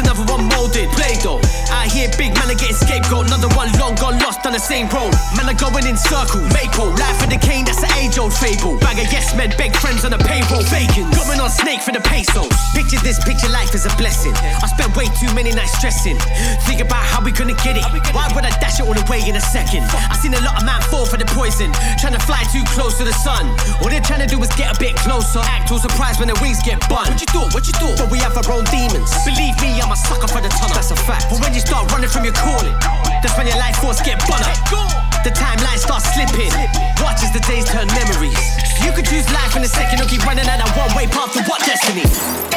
Another 0.00 0.24
one 0.24 0.48
molded. 0.56 0.88
Play 0.96 1.14
doh. 1.20 1.40
I 1.70 1.86
hear 1.86 2.08
big 2.16 2.32
man 2.34 2.48
are 2.50 2.58
getting 2.58 2.76
scapegoat, 2.76 3.28
another 3.28 3.48
one 3.54 3.70
long 3.78 3.94
gone 4.00 4.18
lost 4.24 4.44
on 4.48 4.52
the 4.52 4.60
same 4.60 4.88
road. 4.88 5.12
Man 5.36 5.46
are 5.48 5.56
going 5.56 5.86
in 5.86 5.96
circles. 5.96 6.48
Maple, 6.56 6.90
life 6.96 7.20
for 7.20 7.28
the 7.28 7.38
cane, 7.38 7.64
that's 7.64 7.84
an 7.84 7.92
age 8.00 8.18
old 8.18 8.32
fable. 8.32 8.80
Bag 8.80 8.98
of 8.98 9.08
yes 9.12 9.36
men, 9.36 9.52
beg 9.60 9.76
friends 9.76 10.04
on 10.04 10.10
the 10.10 10.20
payroll. 10.24 10.64
Bacon, 10.72 11.06
going 11.12 11.40
on 11.40 11.50
snake 11.52 11.84
for 11.84 11.92
the 11.92 12.00
pesos. 12.00 12.50
Picture 12.74 12.98
this, 13.04 13.20
picture 13.22 13.48
life 13.52 13.72
is 13.76 13.84
a 13.84 13.92
blessing. 14.00 14.34
I 14.34 14.66
spent 14.66 14.96
way 14.96 15.06
too 15.20 15.30
many 15.36 15.52
nights 15.52 15.76
stressing. 15.76 16.18
Think 16.66 16.80
about 16.80 17.04
how 17.04 17.20
we 17.22 17.32
gonna 17.32 17.56
get 17.60 17.76
it. 17.76 17.84
Why 18.16 18.26
would 18.34 18.44
I 18.44 18.52
dash 18.58 18.80
it 18.80 18.86
all 18.88 18.96
away 18.96 19.20
in 19.28 19.36
a 19.36 19.44
second? 19.52 19.84
I 19.84 20.16
seen 20.16 20.34
a 20.34 20.42
lot 20.42 20.60
of 20.60 20.64
man 20.64 20.80
fall 20.88 21.04
for 21.04 21.16
the 21.16 21.28
poison. 21.36 21.72
Trying 22.00 22.16
to 22.16 22.22
fly 22.24 22.42
too 22.52 22.64
close 22.72 22.96
to 22.98 23.04
the 23.04 23.14
sun. 23.14 23.46
All 23.84 23.88
they're 23.92 24.04
trying 24.04 24.24
to 24.24 24.30
do 24.30 24.40
is 24.40 24.50
get 24.56 24.72
a 24.74 24.78
bit 24.80 24.96
closer. 24.96 25.40
Act 25.44 25.70
all 25.70 25.78
surprised 25.78 26.18
when 26.18 26.28
their 26.28 26.40
wings 26.40 26.58
get 26.64 26.80
bun. 26.88 27.06
What 27.08 27.20
you 27.20 27.28
thought? 27.28 27.50
What 27.54 27.66
you 27.66 27.74
thought? 27.76 27.98
But 27.98 28.10
we 28.10 28.18
have 28.18 28.36
our 28.36 28.48
own 28.52 28.64
demons. 28.72 29.10
Believe 29.24 29.56
me, 29.60 29.80
I'm 29.80 29.89
a 29.92 29.96
sucker 29.96 30.28
for 30.28 30.40
the 30.40 30.48
tunnel. 30.48 30.74
That's 30.74 30.90
a 30.90 30.96
fact. 30.96 31.26
But 31.30 31.40
when 31.40 31.54
you 31.54 31.60
start 31.60 31.90
running 31.92 32.08
from 32.10 32.24
your 32.24 32.34
calling, 32.34 32.74
that's 33.22 33.36
when 33.36 33.46
your 33.46 33.58
life 33.58 33.76
force 33.76 34.00
get 34.00 34.18
bun 34.28 34.42
up. 34.42 34.58
The 35.24 35.30
timeline 35.30 35.78
starts 35.78 36.14
slipping. 36.14 36.52
Watch 37.02 37.22
as 37.22 37.32
the 37.32 37.42
days 37.46 37.64
turn 37.66 37.86
memories. 37.94 38.38
You 38.84 38.92
could 38.92 39.06
choose 39.06 39.26
life 39.32 39.56
in 39.56 39.62
a 39.62 39.68
second 39.68 40.00
or 40.00 40.06
keep 40.06 40.24
running 40.24 40.46
at 40.46 40.58
that 40.58 40.72
one 40.76 40.94
way 40.96 41.06
path 41.06 41.32
to 41.34 41.42
what 41.44 41.60
destiny? 41.64 42.49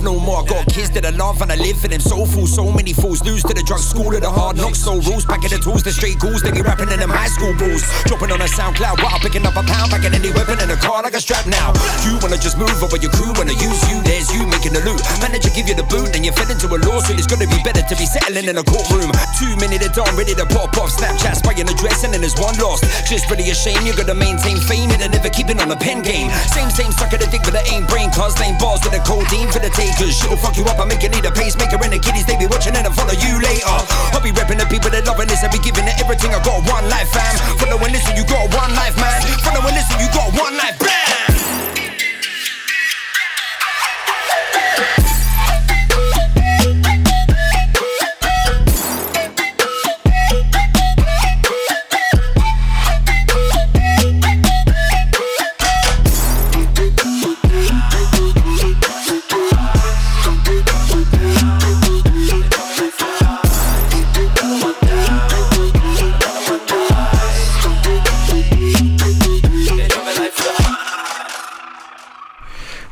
Life 0.00 0.04
no 0.04 0.18
more. 0.20 0.44
Got 0.44 0.66
kids 0.66 0.90
that 0.90 1.04
I 1.04 1.10
love 1.10 1.40
and 1.42 1.52
I 1.52 1.56
live 1.56 1.78
for 1.78 1.88
them 1.88 2.00
so 2.00 2.24
full. 2.24 2.46
So 2.46 2.70
many 2.70 2.92
fools 2.92 3.22
lose 3.24 3.42
to 3.44 3.54
the 3.54 3.62
drug 3.62 3.80
school 3.80 4.14
of 4.14 4.20
the 4.20 4.30
hard 4.30 4.56
knocks. 4.56 4.84
No 4.84 5.00
rules, 5.00 5.24
packing 5.24 5.50
the 5.50 5.58
tools, 5.58 5.82
the 5.82 5.92
straight 5.92 6.18
ghouls. 6.18 6.42
They 6.42 6.50
be 6.52 6.62
rapping 6.62 6.90
in 6.90 7.00
them 7.00 7.10
high 7.10 7.28
school 7.28 7.52
rules. 7.54 7.82
Dropping 8.04 8.32
on 8.32 8.40
a 8.40 8.48
SoundCloud 8.48 9.02
while 9.02 9.18
picking 9.20 9.44
up 9.46 9.56
a 9.56 9.62
pound, 9.62 9.90
packing 9.90 10.14
any 10.14 10.30
weapon 10.32 10.58
in 10.60 10.70
a 10.70 10.76
car 10.76 11.02
like 11.02 11.14
a 11.14 11.20
strap 11.20 11.46
now. 11.46 11.72
You 12.04 12.18
wanna 12.20 12.38
just 12.38 12.56
move 12.56 12.72
over 12.82 12.96
your 12.96 13.12
crew, 13.12 13.32
wanna 13.36 13.56
use 13.56 13.80
you. 13.90 14.00
There's 14.02 14.28
you 14.32 14.46
making 14.46 14.72
the 14.72 14.82
loot. 14.84 15.00
Manager 15.20 15.50
give 15.52 15.68
you 15.68 15.76
the 15.76 15.86
boot, 15.86 16.12
then 16.12 16.24
you 16.24 16.32
fed 16.32 16.50
into 16.50 16.66
a 16.68 16.78
lawsuit. 16.86 17.18
It's 17.18 17.28
gonna 17.28 17.48
be 17.48 17.60
better 17.62 17.82
to 17.82 17.94
be 17.96 18.06
settling 18.06 18.48
in 18.48 18.56
a 18.56 18.64
courtroom. 18.64 19.12
Too 19.38 19.52
many 19.60 19.78
that 19.78 19.94
done 19.94 20.14
ready 20.16 20.34
to 20.34 20.46
pop 20.46 20.76
off. 20.78 20.90
Snapchat 20.90 21.42
spying 21.42 21.68
a 21.68 21.74
dress 21.76 22.04
and 22.04 22.14
then 22.14 22.20
there's 22.20 22.36
one 22.38 22.56
lost. 22.58 22.84
Just 23.08 23.28
really 23.30 23.48
a 23.50 23.54
shame 23.54 23.82
you 23.84 23.92
gotta 23.94 24.14
maintain 24.14 24.56
fame 24.64 24.90
and 24.90 25.00
never 25.12 25.28
keeping 25.28 25.60
on 25.60 25.70
a 25.70 25.76
pen 25.76 26.02
game. 26.02 26.30
Same, 26.54 26.70
same 26.70 26.92
sucker 26.92 27.18
the 27.18 27.26
dick, 27.28 27.42
but 27.44 27.54
it 27.54 27.64
ain't 27.72 27.88
brain 27.88 28.10
cause 28.10 28.38
lame 28.40 28.56
balls 28.58 28.80
with 28.84 28.94
a 28.94 29.02
codeine 29.04 29.50
for 29.50 29.60
the 29.60 29.70
takers. 29.90 30.16
Shit'll 30.16 30.36
fuck 30.36 30.56
you 30.56 30.64
up 30.64 30.78
and 30.78 30.88
make 30.88 31.02
you 31.02 31.08
need 31.10 31.24
a 31.24 31.32
pacemaker 31.32 31.78
and 31.82 31.92
the 31.92 31.98
kiddies 31.98 32.26
they 32.26 32.36
be 32.36 32.46
watching 32.46 32.74
and 32.76 32.86
I 32.86 32.90
follow 32.90 33.14
you 33.14 33.40
later. 33.42 33.76
I'll 34.14 34.22
be 34.22 34.30
repping 34.30 34.58
the 34.58 34.66
people 34.66 34.90
that 34.90 35.06
loving 35.06 35.28
this 35.28 35.42
and 35.42 35.52
be 35.52 35.58
giving 35.58 35.86
it 35.86 35.98
everything. 36.00 36.34
I 36.34 36.42
got 36.42 36.62
one 36.66 36.86
life, 36.88 37.10
fam. 37.10 37.34
Following 37.58 37.92
this, 37.92 38.04
listen, 38.06 38.16
you 38.16 38.24
got 38.24 38.46
one 38.54 38.72
life, 38.74 38.96
man. 38.96 39.22
This, 39.22 39.86
and 39.92 40.00
you 40.00 40.08
got 40.12 40.28
one 40.34 40.56
life, 40.56 40.78
bam. 40.78 41.29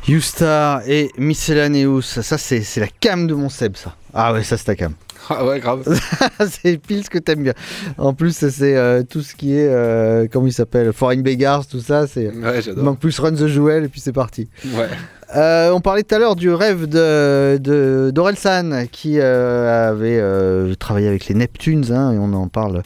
Youstar 0.09 0.81
et 0.87 1.11
Miscellaneous, 1.19 2.01
ça 2.01 2.39
c'est 2.39 2.65
la 2.79 2.87
cam 2.89 3.27
de 3.27 3.35
mon 3.35 3.51
Seb 3.51 3.77
ça. 3.77 3.95
Ah 4.15 4.33
ouais, 4.33 4.43
ça 4.43 4.57
c'est 4.57 4.65
ta 4.65 4.75
cam. 4.75 4.95
Ah 5.31 5.45
ouais, 5.45 5.61
grave. 5.61 5.83
c'est 6.49 6.79
pile 6.79 7.05
ce 7.05 7.11
que 7.11 7.19
t'aimes 7.19 7.43
bien. 7.43 7.53
En 7.99 8.15
plus, 8.15 8.35
c'est 8.35 8.77
euh, 8.77 9.03
tout 9.03 9.21
ce 9.21 9.35
qui 9.35 9.53
est, 9.53 9.69
euh, 9.69 10.27
comment 10.33 10.47
il 10.47 10.55
s'appelle, 10.55 10.95
Foreign 10.95 11.21
Beggars, 11.21 11.67
tout 11.67 11.81
ça. 11.81 12.07
C'est. 12.07 12.29
Ouais, 12.29 12.61
manque 12.77 12.99
plus 13.01 13.19
Run 13.19 13.33
the 13.33 13.47
Jewel 13.47 13.85
et 13.85 13.89
puis 13.89 14.01
c'est 14.01 14.15
parti. 14.15 14.49
Ouais. 14.65 14.89
Euh, 15.37 15.70
on 15.72 15.81
parlait 15.81 16.03
tout 16.05 16.14
à 16.14 16.18
l'heure 16.18 16.37
du 16.37 16.51
rêve 16.51 16.87
de, 16.87 18.11
d'Orelsan 18.14 18.87
qui 18.91 19.18
euh, 19.18 19.91
avait 19.91 20.18
euh, 20.18 20.74
travaillé 20.74 21.07
avec 21.07 21.26
les 21.26 21.35
Neptunes 21.35 21.93
hein, 21.93 22.12
et 22.12 22.18
on 22.18 22.33
en 22.33 22.49
parle 22.49 22.83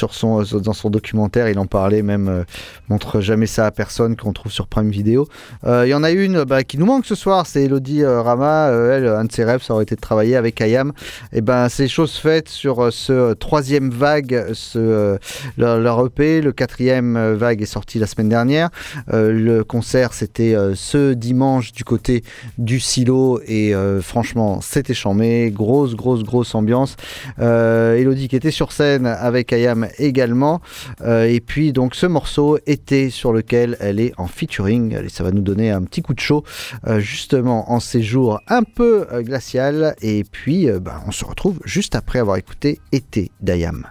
dans 0.00 0.72
son 0.72 0.90
documentaire. 0.90 1.48
Il 1.48 1.58
en 1.58 1.66
parlait 1.66 2.02
même, 2.02 2.44
montre 2.88 3.20
jamais 3.20 3.46
ça 3.46 3.66
à 3.66 3.70
personne 3.70 4.16
qu'on 4.16 4.32
trouve 4.32 4.50
sur 4.50 4.68
Prime 4.68 4.90
Video. 4.90 5.28
Il 5.66 5.86
y 5.86 5.94
en 5.94 6.02
a 6.02 6.10
une 6.10 6.44
bah, 6.44 6.64
qui 6.64 6.78
nous 6.78 6.86
manque 6.86 7.04
ce 7.04 7.14
soir, 7.14 7.46
c'est 7.46 7.64
Elodie 7.64 8.04
Rama. 8.04 8.70
Elle, 8.70 9.06
un 9.06 9.24
de 9.24 9.32
ses 9.32 9.44
rêves, 9.44 9.62
ça 9.62 9.74
aurait 9.74 9.82
été 9.84 9.94
de 9.94 10.00
travailler 10.00 10.36
avec 10.36 10.60
Ayam. 10.60 10.92
Et 11.32 11.40
ben 11.40 11.68
c'est 11.68 11.88
chose 11.88 12.14
faite 12.14 12.48
sur 12.48 12.92
ce 12.92 13.34
troisième 13.34 13.90
vague, 13.90 14.46
ce, 14.54 15.18
leur, 15.58 16.06
EP. 16.06 16.40
Le 16.40 16.52
quatrième 16.52 17.34
vague 17.34 17.60
est 17.62 17.66
sorti 17.66 17.98
la 17.98 18.06
semaine 18.06 18.28
dernière. 18.28 18.70
Le 19.08 19.62
concert, 19.62 20.14
c'était 20.14 20.56
ce 20.74 21.12
dimanche 21.12 21.72
du 21.72 21.81
côté 21.84 22.24
du 22.58 22.80
silo 22.80 23.40
et 23.46 23.74
euh, 23.74 24.00
franchement, 24.00 24.60
c'était 24.60 24.94
chambé. 24.94 25.50
Grosse, 25.52 25.94
grosse, 25.94 26.22
grosse 26.22 26.54
ambiance. 26.54 26.96
Euh, 27.38 27.96
Elodie 27.96 28.28
qui 28.28 28.36
était 28.36 28.50
sur 28.50 28.72
scène 28.72 29.06
avec 29.06 29.52
Ayam 29.52 29.88
également. 29.98 30.60
Euh, 31.02 31.24
et 31.24 31.40
puis, 31.40 31.72
donc, 31.72 31.94
ce 31.94 32.06
morceau 32.06 32.58
était 32.66 33.10
sur 33.10 33.32
lequel 33.32 33.76
elle 33.80 34.00
est 34.00 34.12
en 34.18 34.26
featuring. 34.26 34.94
Allez, 34.94 35.08
ça 35.08 35.24
va 35.24 35.30
nous 35.30 35.42
donner 35.42 35.70
un 35.70 35.82
petit 35.82 36.02
coup 36.02 36.14
de 36.14 36.20
chaud, 36.20 36.44
justement, 36.98 37.70
en 37.72 37.80
ces 37.80 38.02
jours 38.02 38.40
un 38.48 38.62
peu 38.62 39.06
glacial. 39.22 39.94
Et 40.02 40.24
puis, 40.24 40.68
bah, 40.80 41.02
on 41.06 41.12
se 41.12 41.24
retrouve 41.24 41.58
juste 41.64 41.94
après 41.94 42.18
avoir 42.18 42.36
écouté 42.36 42.80
Été 42.92 43.30
d'Ayam. 43.40 43.86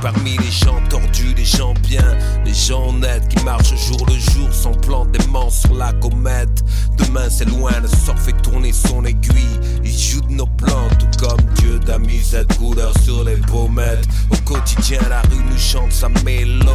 Parmi 0.00 0.36
les 0.38 0.50
gens 0.50 0.80
tordus, 0.88 1.34
les 1.36 1.44
gens 1.44 1.74
bien, 1.82 2.16
les 2.44 2.54
gens 2.54 2.88
honnêtes 2.88 3.28
qui 3.28 3.42
marchent 3.44 3.74
jour 3.74 4.06
le 4.06 4.14
jour 4.14 4.48
sans 4.52 4.72
plan 4.72 5.04
d'aimant 5.04 5.50
sur 5.50 5.74
la 5.74 5.92
comète. 5.94 6.64
Demain 6.96 7.28
c'est 7.28 7.48
loin, 7.48 7.72
le 7.80 7.88
sort 7.88 8.18
fait 8.18 8.40
tourner 8.42 8.72
son 8.72 9.04
aiguille, 9.04 9.60
il 9.84 9.96
joue 9.96 10.20
de 10.22 10.32
nos 10.32 10.46
plans, 10.46 10.88
tout 10.98 11.26
comme 11.26 11.44
Dieu 11.56 11.78
t'a 11.80 11.98
mis 11.98 12.20
cette 12.20 12.56
couleur 12.56 12.92
sur 13.02 13.24
les 13.24 13.36
pommettes. 13.36 14.06
Au 14.30 14.36
quotidien, 14.48 15.00
la 15.08 15.20
rue 15.22 15.44
nous 15.50 15.58
chante 15.58 15.92
sa 15.92 16.08
mélo. 16.24 16.72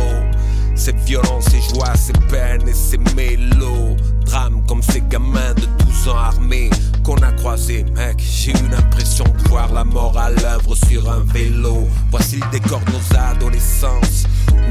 C'est 0.75 0.95
violent, 1.05 1.39
c'est 1.39 1.61
joie, 1.73 1.93
c'est 1.95 2.19
peine 2.27 2.67
et 2.67 2.73
c'est 2.73 3.15
mélo. 3.15 3.95
Drame 4.25 4.61
comme 4.67 4.81
ces 4.83 5.01
gamins 5.01 5.53
de 5.53 5.65
12 5.85 6.09
ans 6.09 6.17
armés 6.17 6.54
j'ai 8.45 8.51
eu 8.51 8.69
l'impression 8.69 9.23
de 9.23 9.49
voir 9.49 9.73
la 9.73 9.83
mort 9.83 10.15
à 10.19 10.29
l'œuvre 10.29 10.75
sur 10.75 11.09
un 11.09 11.21
vélo. 11.33 11.87
Voici 12.11 12.35
le 12.35 12.51
décor 12.51 12.79
de 12.81 12.91
nos 12.91 13.19
adolescences. 13.19 14.25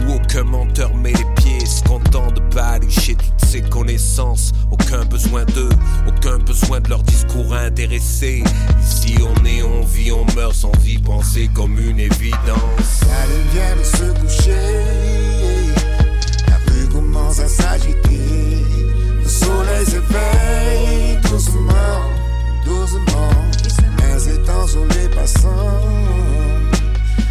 Où 0.06 0.12
aucun 0.12 0.44
menteur 0.44 0.94
met 0.94 1.12
les 1.12 1.26
pieds, 1.34 1.66
se 1.66 1.82
content 1.82 2.30
de 2.30 2.40
balicher 2.54 3.16
toutes 3.16 3.48
ses 3.48 3.62
connaissances. 3.62 4.52
Aucun 4.70 5.04
besoin 5.06 5.44
d'eux, 5.46 5.70
aucun 6.06 6.38
besoin 6.38 6.80
de 6.80 6.90
leur 6.90 7.02
discours 7.02 7.52
intéressé. 7.52 8.44
Ici 8.80 9.16
on 9.20 9.44
est, 9.44 9.62
on 9.64 9.84
vit, 9.84 10.12
on 10.12 10.24
meurt 10.36 10.54
sans 10.54 10.72
y 10.86 10.98
penser 10.98 11.50
comme 11.52 11.76
une 11.80 11.98
évidence. 11.98 13.00
La 13.08 13.26
lune 13.26 13.48
vient 13.52 13.76
de 13.76 13.82
se 13.82 14.20
coucher, 14.20 15.74
la 16.46 16.58
rue 16.72 16.88
commence 16.92 17.40
à 17.40 17.48
s'agiter. 17.48 18.20
Le 19.20 19.28
soleil 19.28 19.84
s'éveille 19.84 21.18
doucement, 21.22 21.72
doucement. 22.64 23.30
Mais 23.98 24.34
étend 24.34 24.66
sur 24.66 24.84
les 24.86 25.08
passants, 25.08 25.80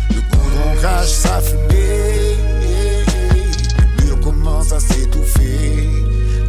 le 0.10 0.22
goudron 0.22 0.76
crache 0.80 1.08
sa 1.08 1.42
fumée. 1.42 2.38
Le 3.98 4.06
mur 4.06 4.20
commence 4.22 4.72
à 4.72 4.80
s'étouffer. 4.80 5.90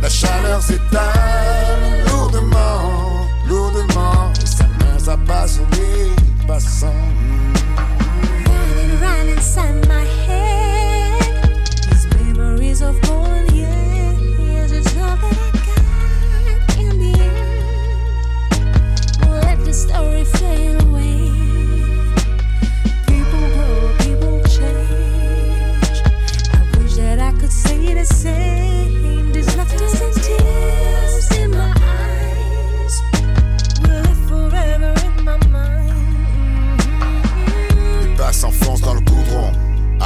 La 0.03 0.09
chaleur 0.09 0.63
s'étale 0.63 2.05
lourdement, 2.07 3.27
lourdement. 3.49 4.33
Et 4.43 4.47
sa 4.47 4.65
main 4.65 4.99
s'abat 4.99 5.49
sur 5.49 5.65
les 5.73 6.47
passants. 6.47 6.93
Running 8.47 9.03
around 9.03 9.29
inside 9.37 9.89
my 9.89 10.05
head. 10.27 11.59
These 11.91 12.07
memories 12.17 12.83
of 12.83 13.01
gone 13.03 13.24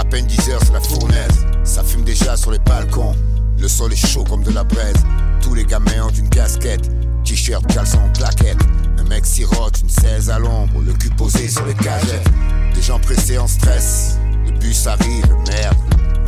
peine 0.08 0.26
10 0.26 0.50
heures, 0.50 0.60
c'est 0.64 0.72
la 0.72 0.80
fournaise. 0.80 1.46
Ça 1.64 1.82
fume 1.82 2.04
déjà 2.04 2.36
sur 2.36 2.50
les 2.50 2.58
balcons. 2.58 3.14
Le 3.58 3.68
sol 3.68 3.92
est 3.92 4.06
chaud 4.06 4.24
comme 4.24 4.42
de 4.42 4.50
la 4.50 4.64
braise. 4.64 5.04
Tous 5.42 5.54
les 5.54 5.64
gamins 5.64 6.02
ont 6.04 6.10
une 6.10 6.28
casquette. 6.28 6.88
T-shirt, 7.24 7.66
caleçon, 7.66 8.00
claquette. 8.14 8.58
Un 8.98 9.04
mec 9.04 9.26
sirote, 9.26 9.80
une 9.82 9.88
16 9.88 10.30
à 10.30 10.38
l'ombre. 10.38 10.80
Le 10.80 10.92
cul 10.92 11.10
posé 11.10 11.48
sur 11.48 11.66
les 11.66 11.74
cagettes. 11.74 12.28
Des 12.74 12.82
gens 12.82 12.98
pressés 12.98 13.38
en 13.38 13.46
stress. 13.46 14.18
Le 14.46 14.52
bus 14.52 14.86
arrive, 14.86 15.26
merde. 15.46 15.76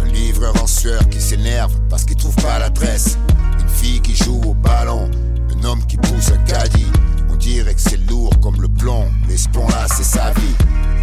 Un 0.00 0.08
livreur 0.08 0.54
en 0.62 0.66
sueur 0.66 1.08
qui 1.08 1.20
s'énerve 1.20 1.72
parce 1.88 2.04
qu'il 2.04 2.16
trouve 2.16 2.36
pas 2.36 2.58
l'adresse. 2.58 3.16
Une 3.60 3.68
fille 3.68 4.00
qui 4.00 4.14
joue 4.14 4.40
au 4.44 4.54
ballon. 4.54 5.10
Un 5.56 5.64
homme 5.64 5.86
qui 5.86 5.96
pousse 5.96 6.30
un 6.32 6.38
caddie. 6.44 6.90
On 7.30 7.36
dirait 7.36 7.74
que 7.74 7.80
c'est 7.80 8.00
lourd 8.08 8.38
comme 8.40 8.60
le 8.60 8.68
plomb. 8.68 9.06
Mais 9.28 9.36
ce 9.36 9.48
pont-là, 9.48 9.86
c'est 9.88 10.04
sa 10.04 10.32
vie. 10.32 10.54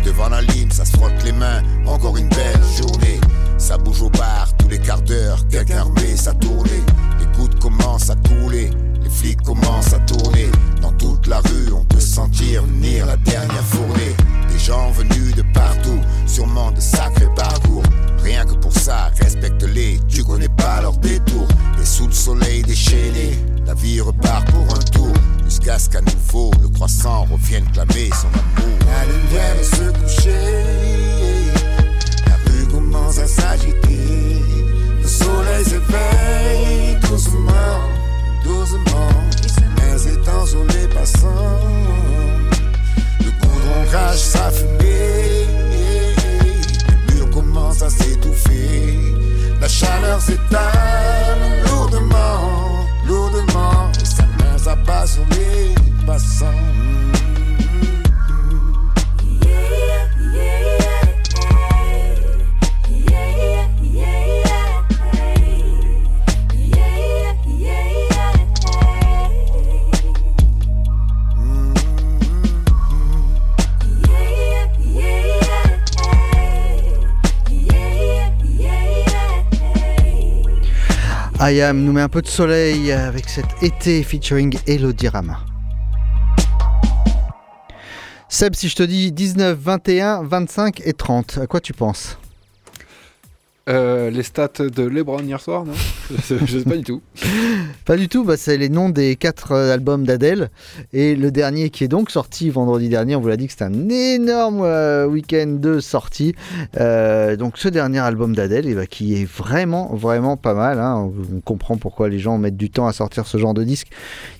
Devant 0.08 0.30
la 0.30 0.42
ligne, 0.42 0.72
ça 0.72 0.86
se 0.86 0.96
frotte 0.96 1.22
les 1.26 1.34
mains. 1.34 1.62
Encore 1.86 2.16
une 2.16 2.30
belle 2.30 2.64
journée. 2.78 3.20
Ça 3.58 3.78
bouge 3.78 4.02
au 4.02 4.10
bar 4.10 4.48
tous 4.58 4.70
les 4.70 4.80
quarts 4.80 5.02
d'heure. 5.02 5.46
Quelqu'un 5.50 5.84
remet 5.84 6.16
sa 6.16 6.34
tournée. 6.34 6.82
Les 7.20 7.26
gouttes 7.38 7.60
commencent 7.60 8.10
à 8.10 8.16
couler. 8.16 8.70
Les 9.04 9.10
flics 9.10 9.42
commencent 9.42 9.92
à 9.92 10.00
tourner. 10.00 10.50
Dans 10.82 10.94
toute 10.94 11.28
la 11.28 11.40
rue, 11.40 11.74
on 11.74 11.84
peut 11.84 12.00
sentir 12.00 12.64
venir 12.64 13.06
la 13.06 13.18
dernière 13.18 13.66
fournée. 13.66 14.16
Des 14.50 14.58
gens 14.58 14.92
venus 14.92 15.36
de 15.36 15.44
partout, 15.54 16.00
sûrement 16.26 16.72
de 16.72 16.80
sacrés 16.80 17.28
parcours. 17.36 17.84
Rien 18.24 18.46
que 18.46 18.54
pour 18.54 18.72
ça, 18.72 19.12
respecte-les, 19.22 20.00
tu 20.08 20.24
connais 20.24 20.48
pas 20.48 20.82
leur 20.82 20.96
détour. 21.00 21.50
Et 21.82 21.86
sous 21.86 22.08
le 22.08 22.14
soleil 22.14 22.64
déchaîné, 22.64 23.38
la 23.66 23.74
vie 23.74 24.00
repart 24.00 24.50
pour 24.52 24.74
un 24.74 24.84
tour. 24.84 25.14
Jusqu'à 25.48 25.80
ce 25.80 25.90
qu'à 25.90 26.02
nouveau, 26.02 26.52
le 26.62 26.68
croissant 26.68 27.26
revienne 27.32 27.64
clamer 27.72 28.10
son 28.12 28.28
amour. 28.28 28.78
La 28.86 29.56
de 29.56 29.64
se 29.64 29.92
coucher, 29.98 31.54
la 32.26 32.36
rue 32.52 32.68
commence 32.68 33.18
à 33.20 33.28
s'agiter. 33.28 34.42
Le 35.02 35.08
soleil 35.08 35.64
s'éveille 35.64 36.98
doucement, 37.02 37.80
doucement. 38.44 39.10
Mais 39.78 40.14
étend 40.14 40.46
sur 40.46 40.66
les 40.66 40.88
passants, 40.88 41.62
le 43.22 43.32
goudron 43.32 43.86
crache 43.90 44.18
sa 44.18 44.52
fumée. 44.52 45.48
Le 47.08 47.14
mur 47.14 47.30
commence 47.32 47.82
à 47.82 47.90
s'étouffer. 47.90 49.00
La 49.62 49.70
chaleur 49.70 50.20
s'étale 50.22 51.64
lourdement, 51.66 52.86
lourdement. 53.06 53.92
Et 54.58 54.60
sa 54.60 54.76
main 54.76 55.06
s'abat 55.06 56.18
Ayam 81.40 81.84
nous 81.84 81.92
met 81.92 82.02
un 82.02 82.10
peu 82.10 82.24
de 82.24 82.28
soleil 82.28 82.92
avec 82.92 83.30
cet 83.30 83.46
été 83.62 84.02
featuring 84.02 84.58
Elodie 84.66 85.08
Rama. 85.08 85.38
Seb, 88.28 88.56
si 88.56 88.68
je 88.68 88.76
te 88.76 88.82
dis 88.82 89.12
19, 89.12 89.56
21, 89.56 90.24
25 90.24 90.82
et 90.84 90.94
30, 90.94 91.38
à 91.44 91.46
quoi 91.46 91.62
tu 91.62 91.74
penses? 91.74 92.18
Euh, 93.68 94.10
les 94.10 94.24
stats 94.24 94.50
de 94.60 94.84
Lebron 94.84 95.20
hier 95.20 95.42
soir, 95.42 95.66
non 95.66 95.74
je, 96.30 96.46
sais, 96.46 96.64
pas 96.64 96.78
du 96.78 96.84
tout. 96.84 97.02
Pas 97.84 97.98
du 97.98 98.08
tout, 98.08 98.24
bah, 98.24 98.38
c'est 98.38 98.58
les 98.58 98.70
noms 98.70 98.90
des 98.90 99.18
quatre 99.18 99.52
euh, 99.52 99.74
albums 99.74 100.06
d'Adèle. 100.06 100.50
Et 100.94 101.16
le 101.16 101.32
dernier 101.32 101.70
qui 101.70 101.84
est 101.84 101.90
donc 101.90 102.10
sorti 102.10 102.50
vendredi 102.50 102.88
dernier, 102.88 103.16
on 103.18 103.22
vous 103.22 103.28
l'a 103.28 103.36
dit 103.36 103.46
que 103.46 103.52
c'était 103.52 103.66
un 103.66 103.90
énorme 103.90 104.62
euh, 104.64 105.06
week-end 105.06 105.58
de 105.60 105.82
sortie. 105.82 106.34
Euh, 106.80 107.36
donc 107.36 107.58
ce 107.58 107.68
dernier 107.68 108.00
album 108.00 108.36
d'Adèle, 108.36 108.68
eh 108.68 108.74
ben, 108.76 108.88
qui 108.88 109.22
est 109.22 109.26
vraiment, 109.26 109.94
vraiment 109.94 110.38
pas 110.38 110.54
mal. 110.54 110.80
hein. 110.80 111.12
On 111.36 111.42
comprend 111.42 111.76
pourquoi 111.78 112.08
les 112.08 112.20
gens 112.20 112.38
mettent 112.38 112.58
du 112.58 112.70
temps 112.70 112.88
à 112.88 112.94
sortir 112.94 113.28
ce 113.28 113.38
genre 113.38 113.54
de 113.54 113.66
disque. 113.66 113.88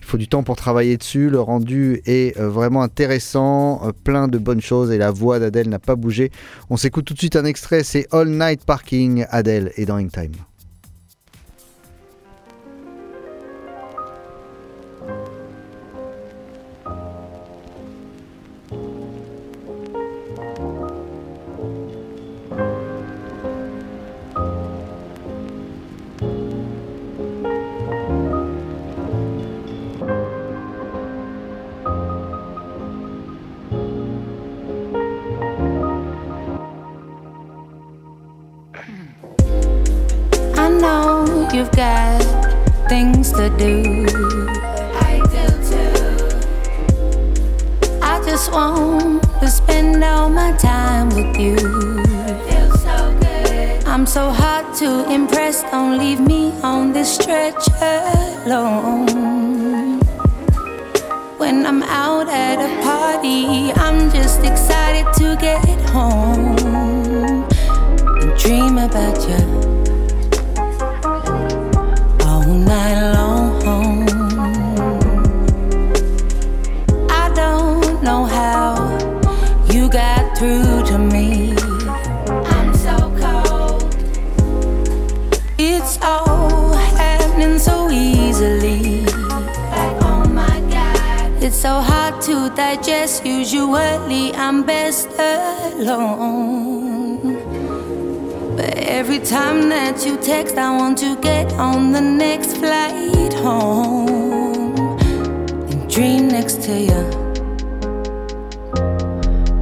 Il 0.08 0.12
faut 0.12 0.18
du 0.18 0.30
temps 0.30 0.44
pour 0.44 0.56
travailler 0.56 0.96
dessus. 0.96 1.30
Le 1.30 1.42
rendu 1.42 2.02
est 2.06 2.40
euh, 2.40 2.48
vraiment 2.48 2.82
intéressant, 2.82 3.82
euh, 3.84 3.92
plein 3.92 4.30
de 4.30 4.38
bonnes 4.38 4.62
choses. 4.62 4.90
Et 4.90 4.98
la 4.98 5.12
voix 5.12 5.38
d'Adèle 5.38 5.68
n'a 5.68 5.80
pas 5.80 5.98
bougé. 5.98 6.32
On 6.70 6.78
s'écoute 6.78 7.04
tout 7.04 7.14
de 7.14 7.20
suite 7.20 7.36
un 7.36 7.44
extrait, 7.44 7.84
c'est 7.84 8.08
All 8.14 8.30
Night 8.30 8.64
Parking, 8.64 9.26
Adèle 9.32 9.74
et 9.76 9.86
dans 9.86 9.98
Time. 10.08 10.32
Got 41.78 42.24
things 42.90 43.32
to 43.32 43.50
do. 43.56 44.04
I 45.10 45.22
do 45.30 45.46
too. 45.70 45.94
I 48.02 48.20
just 48.26 48.52
want 48.52 49.22
to 49.40 49.48
spend 49.48 50.04
all 50.04 50.28
my 50.28 50.54
time 50.58 51.10
with 51.10 51.38
you. 51.38 51.56
Feels 52.48 52.82
so 52.82 53.16
good. 53.22 53.86
I'm 53.86 54.08
so 54.08 54.32
hard 54.32 54.74
to 54.78 55.08
impress. 55.14 55.62
Don't 55.70 56.00
leave 56.00 56.20
me 56.20 56.52
on 56.64 56.94
this 56.94 57.14
stretch 57.14 57.68
alone. 58.48 60.00
When 61.38 61.64
I'm 61.68 61.84
out 61.84 62.28
at 62.28 62.58
a 62.58 62.72
party, 62.82 63.72
I'm 63.74 64.10
just 64.10 64.40
excited 64.44 65.06
to 65.20 65.38
get 65.40 65.62
home 65.92 66.58
and 68.20 68.36
dream 68.40 68.80
about 68.80 69.30
you 69.30 69.57
digest. 92.58 93.24
Usually, 93.24 94.34
I'm 94.34 94.64
best 94.64 95.08
alone. 95.20 96.58
But 98.58 98.74
every 98.80 99.20
time 99.20 99.70
that 99.70 100.04
you 100.04 100.18
text, 100.18 100.58
I 100.58 100.76
want 100.76 100.98
to 100.98 101.16
get 101.22 101.54
on 101.54 101.92
the 101.92 102.02
next 102.02 102.58
flight 102.58 103.34
home 103.46 104.76
and 105.70 105.88
dream 105.88 106.30
next 106.30 106.64
to 106.64 106.74
you 106.90 107.04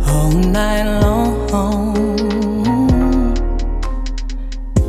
all 0.08 0.32
night 0.32 0.88
long. 1.02 1.36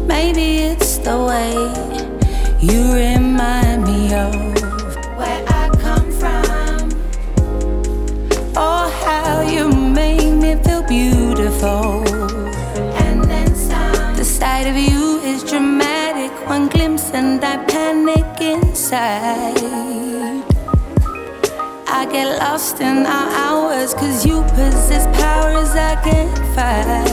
Maybe 0.06 0.58
it's 0.70 0.98
the 0.98 1.18
way 1.30 1.54
you 2.60 2.82
remind 2.94 3.82
me 3.82 4.14
of 4.14 4.55
how 9.36 9.42
you 9.42 9.68
make 9.68 10.32
me 10.42 10.52
feel 10.64 10.82
beautiful. 10.82 12.04
And 13.04 13.22
then 13.30 13.54
some. 13.54 14.16
The 14.16 14.24
sight 14.24 14.66
of 14.72 14.76
you 14.76 15.20
is 15.32 15.44
dramatic. 15.44 16.32
One 16.48 16.68
glimpse 16.68 17.10
and 17.12 17.44
I 17.44 17.56
panic 17.72 18.40
inside. 18.40 19.56
I 21.98 22.00
get 22.14 22.28
lost 22.38 22.80
in 22.80 22.98
our 23.16 23.28
hours 23.44 23.94
cause 23.94 24.24
you 24.24 24.42
possess 24.56 25.04
powers 25.20 25.72
I 25.90 25.94
can't 26.06 26.38
fight. 26.54 27.06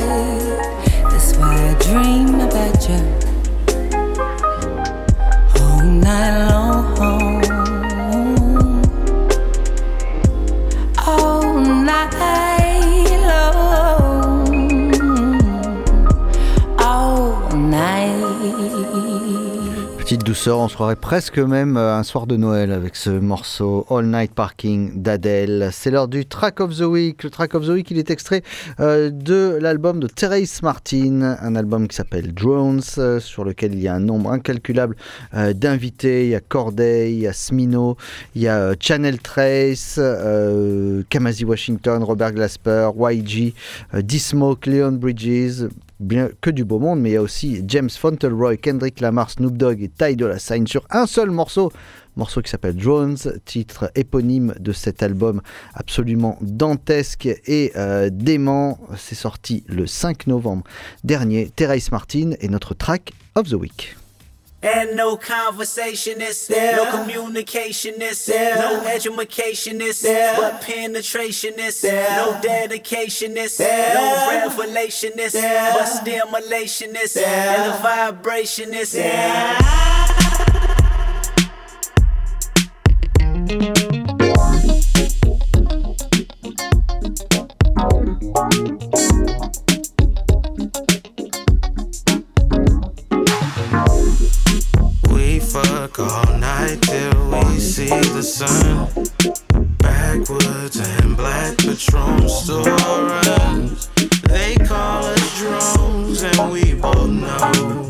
That's 1.10 1.30
why 1.38 1.56
I 1.70 1.74
dream 1.88 2.30
about 2.48 2.80
you 2.90 3.02
all 5.62 5.84
night 5.84 6.50
long. 6.50 6.63
On 20.48 20.68
se 20.68 20.74
croirait 20.74 20.96
presque 20.96 21.38
même 21.38 21.78
euh, 21.78 21.96
un 21.96 22.02
soir 22.02 22.26
de 22.26 22.36
Noël 22.36 22.72
avec 22.72 22.96
ce 22.96 23.12
morceau 23.12 23.86
All 23.90 24.06
Night 24.08 24.34
Parking 24.34 25.02
d'Adèle. 25.02 25.70
C'est 25.72 25.92
l'heure 25.92 26.08
du 26.08 26.26
Track 26.26 26.60
of 26.60 26.76
the 26.76 26.82
Week. 26.82 27.24
Le 27.24 27.30
Track 27.30 27.54
of 27.54 27.68
the 27.68 27.70
Week, 27.70 27.92
il 27.92 28.00
est 28.00 28.10
extrait 28.10 28.42
euh, 28.80 29.12
de 29.12 29.60
l'album 29.62 30.00
de 30.00 30.08
Therese 30.08 30.64
Martin, 30.64 31.38
un 31.40 31.56
album 31.56 31.88
qui 31.88 31.96
s'appelle 31.96 32.34
Drones, 32.34 32.82
euh, 32.98 33.20
sur 33.20 33.44
lequel 33.44 33.76
il 33.76 33.82
y 33.82 33.88
a 33.88 33.94
un 33.94 34.00
nombre 34.00 34.32
incalculable 34.32 34.96
d'invités. 35.34 36.26
Il 36.26 36.30
y 36.30 36.36
a 36.36 36.40
Corday, 36.40 37.14
il 37.14 37.20
y 37.20 37.28
a 37.28 37.34
Smino, 37.34 37.96
il 38.36 38.42
y 38.42 38.48
a 38.48 38.74
Channel 38.80 39.20
Trace, 39.20 40.00
Kamasi 41.10 41.46
Washington, 41.46 42.04
Robert 42.04 42.34
Glasper, 42.34 42.90
YG, 42.98 43.54
D-Smoke, 43.94 44.70
Leon 44.70 44.94
Bridges, 44.94 45.68
bien 46.00 46.30
que 46.42 46.50
du 46.50 46.66
beau 46.66 46.80
monde, 46.80 47.00
mais 47.00 47.12
il 47.12 47.14
y 47.14 47.18
a 47.18 47.22
aussi 47.22 47.64
James 47.68 47.90
Fauntleroy, 47.90 48.58
Kendrick 48.58 49.00
Lamar, 49.00 49.30
Snoop 49.30 49.58
Dogg 49.58 49.82
et 49.82 49.90
Ty 49.90 50.16
Dolla 50.16 50.40
Sign 50.40 50.68
sur 50.68 50.86
un 50.90 51.06
seul 51.06 51.32
morceau. 51.32 51.72
Morceau 52.16 52.42
qui 52.42 52.52
s'appelle 52.52 52.76
Drones, 52.76 53.18
titre 53.44 53.92
éponyme 53.96 54.54
de 54.60 54.72
cet 54.72 55.02
album 55.02 55.42
absolument 55.74 56.38
dantesque 56.42 57.26
et 57.26 57.72
euh, 57.76 58.10
dément. 58.12 58.78
C'est 58.98 59.16
sorti 59.16 59.64
le 59.68 59.88
5 59.88 60.28
novembre 60.28 60.64
dernier. 61.04 61.52
Thérèse 61.56 61.92
Martin 61.92 62.32
est 62.40 62.50
notre 62.50 62.76
track 62.76 63.14
of 63.36 63.50
the 63.50 63.54
week. 63.54 63.96
And 64.64 64.96
no 64.96 65.18
conversation 65.18 66.22
is 66.22 66.48
there. 66.48 66.78
No 66.78 66.90
communication 66.90 68.02
is 68.02 68.26
there. 68.26 68.56
No 68.56 68.82
education 68.86 69.82
is 69.82 70.00
there. 70.00 70.38
But 70.38 70.62
penetration 70.62 71.60
is 71.60 71.82
there. 71.82 72.10
No 72.16 72.40
dedication 72.42 73.36
is 73.36 73.58
there. 73.58 73.94
No 73.94 74.30
revelation 74.30 75.20
is 75.20 75.34
there. 75.34 75.74
But 75.74 75.86
stimulation 75.86 76.96
is 76.96 77.14
there. 77.14 77.58
And 77.58 77.74
the 77.74 77.78
vibration 77.80 78.74
is 78.74 78.94
work 95.98 96.12
all 96.12 96.38
night 96.38 96.82
till 96.82 97.30
we 97.30 97.60
see 97.60 97.88
the 97.88 98.24
sun. 98.24 98.88
Backwoods 99.78 100.80
and 100.80 101.18
black 101.18 101.58
patrol 101.58 102.28
store 102.30 102.64
runs. 102.64 103.90
They 104.24 104.56
call 104.66 105.04
us 105.04 105.40
drones, 105.40 106.24
and 106.24 106.52
we 106.52 106.74
both 106.74 107.10
know. 107.10 107.83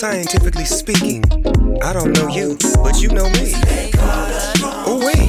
Scientifically 0.00 0.64
speaking, 0.64 1.22
I 1.82 1.92
don't 1.92 2.16
know 2.16 2.26
you, 2.28 2.56
but 2.82 3.02
you 3.02 3.10
know 3.10 3.28
me. 3.36 3.52
Oh, 4.88 4.96
wait. 5.04 5.28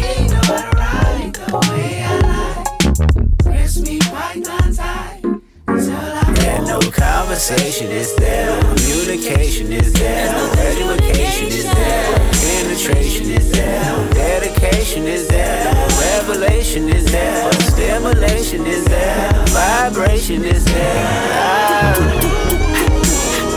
No 6.65 6.79
conversation 6.89 7.87
is 7.87 8.15
there, 8.15 8.61
communication 8.61 9.73
is 9.73 9.91
there, 9.91 10.29
education 10.55 11.47
is 11.47 11.65
there, 11.65 12.29
penetration 12.31 13.29
is 13.29 13.51
there, 13.51 14.09
dedication 14.13 15.03
is 15.03 15.27
there, 15.27 15.65
revelation 15.99 16.87
is 16.87 17.11
there, 17.11 17.51
stimulation 17.51 18.65
is 18.65 18.85
there, 18.85 19.33
vibration 19.47 20.45
is 20.45 20.63
there. 20.63 21.05
Ah. 21.33 22.70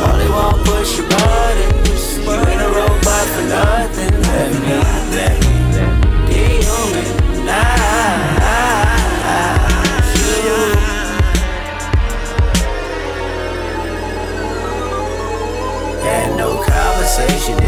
Only 0.06 0.28
won't 0.28 0.58
push 0.66 0.98
your 0.98 1.08
buttons. 1.08 2.04
You 2.18 2.32
ain't 2.50 2.62
a 2.62 2.68
robot 2.78 3.26
for 3.34 3.44
nothing. 3.56 4.12
Let 4.28 4.50
me, 4.62 4.74
let 5.16 5.34
me, 5.40 5.54
dehumanize. 6.28 7.94
No 16.36 16.50
conversation 16.62 17.63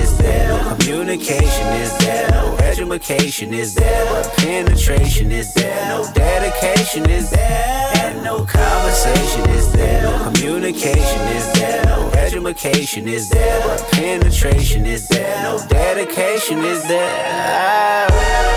communication 0.86 1.66
is 1.82 1.98
there, 1.98 2.30
no 2.30 2.56
education 2.58 3.52
is 3.52 3.74
there, 3.74 4.04
but 4.06 4.32
penetration 4.36 5.32
is 5.32 5.52
there, 5.52 5.88
no 5.88 6.08
dedication 6.14 7.10
is 7.10 7.28
there, 7.28 7.90
and 7.96 8.22
no 8.22 8.44
conversation 8.44 9.50
is 9.50 9.72
there, 9.72 10.02
no 10.02 10.30
communication 10.30 11.20
is 11.34 11.52
there, 11.54 11.84
no 11.86 12.08
education 12.12 13.08
is 13.08 13.28
there, 13.28 13.60
but 13.66 13.82
penetration 13.90 14.86
is 14.86 15.08
there, 15.08 15.42
no 15.42 15.58
dedication 15.66 16.58
is 16.60 16.86
there. 16.86 18.55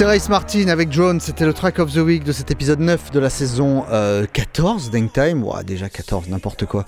Thérèse 0.00 0.30
Martin 0.30 0.68
avec 0.68 0.90
Jones, 0.90 1.20
c'était 1.20 1.44
le 1.44 1.52
track 1.52 1.78
of 1.78 1.92
the 1.92 1.98
week 1.98 2.24
de 2.24 2.32
cet 2.32 2.50
épisode 2.50 2.80
9 2.80 3.10
de 3.10 3.20
la 3.20 3.28
saison 3.28 3.84
euh, 3.92 4.24
14 4.32 4.90
d'Hangtime. 4.90 5.44
Ouah, 5.44 5.62
déjà 5.62 5.90
14, 5.90 6.30
n'importe 6.30 6.64
quoi. 6.64 6.86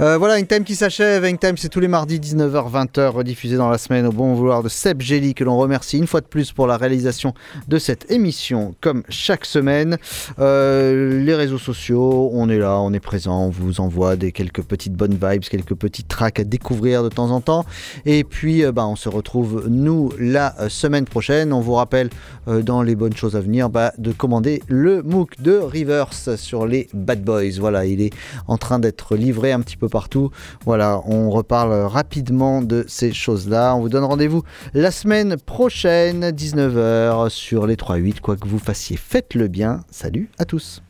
Euh, 0.00 0.18
voilà, 0.18 0.34
Hangtime 0.34 0.64
qui 0.64 0.74
s'achève. 0.74 1.24
Hangtime, 1.24 1.56
c'est 1.56 1.68
tous 1.68 1.78
les 1.78 1.86
mardis 1.86 2.18
19h-20h, 2.18 3.06
rediffusé 3.10 3.56
dans 3.56 3.70
la 3.70 3.78
semaine 3.78 4.04
au 4.04 4.10
bon 4.10 4.34
vouloir 4.34 4.64
de 4.64 4.68
Seb 4.68 5.00
Gély, 5.00 5.34
que 5.34 5.44
l'on 5.44 5.58
remercie 5.58 5.96
une 5.96 6.08
fois 6.08 6.20
de 6.20 6.26
plus 6.26 6.50
pour 6.50 6.66
la 6.66 6.76
réalisation 6.76 7.34
de 7.68 7.78
cette 7.78 8.10
émission, 8.10 8.74
comme 8.80 9.04
chaque 9.08 9.44
semaine. 9.44 9.96
Euh, 10.40 11.22
les 11.22 11.36
réseaux 11.36 11.56
sociaux, 11.56 12.30
on 12.32 12.48
est 12.50 12.58
là, 12.58 12.80
on 12.80 12.92
est 12.92 12.98
présent, 12.98 13.44
on 13.44 13.50
vous 13.50 13.80
envoie 13.80 14.16
des 14.16 14.32
quelques 14.32 14.62
petites 14.62 14.94
bonnes 14.94 15.16
vibes, 15.22 15.42
quelques 15.42 15.76
petits 15.76 16.02
tracks 16.02 16.40
à 16.40 16.44
découvrir 16.44 17.04
de 17.04 17.10
temps 17.10 17.30
en 17.30 17.40
temps. 17.40 17.64
Et 18.06 18.24
puis, 18.24 18.64
euh, 18.64 18.72
bah, 18.72 18.88
on 18.88 18.96
se 18.96 19.08
retrouve, 19.08 19.66
nous, 19.68 20.12
la 20.18 20.60
euh, 20.60 20.68
semaine 20.68 21.04
prochaine. 21.04 21.52
On 21.52 21.60
vous 21.60 21.74
rappelle 21.74 22.10
euh, 22.50 22.62
dans 22.62 22.82
les 22.82 22.96
bonnes 22.96 23.16
choses 23.16 23.36
à 23.36 23.40
venir 23.40 23.70
bah, 23.70 23.92
de 23.98 24.12
commander 24.12 24.62
le 24.66 25.02
MOOC 25.02 25.40
de 25.40 25.56
Reverse 25.56 26.36
sur 26.36 26.66
les 26.66 26.88
Bad 26.92 27.22
Boys. 27.22 27.58
Voilà, 27.58 27.86
il 27.86 28.00
est 28.00 28.12
en 28.48 28.58
train 28.58 28.78
d'être 28.78 29.16
livré 29.16 29.52
un 29.52 29.60
petit 29.60 29.76
peu 29.76 29.88
partout. 29.88 30.30
Voilà, 30.64 31.00
on 31.06 31.30
reparle 31.30 31.72
rapidement 31.72 32.62
de 32.62 32.84
ces 32.88 33.12
choses-là. 33.12 33.74
On 33.76 33.80
vous 33.80 33.88
donne 33.88 34.04
rendez-vous 34.04 34.42
la 34.74 34.90
semaine 34.90 35.36
prochaine, 35.36 36.30
19h, 36.30 37.28
sur 37.28 37.66
les 37.66 37.76
3-8. 37.76 38.20
Quoi 38.20 38.36
que 38.36 38.48
vous 38.48 38.58
fassiez, 38.58 38.96
faites-le 38.96 39.48
bien. 39.48 39.84
Salut 39.90 40.28
à 40.38 40.44
tous. 40.44 40.82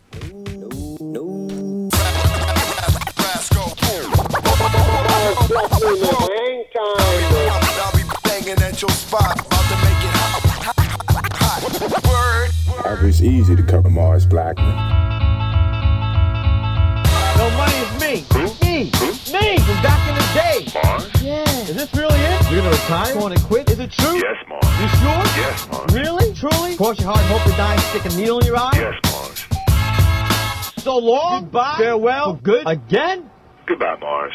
Word. 12.90 13.04
It's 13.04 13.20
easy 13.22 13.54
to 13.54 13.62
cover 13.62 13.88
Mars 13.88 14.26
Blackman. 14.26 14.66
No 17.36 17.50
money 17.56 17.76
is 17.76 18.00
me. 18.00 18.24
Me. 18.62 18.90
Me 19.32 19.58
from 19.58 19.78
back 19.82 20.08
in 20.08 20.14
the 20.16 20.26
day. 20.34 20.66
Mars? 20.74 21.22
Yeah. 21.22 21.68
Is 21.68 21.76
this 21.76 21.94
really 21.94 22.18
it? 22.18 22.50
You're 22.50 22.62
gonna 22.62 22.70
retire? 22.70 23.14
You 23.14 23.20
Going 23.20 23.36
to 23.36 23.44
quit? 23.44 23.70
Is 23.70 23.78
it 23.78 23.92
true? 23.92 24.16
Yes, 24.16 24.36
Mars. 24.48 24.64
You 24.80 24.88
sure? 24.98 25.24
Yes, 25.40 25.68
Mars. 25.70 25.94
Really? 25.94 26.34
Truly? 26.34 26.76
Cross 26.76 26.98
your 27.00 27.12
heart 27.12 27.20
and 27.20 27.28
hope 27.28 27.42
to 27.50 27.56
die 27.56 27.74
and 27.74 27.82
stick 27.82 28.04
a 28.12 28.16
needle 28.16 28.40
in 28.40 28.46
your 28.46 28.56
eye? 28.56 28.70
Yes, 28.74 28.94
Mars. 29.04 30.82
So 30.82 30.98
long. 30.98 31.44
Goodbye. 31.44 31.76
Farewell. 31.78 32.36
For 32.36 32.42
good. 32.42 32.66
Again? 32.66 33.30
Goodbye, 33.66 33.96
Mars. 34.00 34.32